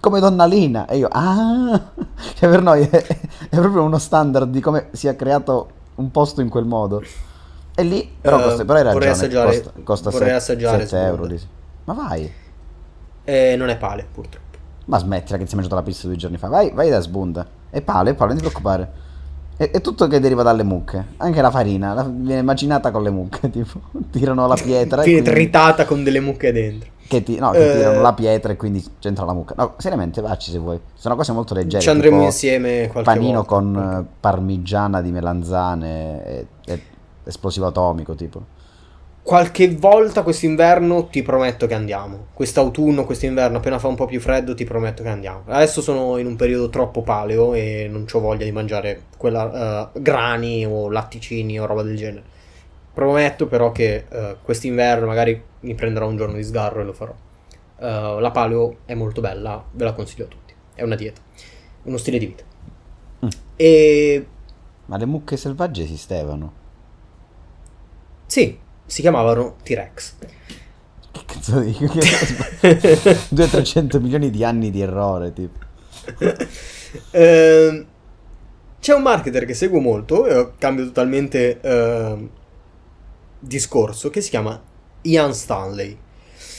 come 0.00 0.20
Donna 0.20 0.46
Lina. 0.46 0.86
E 0.86 0.96
io, 0.98 1.08
ah, 1.10 1.80
cioè 2.34 2.48
per 2.50 2.62
noi 2.62 2.82
è, 2.82 2.88
è 3.50 3.56
proprio 3.56 3.82
uno 3.82 3.98
standard 3.98 4.50
di 4.50 4.60
come 4.60 4.88
sia 4.92 5.14
creato 5.14 5.68
un 5.96 6.10
posto 6.10 6.40
in 6.40 6.48
quel 6.48 6.64
modo. 6.64 7.02
E 7.74 7.82
lì, 7.82 8.16
però, 8.20 8.38
Eh, 8.38 8.42
costa, 8.42 8.64
però 8.64 8.78
hai 8.78 8.84
vorrei 8.84 9.08
ragione, 9.08 9.10
assaggiare- 9.10 9.46
costa, 9.62 9.72
costa 9.82 10.10
vorrei 10.10 10.28
set- 10.28 10.38
assaggiare 10.38 10.86
7 10.86 11.02
euro. 11.04 11.24
Lì. 11.24 11.40
Ma 11.84 11.92
vai. 11.92 12.32
Eh, 13.24 13.56
non 13.56 13.68
è 13.68 13.76
pale, 13.76 14.06
purtroppo. 14.10 14.42
Ma 14.86 14.98
smettila 14.98 15.36
che 15.38 15.42
ti 15.44 15.48
sei 15.50 15.58
mangiato 15.58 15.76
la 15.76 15.82
pizza 15.82 16.06
due 16.06 16.16
giorni 16.16 16.36
fa. 16.38 16.48
Vai, 16.48 16.70
vai 16.72 16.88
da 16.90 17.00
sbunda. 17.00 17.46
E 17.70 17.82
pale, 17.82 18.10
e 18.10 18.14
pale, 18.14 18.32
non 18.32 18.36
ti 18.40 18.44
preoccupare. 18.48 18.92
È, 19.56 19.70
è 19.70 19.80
tutto 19.80 20.06
che 20.08 20.18
deriva 20.20 20.42
dalle 20.42 20.64
mucche. 20.64 21.04
Anche 21.18 21.40
la 21.40 21.50
farina 21.50 21.94
la- 21.94 22.08
viene 22.10 22.42
macinata 22.42 22.90
con 22.90 23.02
le 23.02 23.10
mucche. 23.10 23.48
Tipo, 23.50 23.80
tirano 24.10 24.46
la 24.46 24.54
pietra. 24.54 25.02
Viene 25.02 25.22
quindi- 25.22 25.40
tritata 25.42 25.84
con 25.84 26.02
delle 26.02 26.20
mucche 26.20 26.52
dentro. 26.52 26.90
che, 27.06 27.22
ti- 27.22 27.38
no, 27.38 27.50
che 27.50 27.70
Eh. 27.72 27.76
tirano 27.76 28.00
la 28.00 28.12
pietra 28.14 28.52
e 28.52 28.56
quindi 28.56 28.84
c'entra 28.98 29.24
la 29.24 29.32
mucca. 29.34 29.54
No, 29.56 29.74
seriamente, 29.76 30.20
vacci 30.20 30.50
se 30.50 30.58
vuoi. 30.58 30.80
Sono 30.94 31.14
cose 31.16 31.32
molto 31.32 31.54
leggere. 31.54 31.82
Ci 31.82 31.90
andremo 31.90 32.22
insieme 32.22 32.88
qualche 32.90 33.10
Panino 33.12 33.44
volta. 33.44 33.48
con 33.54 33.76
eh, 33.76 34.14
parmigiana 34.20 35.00
di 35.02 35.12
melanzane 35.12 36.24
e, 36.26 36.46
e 36.66 36.82
esplosivo 37.24 37.66
atomico, 37.66 38.14
tipo. 38.14 38.42
Qualche 39.24 39.74
volta 39.74 40.22
quest'inverno 40.22 41.06
ti 41.06 41.22
prometto 41.22 41.66
che 41.66 41.72
andiamo. 41.72 42.26
Quest'autunno, 42.34 43.06
quest'inverno, 43.06 43.56
appena 43.56 43.78
fa 43.78 43.88
un 43.88 43.94
po' 43.94 44.04
più 44.04 44.20
freddo, 44.20 44.52
ti 44.52 44.64
prometto 44.64 45.02
che 45.02 45.08
andiamo. 45.08 45.44
Adesso 45.46 45.80
sono 45.80 46.18
in 46.18 46.26
un 46.26 46.36
periodo 46.36 46.68
troppo 46.68 47.00
paleo 47.00 47.54
e 47.54 47.88
non 47.90 48.04
ho 48.12 48.20
voglia 48.20 48.44
di 48.44 48.52
mangiare 48.52 49.04
quella, 49.16 49.90
eh, 49.94 50.00
grani 50.02 50.66
o 50.66 50.90
latticini 50.90 51.58
o 51.58 51.64
roba 51.64 51.80
del 51.82 51.96
genere. 51.96 52.22
Prometto 52.92 53.46
però 53.46 53.72
che 53.72 54.04
eh, 54.06 54.36
quest'inverno 54.42 55.06
magari 55.06 55.42
mi 55.60 55.74
prenderò 55.74 56.06
un 56.06 56.18
giorno 56.18 56.34
di 56.34 56.44
sgarro 56.44 56.82
e 56.82 56.84
lo 56.84 56.92
farò. 56.92 57.14
Eh, 57.78 58.16
la 58.20 58.30
paleo 58.30 58.80
è 58.84 58.92
molto 58.92 59.22
bella, 59.22 59.64
ve 59.70 59.84
la 59.84 59.94
consiglio 59.94 60.26
a 60.26 60.28
tutti. 60.28 60.52
È 60.74 60.82
una 60.82 60.96
dieta, 60.96 61.22
uno 61.84 61.96
stile 61.96 62.18
di 62.18 62.26
vita. 62.26 62.44
Mm. 63.24 63.28
E 63.56 64.26
Ma 64.84 64.98
le 64.98 65.06
mucche 65.06 65.38
selvagge 65.38 65.82
esistevano. 65.82 66.52
sì, 68.26 68.58
si 68.86 69.00
chiamavano 69.00 69.56
T-Rex. 69.62 70.14
Che 71.12 71.22
cazzo 71.26 71.60
dico? 71.60 71.84
200-300 72.64 74.00
milioni 74.02 74.30
di 74.30 74.44
anni 74.44 74.70
di 74.70 74.80
errore, 74.80 75.32
tipo. 75.32 75.58
Ehm, 77.10 77.86
c'è 78.78 78.94
un 78.94 79.02
marketer 79.02 79.46
che 79.46 79.54
seguo 79.54 79.80
molto, 79.80 80.26
e 80.26 80.52
cambio 80.58 80.84
totalmente 80.84 81.58
ehm, 81.60 82.28
discorso, 83.40 84.10
che 84.10 84.20
si 84.20 84.30
chiama 84.30 84.62
Ian 85.02 85.34
Stanley. 85.34 85.98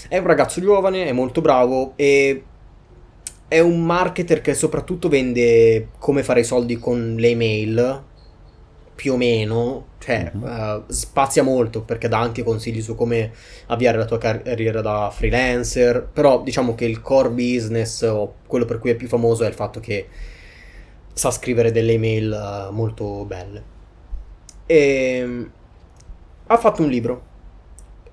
È 0.09 0.17
un 0.17 0.25
ragazzo 0.25 0.59
giovane, 0.59 1.05
è 1.05 1.11
molto 1.13 1.39
bravo 1.39 1.93
e 1.95 2.43
è 3.47 3.59
un 3.59 3.85
marketer 3.85 4.41
che 4.41 4.53
soprattutto 4.53 5.07
vende 5.07 5.89
come 5.99 6.23
fare 6.23 6.41
i 6.41 6.43
soldi 6.43 6.77
con 6.77 7.15
le 7.17 7.29
email, 7.29 8.03
più 8.95 9.13
o 9.13 9.17
meno, 9.17 9.87
cioè 9.99 10.31
Mhm. 10.33 10.45
eh, 10.45 10.83
spazia 10.87 11.43
molto 11.43 11.81
perché 11.83 12.07
dà 12.07 12.19
anche 12.19 12.43
consigli 12.43 12.81
su 12.81 12.95
come 12.95 13.31
avviare 13.67 13.97
la 13.97 14.05
tua 14.05 14.17
carriera 14.17 14.81
da 14.81 15.09
freelancer, 15.13 16.07
però 16.11 16.41
diciamo 16.41 16.75
che 16.75 16.85
il 16.85 17.01
core 17.01 17.29
business 17.29 18.01
o 18.03 18.35
quello 18.47 18.65
per 18.65 18.79
cui 18.79 18.91
è 18.91 18.95
più 18.95 19.07
famoso 19.07 19.43
è 19.43 19.47
il 19.47 19.53
fatto 19.53 19.79
che 19.79 20.07
sa 21.13 21.31
scrivere 21.31 21.71
delle 21.71 21.93
email 21.93 22.31
eh, 22.33 22.71
molto 22.71 23.25
belle. 23.25 23.63
E 24.65 25.47
ha 26.47 26.57
fatto 26.57 26.81
un 26.81 26.89
libro. 26.89 27.23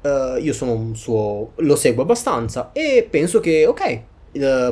Eh, 0.03 0.38
io 0.40 0.53
sono 0.53 0.73
un 0.73 0.97
suo 0.97 1.53
lo 1.57 1.77
seguo 1.77 2.03
abbastanza 2.03 2.73
e 2.73 3.07
penso 3.09 3.40
che 3.40 3.66
ok, 3.66 4.03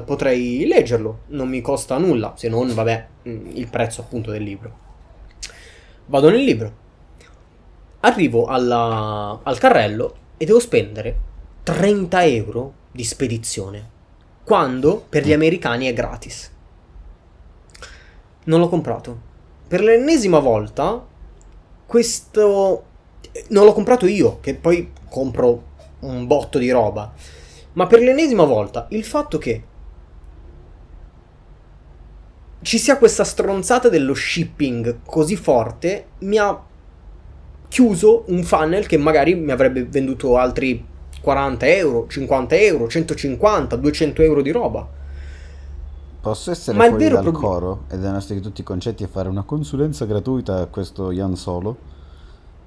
potrei 0.05 0.67
leggerlo, 0.67 1.21
non 1.29 1.49
mi 1.49 1.61
costa 1.61 1.99
nulla, 1.99 2.35
se 2.37 2.49
non 2.49 2.73
vabbè, 2.75 3.07
mm, 3.29 3.51
il 3.55 3.69
prezzo 3.69 4.01
appunto 4.03 4.31
del 4.31 4.43
libro. 4.43 4.89
Vado 6.11 6.29
nel 6.29 6.43
libro. 6.43 6.73
Arrivo 8.01 8.47
alla- 8.47 9.39
al 9.45 9.59
carrello 9.59 10.17
e 10.39 10.45
devo 10.45 10.59
spendere 10.59 11.17
30 11.63 12.25
euro 12.25 12.73
di 12.91 13.05
spedizione. 13.05 13.91
Quando 14.43 15.05
per 15.09 15.25
gli 15.25 15.33
americani 15.33 15.87
è 15.87 15.93
gratis. 15.93 16.51
Non 18.47 18.59
l'ho 18.59 18.69
comprato. 18.69 19.21
Per 19.69 19.81
l'ennesima 19.83 20.41
volta, 20.41 21.07
questo. 21.87 22.85
Non 23.51 23.65
l'ho 23.65 23.73
comprato 23.73 24.07
io, 24.07 24.41
che 24.41 24.57
poi 24.57 24.91
compro 25.09 25.63
un 26.01 26.27
botto 26.27 26.59
di 26.59 26.73
roba. 26.73 27.13
Ma 27.75 27.87
per 27.87 28.01
l'ennesima 28.01 28.43
volta, 28.43 28.87
il 28.91 29.05
fatto 29.05 29.39
che 29.39 29.63
ci 32.63 32.79
sia 32.79 32.99
questa 32.99 33.25
stronzata 33.25 33.89
dello 33.89 34.15
shipping 34.15 34.99
così 35.07 35.37
forte 35.37 36.07
mi 36.21 36.37
ha 36.37 36.63
chiuso 37.69 38.25
un 38.27 38.43
funnel 38.43 38.87
che 38.87 38.99
magari 38.99 39.35
mi 39.35 39.53
avrebbe 39.53 39.85
venduto 39.85 40.37
altri 40.37 40.85
40 41.21 41.67
euro, 41.69 42.07
50 42.09 42.57
euro, 42.57 42.89
150, 42.89 43.77
200 43.77 44.23
euro 44.23 44.43
di 44.43 44.51
roba. 44.51 44.89
Posso 46.21 46.51
essere 46.51 46.77
Ma 46.77 46.87
fuori 46.87 47.05
vero 47.05 47.15
dal 47.15 47.23
prob- 47.25 47.37
coro 47.39 47.85
ed 47.89 48.01
denunciare 48.01 48.41
tutti 48.41 48.61
i 48.61 48.65
concetti 48.65 49.05
e 49.05 49.07
fare 49.07 49.29
una 49.29 49.43
consulenza 49.43 50.05
gratuita 50.05 50.61
a 50.61 50.67
questo 50.67 51.11
Ian 51.13 51.37
Solo? 51.37 51.77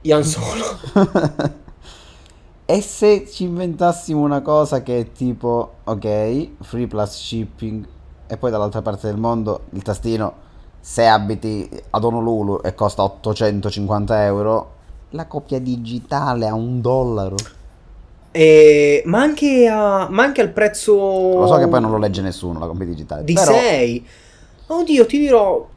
Ian 0.02 0.24
Solo. 0.24 0.64
e 2.66 2.82
se 2.82 3.28
ci 3.30 3.44
inventassimo 3.44 4.22
una 4.22 4.42
cosa 4.42 4.82
che 4.82 5.00
è 5.00 5.12
tipo, 5.12 5.76
ok, 5.84 6.48
free 6.62 6.88
plus 6.88 7.16
shipping 7.16 7.86
e 8.28 8.38
poi 8.38 8.52
dall'altra 8.52 8.82
parte 8.82 9.08
del 9.08 9.18
mondo 9.18 9.62
il 9.72 9.82
tastino, 9.82 10.34
se 10.80 11.06
abiti 11.06 11.70
ad 11.92 12.04
Honolulu 12.04 12.62
e 12.64 12.74
costa 12.76 13.04
850 13.04 14.24
euro, 14.26 14.72
la 15.12 15.26
copia 15.28 15.60
digitale 15.60 16.48
a 16.48 16.54
un 16.54 16.82
dollaro. 16.82 17.36
E- 18.32 19.04
ma, 19.06 19.22
anche 19.22 19.68
a- 19.68 20.08
ma 20.10 20.24
anche 20.24 20.42
al 20.42 20.50
prezzo 20.50 20.94
Lo 20.94 21.48
so 21.48 21.58
che 21.58 21.68
poi 21.68 21.80
non 21.82 21.92
lo 21.92 21.98
legge 21.98 22.22
nessuno 22.22 22.58
la 22.60 22.66
copia 22.68 22.86
digitale, 22.86 23.24
di 23.24 23.34
però 23.34 23.54
6. 23.54 24.08
Oddio, 24.68 25.06
ti 25.06 25.18
dirò. 25.20 25.68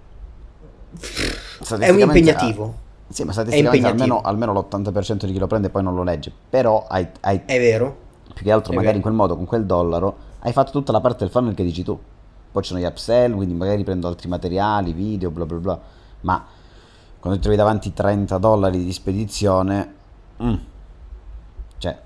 È 1.78 1.90
un 1.90 2.01
impegnativo. 2.01 2.84
Sì, 3.09 3.24
ma 3.24 3.32
statisticamente 3.32 3.86
almeno, 3.86 4.20
almeno 4.20 4.53
l'80% 4.53 5.26
di 5.26 5.32
chi 5.32 5.38
lo 5.38 5.47
prende 5.47 5.68
poi 5.70 5.82
non 5.82 5.94
lo 5.94 6.03
legge. 6.03 6.32
Però 6.51 6.86
hai, 6.88 7.07
hai 7.20 7.42
È 7.44 7.59
vero. 7.59 7.97
più 8.34 8.44
che 8.44 8.51
altro 8.51 8.72
È 8.72 8.76
magari 8.76 8.94
vero. 8.94 8.97
in 8.97 9.03
quel 9.03 9.14
modo, 9.14 9.36
con 9.36 9.44
quel 9.44 9.64
dollaro, 9.66 10.16
hai 10.40 10.53
fatto 10.53 10.70
tutta 10.72 10.92
la 10.92 11.01
parte 11.01 11.18
del 11.18 11.30
funnel 11.30 11.55
che 11.55 11.62
dici 11.62 11.82
tu. 11.84 11.97
Poi 12.57 12.62
ci 12.64 12.72
sono 12.72 12.80
gli 12.80 12.86
upsell, 12.86 13.34
quindi 13.34 13.52
magari 13.52 13.84
prendo 13.84 14.09
altri 14.09 14.30
materiali, 14.30 14.94
video, 14.94 15.30
bla 15.30 15.44
bla 15.44 15.59
bla. 15.59 15.80
Ma 16.22 16.42
quando 17.20 17.36
ti 17.38 17.44
trovi 17.44 17.59
davanti 17.59 17.92
30 17.92 18.38
dollari 18.38 18.82
di 18.82 18.92
spedizione, 18.92 19.92
Mm. 20.42 20.54
Cioè, 21.78 21.98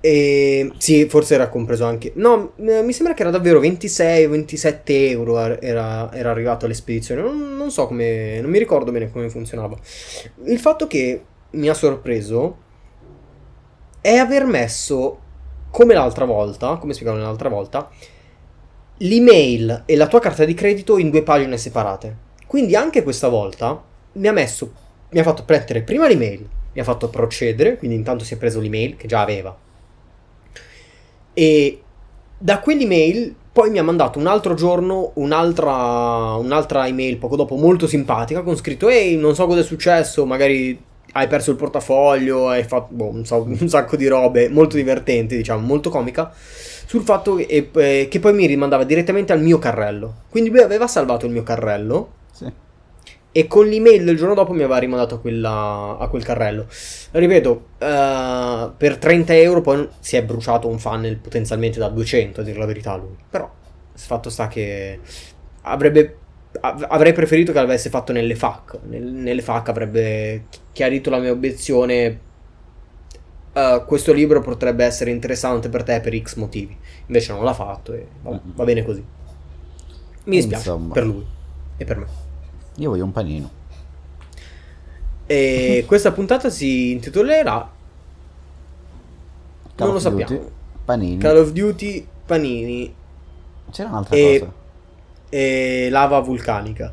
E 0.00 0.72
sì, 0.76 1.08
forse 1.08 1.34
era 1.34 1.48
compreso 1.48 1.84
anche. 1.86 2.12
No, 2.16 2.52
mi 2.56 2.92
sembra 2.92 3.14
che 3.14 3.22
era 3.22 3.30
davvero 3.30 3.58
26-27 3.60 4.82
euro 5.08 5.38
era, 5.38 6.12
era 6.12 6.30
arrivato 6.30 6.66
alle 6.66 6.74
spedizioni. 6.74 7.22
Non, 7.22 7.56
non 7.56 7.70
so 7.70 7.86
come. 7.86 8.38
Non 8.40 8.50
mi 8.50 8.58
ricordo 8.58 8.92
bene 8.92 9.10
come 9.10 9.30
funzionava. 9.30 9.76
Il 10.44 10.58
fatto 10.58 10.86
che 10.86 11.24
mi 11.52 11.68
ha 11.68 11.74
sorpreso 11.74 12.58
è 14.00 14.16
aver 14.16 14.44
messo, 14.44 15.18
come 15.70 15.94
l'altra 15.94 16.26
volta, 16.26 16.76
come 16.76 16.92
spiegavo 16.92 17.18
l'altra 17.18 17.48
volta, 17.48 17.90
l'email 18.98 19.82
e 19.86 19.96
la 19.96 20.06
tua 20.06 20.20
carta 20.20 20.44
di 20.44 20.54
credito 20.54 20.98
in 20.98 21.10
due 21.10 21.22
pagine 21.22 21.56
separate. 21.56 22.16
Quindi 22.46 22.76
anche 22.76 23.02
questa 23.02 23.28
volta 23.28 23.82
mi 24.12 24.28
ha 24.28 24.32
messo, 24.32 24.72
mi 25.10 25.18
ha 25.18 25.22
fatto 25.22 25.44
prendere 25.44 25.82
prima 25.82 26.06
l'email, 26.06 26.48
mi 26.72 26.80
ha 26.80 26.84
fatto 26.84 27.08
procedere, 27.08 27.76
quindi 27.76 27.96
intanto 27.96 28.24
si 28.24 28.34
è 28.34 28.36
preso 28.36 28.60
l'email 28.60 28.96
che 28.96 29.08
già 29.08 29.20
aveva. 29.20 29.56
E 31.32 31.82
da 32.38 32.60
quell'email 32.60 33.34
poi 33.52 33.70
mi 33.70 33.78
ha 33.78 33.84
mandato 33.84 34.18
un 34.18 34.26
altro 34.26 34.54
giorno 34.54 35.12
un'altra, 35.14 36.34
un'altra 36.34 36.86
email 36.88 37.18
poco 37.18 37.36
dopo 37.36 37.54
molto 37.54 37.86
simpatica 37.86 38.42
con 38.42 38.56
scritto 38.56 38.88
ehi 38.88 39.16
non 39.16 39.36
so 39.36 39.46
cosa 39.46 39.60
è 39.60 39.64
successo, 39.64 40.26
magari 40.26 40.76
hai 41.12 41.28
perso 41.28 41.52
il 41.52 41.56
portafoglio, 41.56 42.48
hai 42.48 42.64
fatto 42.64 42.88
boh, 42.92 43.24
so, 43.24 43.42
un 43.46 43.68
sacco 43.68 43.96
di 43.96 44.06
robe, 44.08 44.48
molto 44.48 44.76
divertente 44.76 45.36
diciamo, 45.36 45.64
molto 45.64 45.90
comica, 45.90 46.32
sul 46.94 47.02
fatto 47.02 47.34
che, 47.34 47.70
eh, 47.74 48.06
che 48.08 48.20
poi 48.20 48.32
mi 48.32 48.46
rimandava 48.46 48.84
direttamente 48.84 49.32
al 49.32 49.42
mio 49.42 49.58
carrello. 49.58 50.22
Quindi 50.30 50.50
lui 50.50 50.60
aveva 50.60 50.86
salvato 50.86 51.26
il 51.26 51.32
mio 51.32 51.42
carrello 51.42 52.12
sì. 52.30 52.46
e 53.32 53.46
con 53.48 53.66
l'email 53.66 54.04
del 54.04 54.16
giorno 54.16 54.34
dopo 54.34 54.52
mi 54.52 54.60
aveva 54.62 54.78
rimandato 54.78 55.16
a, 55.16 55.18
quella- 55.18 55.96
a 55.98 56.06
quel 56.06 56.22
carrello. 56.22 56.68
Ripeto, 57.10 57.66
eh, 57.78 58.70
per 58.76 58.96
30 58.98 59.34
euro 59.34 59.60
poi 59.60 59.88
si 59.98 60.14
è 60.14 60.22
bruciato 60.22 60.68
un 60.68 60.78
funnel 60.78 61.16
potenzialmente 61.16 61.80
da 61.80 61.88
200, 61.88 62.42
a 62.42 62.44
dire 62.44 62.58
la 62.60 62.66
verità 62.66 62.94
lui. 62.94 63.16
Però, 63.28 63.50
il 63.92 64.00
fatto 64.00 64.30
sta 64.30 64.46
che 64.46 65.00
avrebbe, 65.62 66.18
av- 66.60 66.86
avrei 66.88 67.12
preferito 67.12 67.50
che 67.50 67.58
l'avesse 67.58 67.90
fatto 67.90 68.12
nelle 68.12 68.36
FAC. 68.36 68.78
Nel- 68.84 69.02
nelle 69.02 69.42
FAC 69.42 69.68
avrebbe 69.68 70.44
chiarito 70.70 71.10
la 71.10 71.18
mia 71.18 71.32
obiezione. 71.32 72.20
Eh, 73.54 73.84
questo 73.86 74.12
libro 74.12 74.40
potrebbe 74.40 74.84
essere 74.84 75.10
interessante 75.10 75.68
per 75.68 75.82
te 75.82 76.00
per 76.00 76.16
X 76.20 76.34
motivi. 76.36 76.76
Invece 77.06 77.32
non 77.32 77.44
l'ha 77.44 77.54
fatto 77.54 77.92
e 77.92 78.06
vabbè, 78.22 78.40
va 78.54 78.64
bene 78.64 78.84
così. 78.84 79.04
Mi 80.24 80.36
dispiace 80.36 80.70
Insomma. 80.70 80.92
per 80.94 81.04
lui 81.06 81.24
e 81.76 81.84
per 81.84 81.98
me. 81.98 82.06
Io 82.76 82.90
voglio 82.90 83.04
un 83.04 83.12
panino. 83.12 83.50
E 85.26 85.84
questa 85.88 86.12
puntata 86.12 86.50
si 86.50 86.92
intitolerà 86.92 87.70
Call 89.74 89.86
Non 89.90 89.96
lo 89.96 90.10
Duty, 90.10 90.22
sappiamo. 90.22 90.50
Panini. 90.84 91.18
Call 91.18 91.36
of 91.38 91.50
Duty 91.52 92.06
Panini 92.26 92.94
C'era 93.70 93.88
un'altra 93.88 94.16
E- 94.16 94.38
cosa. 94.38 94.52
e 95.30 95.88
lava 95.90 96.20
vulcanica. 96.20 96.92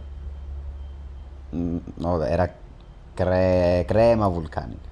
Mm, 1.56 1.78
no, 1.96 2.24
era 2.24 2.52
cre- 3.14 3.84
crema 3.86 4.28
vulcanica. 4.28 4.90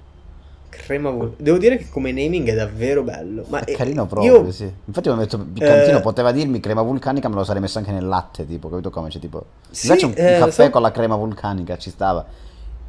Crema 0.70 1.10
vul- 1.10 1.34
Devo 1.36 1.58
dire 1.58 1.76
che 1.76 1.88
come 1.90 2.12
naming 2.12 2.48
è 2.48 2.54
davvero 2.54 3.02
bello. 3.02 3.44
Ma 3.48 3.62
È 3.64 3.72
carino 3.72 4.06
proprio, 4.06 4.44
io- 4.44 4.52
sì. 4.52 4.72
Infatti 4.84 5.08
mi 5.08 5.14
ho 5.16 5.18
detto 5.18 5.38
piccantino, 5.38 5.98
Eh, 5.98 6.00
poteva 6.00 6.32
dirmi 6.32 6.60
crema 6.60 6.80
vulcanica, 6.82 7.28
me 7.28 7.34
lo 7.34 7.44
sarei 7.44 7.60
messo 7.60 7.78
anche 7.78 7.90
nel 7.90 8.06
latte, 8.06 8.46
tipo, 8.46 8.68
capito 8.70 8.90
come? 8.90 9.10
Cioè, 9.10 9.20
tipo, 9.20 9.44
Sì, 9.70 9.88
invece 9.88 10.06
un, 10.06 10.14
un 10.16 10.24
eh, 10.24 10.38
caffè 10.38 10.64
so- 10.64 10.70
con 10.70 10.82
la 10.82 10.90
crema 10.92 11.16
vulcanica 11.16 11.76
ci 11.76 11.90
stava. 11.90 12.24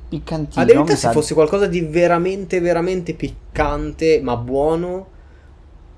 Piccantino, 0.08 0.62
A 0.62 0.66
verità, 0.66 0.84
mi 0.84 0.90
se 0.92 0.96
sa- 0.98 1.12
fosse 1.12 1.34
qualcosa 1.34 1.68
di 1.68 1.82
veramente, 1.82 2.60
veramente 2.60 3.14
piccante, 3.14 4.22
ma 4.22 4.36
buono, 4.38 5.08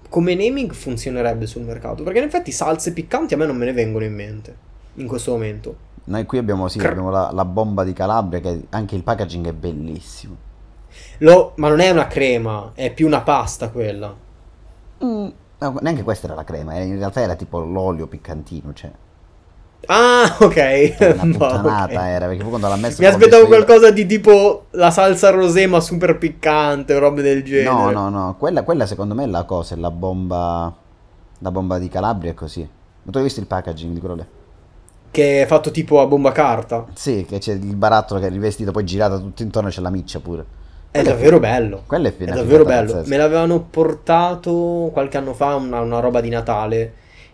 come 0.10 0.36
naming 0.36 0.72
funzionerebbe 0.72 1.46
sul 1.48 1.64
mercato. 1.64 2.04
Perché 2.04 2.20
in 2.20 2.26
effetti 2.26 2.52
salse 2.52 2.94
piccanti 2.94 3.34
a 3.34 3.38
me 3.38 3.46
non 3.46 3.58
me 3.58 3.66
ne 3.66 3.74
vengono 3.74 4.06
in 4.06 4.14
mente 4.14 4.56
in 4.96 5.08
questo 5.08 5.32
momento. 5.32 5.76
Noi 6.06 6.26
qui 6.26 6.38
abbiamo, 6.38 6.68
sì, 6.68 6.78
Cr- 6.78 6.90
abbiamo 6.90 7.10
la, 7.10 7.32
la 7.34 7.46
bomba 7.46 7.84
di 7.84 7.94
Calabria, 7.94 8.40
che 8.40 8.64
anche 8.70 8.96
il 8.96 9.04
packaging 9.04 9.48
è 9.48 9.54
bellissimo. 9.54 10.36
Lo- 11.24 11.54
ma 11.56 11.70
non 11.70 11.80
è 11.80 11.90
una 11.90 12.08
crema, 12.08 12.72
è 12.74 12.92
più 12.92 13.08
una 13.08 13.22
pasta 13.22 13.70
quella. 13.70 14.14
Mm, 15.04 15.28
no, 15.60 15.78
neanche 15.82 16.04
questa 16.04 16.28
era 16.28 16.36
la 16.36 16.44
crema, 16.44 16.76
in 16.80 16.98
realtà 16.98 17.22
era 17.22 17.36
tipo 17.36 17.60
l'olio 17.60 18.08
piccantino, 18.08 18.74
cioè, 18.74 18.92
Ah, 19.88 20.38
ok. 20.40 20.96
una 21.00 21.24
No, 21.24 21.38
puttanata 21.38 21.86
ok. 21.86 21.92
era, 22.08 22.26
perché 22.28 22.42
poi 22.42 22.50
quando 22.50 22.68
l'ha 22.68 22.76
messo... 22.78 23.02
Mi 23.02 23.08
aspettavo 23.08 23.48
qualcosa 23.48 23.92
di 23.92 24.06
tipo 24.06 24.68
la 24.72 24.92
salsa 24.92 25.30
rosé 25.30 25.68
ma 25.68 25.80
super 25.82 26.18
piccante 26.18 26.94
o 26.94 27.00
robe 27.00 27.22
del 27.22 27.44
genere. 27.44 27.94
No, 27.94 28.10
no, 28.10 28.10
no, 28.10 28.36
quella, 28.38 28.64
quella 28.64 28.86
secondo 28.86 29.14
me 29.14 29.24
è 29.24 29.28
la 29.28 29.44
cosa, 29.44 29.76
è 29.76 29.78
la 29.78 29.92
bomba, 29.92 30.74
la 31.40 31.52
bomba 31.52 31.78
di 31.80 31.90
Calabria 31.90 32.32
è 32.32 32.34
così. 32.34 32.62
Ma 33.04 33.12
tu 33.12 33.18
hai 33.18 33.24
visto 33.26 33.42
il 33.42 33.48
packaging 33.48 33.94
di 33.94 34.00
quello 34.00 34.16
lì? 34.16 34.26
Che 35.12 35.44
è 35.44 35.46
fatto 35.46 35.70
tipo 35.70 36.00
a 36.02 36.08
bomba 36.08 36.32
carta. 36.32 36.86
Sì, 36.94 37.26
che 37.28 37.38
c'è 37.40 37.54
il 37.54 37.76
barattolo 37.76 38.20
che 38.20 38.28
è 38.28 38.30
rivestito, 38.30 38.72
poi 38.72 38.86
girata 38.86 39.18
tutto 39.20 39.44
intorno 39.44 39.70
c'è 39.70 39.82
la 39.82 39.90
miccia 39.92 40.20
pure. 40.20 40.62
È 40.94 41.02
Quello 41.02 41.10
davvero 41.10 41.40
bello. 41.40 41.84
Quello 41.88 42.08
è 42.08 42.16
È 42.24 42.32
davvero 42.32 42.66
bello. 42.66 42.94
pazzesca. 42.94 43.10
Me 43.10 43.18
l'avevano 43.18 43.62
portato 43.64 44.90
qualche 44.94 45.18
anno 45.18 45.34
fa 45.34 45.56
una, 45.56 45.82
una 45.82 46.00
roba 46.00 46.22
di 46.22 46.30
Natale. 46.30 46.94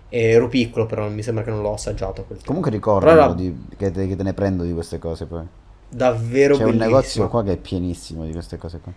E 0.09 0.29
ero 0.31 0.47
piccolo, 0.47 0.85
però 0.85 1.07
mi 1.09 1.21
sembra 1.21 1.43
che 1.43 1.51
non 1.51 1.61
l'ho 1.61 1.73
assaggiato. 1.73 2.25
Comunque 2.45 2.71
Però 2.97 3.13
ricordalo 3.13 3.21
era 3.21 3.35
che, 3.77 3.91
te, 3.91 4.07
che 4.07 4.15
te 4.15 4.23
ne 4.23 4.33
prendo 4.33 4.63
di 4.63 4.73
queste 4.73 4.99
cose 4.99 5.25
poi. 5.27 5.45
davvero 5.87 6.57
C'è 6.57 6.65
un 6.65 6.77
bellissimo. 6.77 6.77
negozio 6.77 7.27
qua 7.29 7.43
che 7.43 7.53
è 7.53 7.57
pienissimo 7.57 8.25
di 8.25 8.31
queste 8.33 8.57
cose 8.57 8.79
qua. 8.79 8.93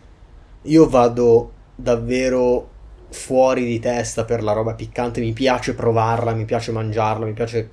Io 0.63 0.89
vado 0.89 1.53
davvero 1.75 2.69
fuori 3.11 3.65
di 3.65 3.79
testa 3.81 4.25
per 4.25 4.43
la 4.43 4.53
roba 4.53 4.75
piccante. 4.75 5.21
Mi 5.21 5.33
piace 5.33 5.75
provarla, 5.75 6.33
mi 6.35 6.45
piace 6.45 6.73
mangiarla, 6.73 7.27
mi 7.27 7.33
piace 7.33 7.71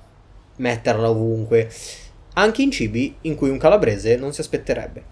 metterla 0.56 1.08
ovunque. 1.10 1.68
Anche 2.34 2.62
in 2.62 2.70
cibi 2.70 3.18
in 3.22 3.34
cui 3.36 3.50
un 3.50 3.58
calabrese 3.58 4.16
non 4.16 4.32
si 4.32 4.40
aspetterebbe. 4.40 5.04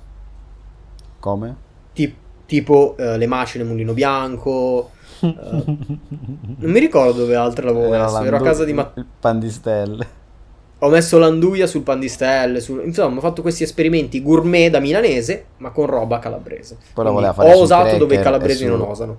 Come? 1.21 1.57
Ti- 1.99 2.15
tipo 2.47 2.95
eh, 2.97 3.19
le 3.19 3.27
macine 3.27 3.65
Mulino 3.65 3.93
Bianco. 3.93 4.91
eh, 5.21 5.27
non 5.35 6.71
mi 6.71 6.79
ricordo 6.79 7.21
dove 7.23 7.35
altre 7.35 7.65
l'avevo 7.67 7.93
Era 7.93 8.05
messo. 8.05 8.23
Ero 8.23 8.37
a 8.37 8.41
casa 8.41 8.65
di 8.65 8.73
Matteo. 8.73 9.03
Il 9.03 9.09
pan 9.19 9.41
di 9.41 9.51
stelle. 9.51 10.07
Ho 10.81 10.89
messo 10.91 11.19
l'anduia 11.19 11.67
sul 11.67 11.83
pan 11.83 11.99
di 11.99 12.09
stelle. 12.09 12.61
sul- 12.61 12.85
Insomma, 12.85 13.17
ho 13.17 13.21
fatto 13.21 13.43
questi 13.43 13.65
esperimenti 13.65 14.23
gourmet 14.23 14.71
da 14.71 14.79
milanese, 14.79 15.47
ma 15.57 15.71
con 15.71 15.87
roba 15.87 16.21
calabrese. 16.21 16.77
Poi 16.95 17.05
lo 17.05 17.11
voleva 17.13 17.33
fare 17.33 17.53
ho 17.53 17.59
osato 17.61 17.97
dove 17.97 18.15
i 18.15 18.23
calabresi 18.23 18.65
su- 18.65 18.69
non 18.71 18.83
osano. 18.83 19.17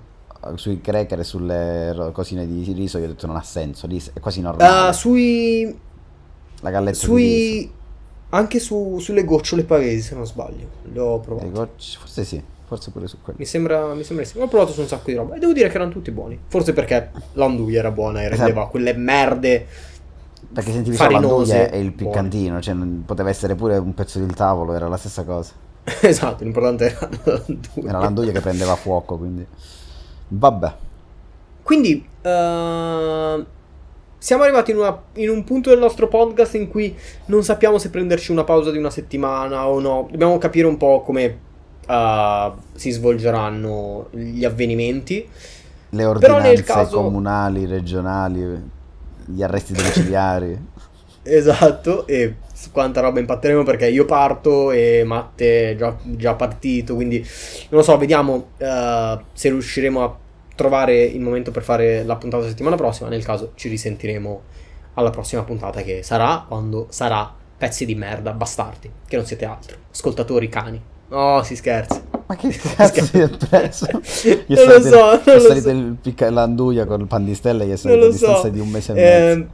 Sui 0.54 0.80
cracker 0.80 1.18
e 1.18 1.24
sulle 1.24 2.10
cosine 2.14 2.46
di 2.46 2.72
riso 2.72 2.96
io 2.96 3.04
ho 3.04 3.08
detto 3.08 3.26
non 3.26 3.36
ha 3.36 3.42
senso, 3.42 3.86
è 4.14 4.20
quasi 4.20 4.40
normale. 4.40 4.88
Ah, 4.88 4.92
sui. 4.94 5.78
la 6.62 6.70
galletta 6.70 6.92
di 6.92 6.96
riso. 6.96 7.06
Sui. 7.12 7.72
Anche 8.32 8.58
su- 8.58 8.98
sulle 9.00 9.24
gocciole 9.24 9.64
pavesi, 9.64 10.00
se 10.00 10.14
non 10.14 10.24
sbaglio. 10.24 10.66
Le 10.90 10.98
ho 11.00 11.18
provate. 11.18 11.50
gocce- 11.50 11.98
forse 11.98 12.24
sì, 12.24 12.42
forse 12.70 12.92
pure 12.92 13.08
su 13.08 13.16
quello. 13.20 13.36
Mi 13.40 13.44
sembra, 13.46 13.92
mi 13.94 14.04
sembra. 14.04 14.24
Ho 14.36 14.46
provato 14.46 14.70
su 14.70 14.80
un 14.80 14.86
sacco 14.86 15.10
di 15.10 15.14
roba. 15.14 15.34
E 15.34 15.40
devo 15.40 15.52
dire 15.52 15.68
che 15.68 15.74
erano 15.74 15.90
tutti 15.90 16.12
buoni. 16.12 16.38
Forse 16.46 16.72
perché 16.72 17.10
l'anduia 17.32 17.80
era 17.80 17.90
buona 17.90 18.20
e 18.22 18.26
Esatto. 18.26 18.42
rendeva 18.44 18.68
quelle 18.68 18.92
merde. 18.94 19.66
Perché 20.52 20.70
sentivi 20.70 20.94
solo 20.96 21.10
farinose, 21.10 21.52
l'anduia 21.56 21.76
e 21.76 21.80
il 21.80 21.90
buone. 21.90 22.10
piccantino, 22.12 22.60
cioè 22.60 22.74
non- 22.74 23.02
poteva 23.04 23.28
essere 23.28 23.56
pure 23.56 23.76
un 23.76 23.92
pezzo 23.92 24.20
del 24.20 24.32
tavolo, 24.34 24.72
era 24.74 24.86
la 24.86 24.96
stessa 24.96 25.24
cosa. 25.24 25.52
esatto, 26.02 26.44
l'importante 26.44 26.84
era 26.86 27.08
l'anduia. 27.24 27.88
Era 27.88 27.98
l'anduia 27.98 28.30
che 28.32 28.40
prendeva 28.40 28.76
fuoco, 28.76 29.16
quindi... 29.16 29.44
Vabbè, 30.28 30.72
Quindi, 31.64 32.06
eh, 32.22 33.44
siamo 34.18 34.42
arrivati 34.42 34.70
in, 34.70 34.76
una- 34.76 35.02
in 35.14 35.28
un 35.28 35.42
punto 35.44 35.70
del 35.70 35.78
nostro 35.80 36.06
podcast 36.08 36.54
in 36.54 36.68
cui 36.68 36.96
non 37.26 37.42
sappiamo 37.42 37.78
se 37.78 37.90
prenderci 37.90 38.30
una 38.30 38.44
pausa 38.44 38.70
di 38.70 38.78
una 38.78 38.90
settimana 38.90 39.66
o 39.66 39.80
no. 39.80 40.06
Dobbiamo 40.10 40.36
capire 40.38 40.66
un 40.66 40.76
po' 40.76 41.02
come 41.02 41.48
eh, 41.90 42.52
si 42.74 42.90
svolgeranno 42.90 44.08
gli 44.12 44.44
avvenimenti. 44.44 45.28
le 45.92 46.04
ordinanze 46.04 46.62
caso- 46.62 47.02
comunali, 47.02 47.66
regionali, 47.66 48.62
gli 49.26 49.42
arresti 49.42 49.72
domiciliari. 49.72 50.68
Esatto, 51.22 52.06
e 52.06 52.36
su 52.54 52.70
quanta 52.72 53.02
roba 53.02 53.20
impatteremo 53.20 53.62
perché 53.62 53.88
io 53.88 54.06
parto 54.06 54.70
e 54.70 55.04
Matte 55.04 55.72
è 55.72 55.76
già, 55.76 55.94
già 56.02 56.34
partito, 56.34 56.94
quindi 56.94 57.18
non 57.18 57.80
lo 57.80 57.82
so, 57.82 57.98
vediamo 57.98 58.52
eh, 58.56 59.18
se 59.30 59.50
riusciremo 59.50 60.02
a 60.02 60.16
trovare 60.54 61.02
il 61.02 61.20
momento 61.20 61.50
per 61.50 61.62
fare 61.62 62.04
la 62.04 62.16
puntata 62.16 62.46
settimana 62.46 62.76
prossima, 62.76 63.10
nel 63.10 63.22
caso 63.22 63.52
ci 63.54 63.68
risentiremo 63.68 64.42
alla 64.94 65.10
prossima 65.10 65.42
puntata 65.42 65.82
che 65.82 66.02
sarà 66.02 66.44
quando 66.48 66.86
sarà 66.88 67.30
pezzi 67.56 67.84
di 67.84 67.94
merda, 67.94 68.32
bastardi, 68.32 68.90
che 69.06 69.16
non 69.16 69.26
siete 69.26 69.44
altro, 69.44 69.76
ascoltatori 69.92 70.48
cani. 70.48 70.82
No, 71.10 71.42
si 71.42 71.56
scherza. 71.56 72.02
Ma 72.26 72.36
che 72.36 72.48
cazzo 72.50 73.04
ti 73.10 73.20
hai 73.20 73.28
preso? 73.28 73.86
Gli 74.46 74.54
è 74.54 74.64
Non 74.64 74.74
lo 74.74 74.80
so, 74.80 75.10
è 75.10 75.20
non 75.24 75.42
lo 75.42 75.60
so. 75.60 75.70
il 75.70 75.96
picca- 76.00 76.30
l'anduia 76.30 76.84
con 76.86 77.00
il 77.00 77.06
pan 77.06 77.24
di 77.24 77.34
stelle, 77.34 77.64
è 77.64 77.66
Non 77.66 77.76
salito 77.76 78.06
a 78.06 78.10
distanza 78.10 78.40
so. 78.42 78.48
di 78.48 78.60
un 78.60 78.68
mese 78.68 78.92
e 78.92 78.94
mezzo. 78.94 79.40
Ehm, 79.40 79.48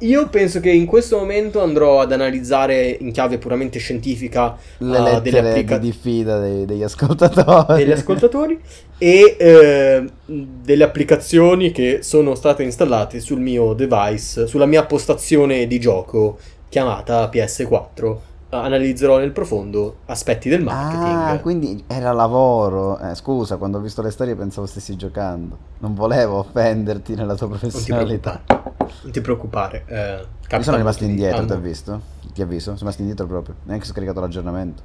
Io 0.00 0.28
penso 0.28 0.60
che 0.60 0.70
in 0.70 0.84
questo 0.86 1.16
momento 1.18 1.62
andrò 1.62 2.00
ad 2.00 2.12
analizzare 2.12 2.96
in 3.00 3.12
chiave 3.12 3.38
puramente 3.38 3.78
scientifica 3.78 4.54
Le 4.78 4.98
uh, 4.98 5.20
delle, 5.20 5.38
applica- 5.38 5.78
di 5.78 5.90
diffida 5.90 6.38
dei- 6.38 6.66
degli 6.66 6.82
ascoltatori. 6.82 7.82
degli 7.82 7.92
ascoltatori 7.92 8.60
e 8.98 9.36
eh, 9.38 10.04
delle 10.26 10.84
applicazioni 10.84 11.72
che 11.72 11.98
sono 12.02 12.34
state 12.34 12.62
installate 12.62 13.20
sul 13.20 13.40
mio 13.40 13.72
device, 13.72 14.46
sulla 14.46 14.66
mia 14.66 14.84
postazione 14.84 15.66
di 15.66 15.78
gioco 15.80 16.38
chiamata 16.68 17.28
PS4. 17.32 18.16
Analizzerò 18.48 19.18
nel 19.18 19.32
profondo 19.32 19.96
aspetti 20.06 20.48
del 20.48 20.62
marketing. 20.62 21.28
Ah, 21.28 21.40
quindi 21.40 21.82
era 21.88 22.12
lavoro. 22.12 22.96
Eh, 22.98 23.14
scusa, 23.16 23.56
quando 23.56 23.78
ho 23.78 23.80
visto 23.80 24.02
le 24.02 24.10
storie 24.10 24.36
pensavo 24.36 24.66
stessi 24.66 24.94
giocando. 24.96 25.58
Non 25.78 25.94
volevo 25.94 26.38
offenderti 26.38 27.14
nella 27.16 27.34
tua 27.34 27.48
Non 27.48 27.58
ti 27.58 27.66
professionalità. 27.66 28.40
preoccupare. 28.44 28.94
Non 29.02 29.12
ti 29.12 29.20
preoccupare. 29.20 29.84
eh, 29.88 30.56
Mi 30.56 30.62
sono 30.62 30.76
rimasto 30.76 31.04
indietro, 31.04 31.44
ti 31.44 31.52
ho 31.52 31.58
visto? 31.60 32.00
Ti 32.32 32.42
ho 32.42 32.46
visto? 32.46 32.64
Sono 32.70 32.78
rimasto 32.78 33.00
indietro 33.02 33.26
proprio. 33.26 33.54
Neanche 33.64 33.84
ho 33.84 33.88
scaricato 33.90 34.20
l'aggiornamento. 34.20 34.82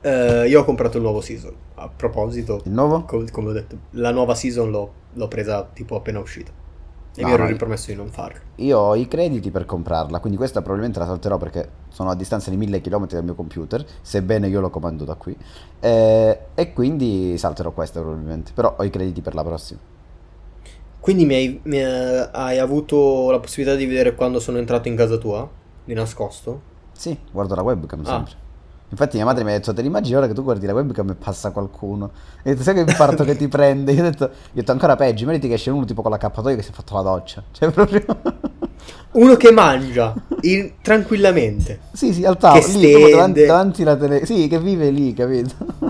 Eh, 0.00 0.48
io 0.48 0.60
ho 0.60 0.64
comprato 0.64 0.96
il 0.96 1.02
nuovo 1.02 1.20
season. 1.20 1.52
A 1.76 1.88
proposito, 1.94 2.62
Il 2.64 2.72
nuovo? 2.72 3.02
co- 3.04 3.24
come 3.30 3.50
ho 3.50 3.52
detto, 3.52 3.76
la 3.90 4.10
nuova 4.10 4.34
season 4.34 4.70
l'ho, 4.70 4.92
l'ho 5.12 5.28
presa 5.28 5.68
tipo 5.72 5.96
appena 5.96 6.18
uscita. 6.18 6.50
E 7.14 7.20
No, 7.20 7.28
mi 7.28 7.34
ero 7.34 7.46
ripromesso 7.46 7.90
di 7.90 7.96
non 7.96 8.08
farlo. 8.10 8.40
Io 8.56 8.78
ho 8.78 8.94
i 8.96 9.06
crediti 9.08 9.50
per 9.50 9.66
comprarla, 9.66 10.18
quindi 10.20 10.38
questa 10.38 10.60
probabilmente 10.60 10.98
la 10.98 11.06
salterò 11.06 11.36
perché 11.36 11.68
sono 11.88 12.10
a 12.10 12.14
distanza 12.14 12.50
di 12.50 12.56
1000 12.56 12.80
km 12.80 13.06
dal 13.06 13.24
mio 13.24 13.34
computer, 13.34 13.84
sebbene 14.00 14.48
io 14.48 14.60
lo 14.60 14.70
comando 14.70 15.04
da 15.04 15.14
qui. 15.14 15.36
Eh, 15.80 16.38
e 16.54 16.72
quindi 16.72 17.36
salterò 17.36 17.72
questa 17.72 18.00
probabilmente, 18.00 18.52
però 18.54 18.74
ho 18.78 18.84
i 18.84 18.90
crediti 18.90 19.20
per 19.20 19.34
la 19.34 19.44
prossima. 19.44 19.80
Quindi 21.00 21.24
mi 21.26 21.34
hai, 21.34 21.60
mi, 21.64 21.78
eh, 21.80 22.28
hai 22.32 22.58
avuto 22.58 23.30
la 23.30 23.40
possibilità 23.40 23.76
di 23.76 23.86
vedere 23.86 24.14
quando 24.14 24.38
sono 24.38 24.58
entrato 24.58 24.88
in 24.88 24.96
casa 24.96 25.16
tua? 25.16 25.48
Di 25.84 25.94
nascosto? 25.94 26.60
Sì, 26.92 27.18
guardo 27.30 27.54
la 27.56 27.62
webcam 27.62 28.00
Ah. 28.02 28.04
sempre. 28.04 28.34
Infatti 28.92 29.16
mia 29.16 29.24
madre 29.24 29.42
mi 29.42 29.48
ha 29.48 29.54
detto, 29.54 29.72
te 29.72 29.80
l'immagini 29.80 30.16
ora 30.16 30.26
che 30.26 30.34
tu 30.34 30.42
guardi 30.42 30.66
la 30.66 30.74
webcam 30.74 31.08
e 31.08 31.14
passa 31.14 31.50
qualcuno? 31.50 32.10
E 32.42 32.50
ho 32.50 32.52
detto, 32.52 32.62
sai 32.62 32.74
che 32.74 32.80
infarto 32.80 33.24
che 33.24 33.36
ti 33.36 33.48
prende? 33.48 33.92
Io 33.92 34.00
ho 34.00 34.10
detto, 34.10 34.24
io 34.24 34.30
ho 34.30 34.52
detto 34.52 34.70
ancora 34.70 34.96
peggio, 34.96 35.24
meriti 35.24 35.48
che 35.48 35.54
esce 35.54 35.70
uno 35.70 35.86
tipo 35.86 36.02
con 36.02 36.10
l'accappatoio 36.10 36.56
che 36.56 36.62
si 36.62 36.72
è 36.72 36.74
fatto 36.74 36.94
la 36.96 37.00
doccia. 37.00 37.42
Cioè 37.52 37.70
proprio... 37.70 38.04
Uno 39.12 39.36
che 39.36 39.50
mangia 39.50 40.12
in- 40.42 40.72
tranquillamente. 40.82 41.80
sì, 41.92 42.12
sì, 42.12 42.26
al 42.26 42.36
tavolo, 42.36 42.62
Che 42.62 42.72
lì, 42.72 43.10
davanti, 43.10 43.46
davanti 43.46 43.82
alla 43.82 43.96
tele... 43.96 44.26
Sì, 44.26 44.46
che 44.46 44.60
vive 44.60 44.90
lì, 44.90 45.14
capito? 45.14 45.54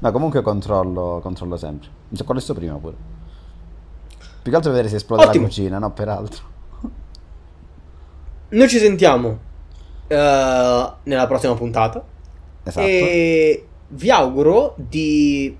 no, 0.00 0.10
comunque 0.10 0.42
controllo, 0.42 1.20
controllo 1.22 1.56
sempre. 1.56 1.88
Mi 2.08 2.16
sono 2.16 2.26
connesso 2.26 2.52
prima 2.52 2.74
pure. 2.74 2.96
Più 4.42 4.50
che 4.50 4.56
altro 4.56 4.72
vedere 4.72 4.88
se 4.88 4.96
esplode 4.96 5.24
Ottimo. 5.26 5.44
la 5.44 5.48
cucina, 5.48 5.78
no, 5.78 5.92
peraltro. 5.92 6.42
Noi 8.50 8.68
ci 8.68 8.78
sentiamo 8.78 9.45
nella 10.08 11.26
prossima 11.26 11.54
puntata. 11.54 12.02
Esatto. 12.64 12.86
E 12.86 13.64
vi 13.88 14.10
auguro 14.10 14.74
di 14.76 15.56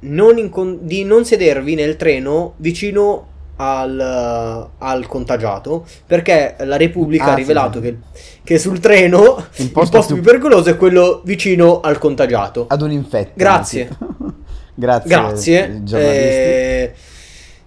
non, 0.00 0.38
incon- 0.38 0.78
di 0.82 1.04
non 1.04 1.24
sedervi 1.24 1.74
nel 1.74 1.96
treno 1.96 2.54
vicino 2.56 3.26
al, 3.56 4.68
al 4.78 5.06
contagiato 5.06 5.84
perché 6.06 6.54
la 6.60 6.76
Repubblica 6.78 7.24
Ah, 7.26 7.32
ha 7.32 7.34
rivelato 7.34 7.80
sì. 7.82 7.84
che, 7.84 7.96
che 8.42 8.58
sul 8.58 8.78
treno 8.80 9.44
Il 9.56 9.70
posto 9.70 9.98
più- 10.06 10.14
più... 10.14 10.22
pericoloso 10.22 10.70
è 10.70 10.76
quello 10.76 11.20
vicino 11.24 11.80
al 11.80 11.98
contagiato. 11.98 12.66
Ad 12.68 12.80
un 12.82 12.92
infetto. 12.92 13.32
Grazie. 13.34 13.88
Grazie. 14.74 15.08
Grazie. 15.08 15.82
Eh, 15.90 16.92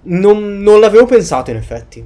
non, 0.04 0.58
non 0.60 0.80
l'avevo 0.80 1.06
pensato 1.06 1.52
in 1.52 1.58
effetti. 1.58 2.04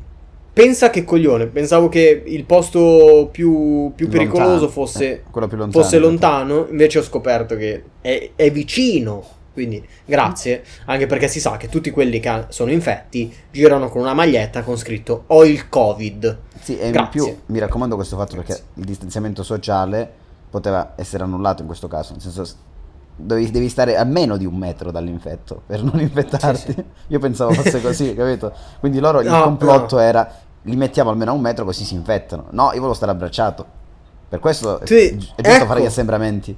Pensa 0.58 0.90
che 0.90 1.04
coglione. 1.04 1.46
Pensavo 1.48 1.88
che 1.90 2.24
il 2.26 2.44
posto 2.46 3.30
più, 3.32 3.92
più 3.96 4.08
pericoloso 4.10 4.50
Lontano. 4.50 4.70
fosse, 4.72 5.06
Eh, 5.06 5.22
lontano. 5.32 5.72
fosse 5.72 6.00
lontano. 6.00 6.68
Invece 6.72 7.00
ho 7.00 7.04
scoperto 7.04 7.56
che 7.56 7.84
è, 8.02 8.32
è 8.36 8.52
vicino. 8.52 9.24
Quindi 9.54 9.84
grazie. 10.06 10.64
Anche 10.86 11.06
perché 11.08 11.28
si 11.28 11.40
sa 11.40 11.58
che 11.58 11.68
tutti 11.70 11.90
quelli 11.92 12.20
che 12.20 12.46
sono 12.50 12.72
infetti 12.72 13.32
girano 13.52 13.90
con 13.90 14.02
una 14.02 14.14
maglietta 14.14 14.64
con 14.64 14.78
scritto 14.78 15.24
ho 15.28 15.46
il 15.46 15.70
covid. 15.70 16.38
Sì, 16.62 16.78
e 16.78 16.88
in 16.88 16.92
Grazie. 16.92 17.10
più 17.22 17.38
mi 17.48 17.60
raccomando 17.60 17.96
questo 17.96 18.18
fatto 18.18 18.36
Grazie. 18.36 18.56
perché 18.56 18.80
il 18.80 18.86
distanziamento 18.86 19.42
sociale 19.44 20.10
poteva 20.50 20.94
essere 20.96 21.24
annullato 21.24 21.62
in 21.62 21.68
questo 21.68 21.88
caso, 21.88 22.14
nel 22.14 22.22
senso 22.22 22.46
devi, 23.16 23.50
devi 23.50 23.68
stare 23.70 23.96
a 23.98 24.04
meno 24.04 24.38
di 24.38 24.46
un 24.46 24.56
metro 24.56 24.92
dall'infetto 24.92 25.62
per 25.66 25.82
non 25.84 26.00
infettarti. 26.00 26.60
Sì, 26.60 26.74
sì. 26.74 26.84
Io 27.14 27.20
pensavo 27.20 27.52
fosse 27.54 27.82
così, 27.82 28.14
capito? 28.16 28.52
Quindi 28.80 29.00
loro 29.00 29.22
il 29.22 29.28
No, 29.30 29.42
complotto 29.44 29.96
no. 29.96 30.02
era 30.02 30.32
li 30.68 30.76
mettiamo 30.76 31.10
almeno 31.10 31.32
a 31.32 31.34
un 31.34 31.42
metro 31.42 31.66
così 31.66 31.84
si 31.84 31.96
infettano. 31.96 32.48
No, 32.52 32.66
io 32.66 32.76
volevo 32.76 32.94
stare 32.94 33.12
abbracciato. 33.12 33.66
Per 34.30 34.40
questo 34.40 34.80
è- 34.80 34.86
Sì, 34.86 35.08
è, 35.08 35.16
giusto 35.16 35.42
ecco. 35.42 35.66
fare 35.66 35.82
gli 35.82 35.86
assembramenti. 35.86 36.56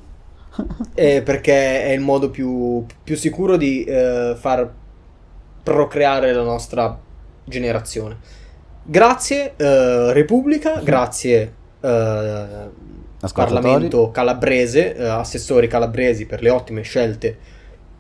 Eh, 0.94 1.22
perché 1.22 1.84
è 1.84 1.92
il 1.92 2.02
modo 2.02 2.30
più, 2.30 2.86
più 3.02 3.16
sicuro 3.16 3.56
di 3.56 3.86
eh, 3.86 4.36
far 4.38 4.70
procreare 5.64 6.34
la 6.34 6.44
nostra 6.44 7.00
generazione. 7.46 8.18
Grazie 8.84 9.54
eh, 9.56 10.12
Repubblica, 10.12 10.80
grazie 10.84 11.54
eh. 11.80 12.88
Parlamento 13.34 14.12
calabrese, 14.12 14.96
eh, 14.96 15.04
assessori 15.06 15.68
calabresi 15.68 16.26
per 16.26 16.42
le 16.42 16.50
ottime 16.50 16.82
scelte 16.82 17.38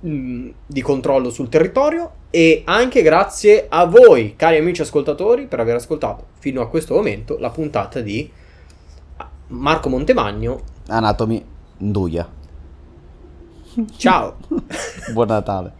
mh, 0.01 0.49
di 0.65 0.81
controllo 0.81 1.29
sul 1.29 1.47
territorio 1.49 2.11
e 2.29 2.61
anche 2.65 3.01
grazie 3.01 3.65
a 3.67 3.85
voi, 3.85 4.35
cari 4.35 4.57
amici 4.57 4.81
ascoltatori, 4.81 5.47
per 5.47 5.59
aver 5.59 5.75
ascoltato 5.75 6.27
fino 6.39 6.61
a 6.61 6.69
questo 6.69 6.93
momento 6.93 7.37
la 7.39 7.49
puntata 7.49 8.01
di 8.01 8.31
Marco 9.47 9.89
Montemagno. 9.89 10.61
Anatomy 10.87 11.43
Nduia. 11.77 12.27
Ciao! 13.95 14.37
Buon 15.13 15.27
Natale. 15.27 15.73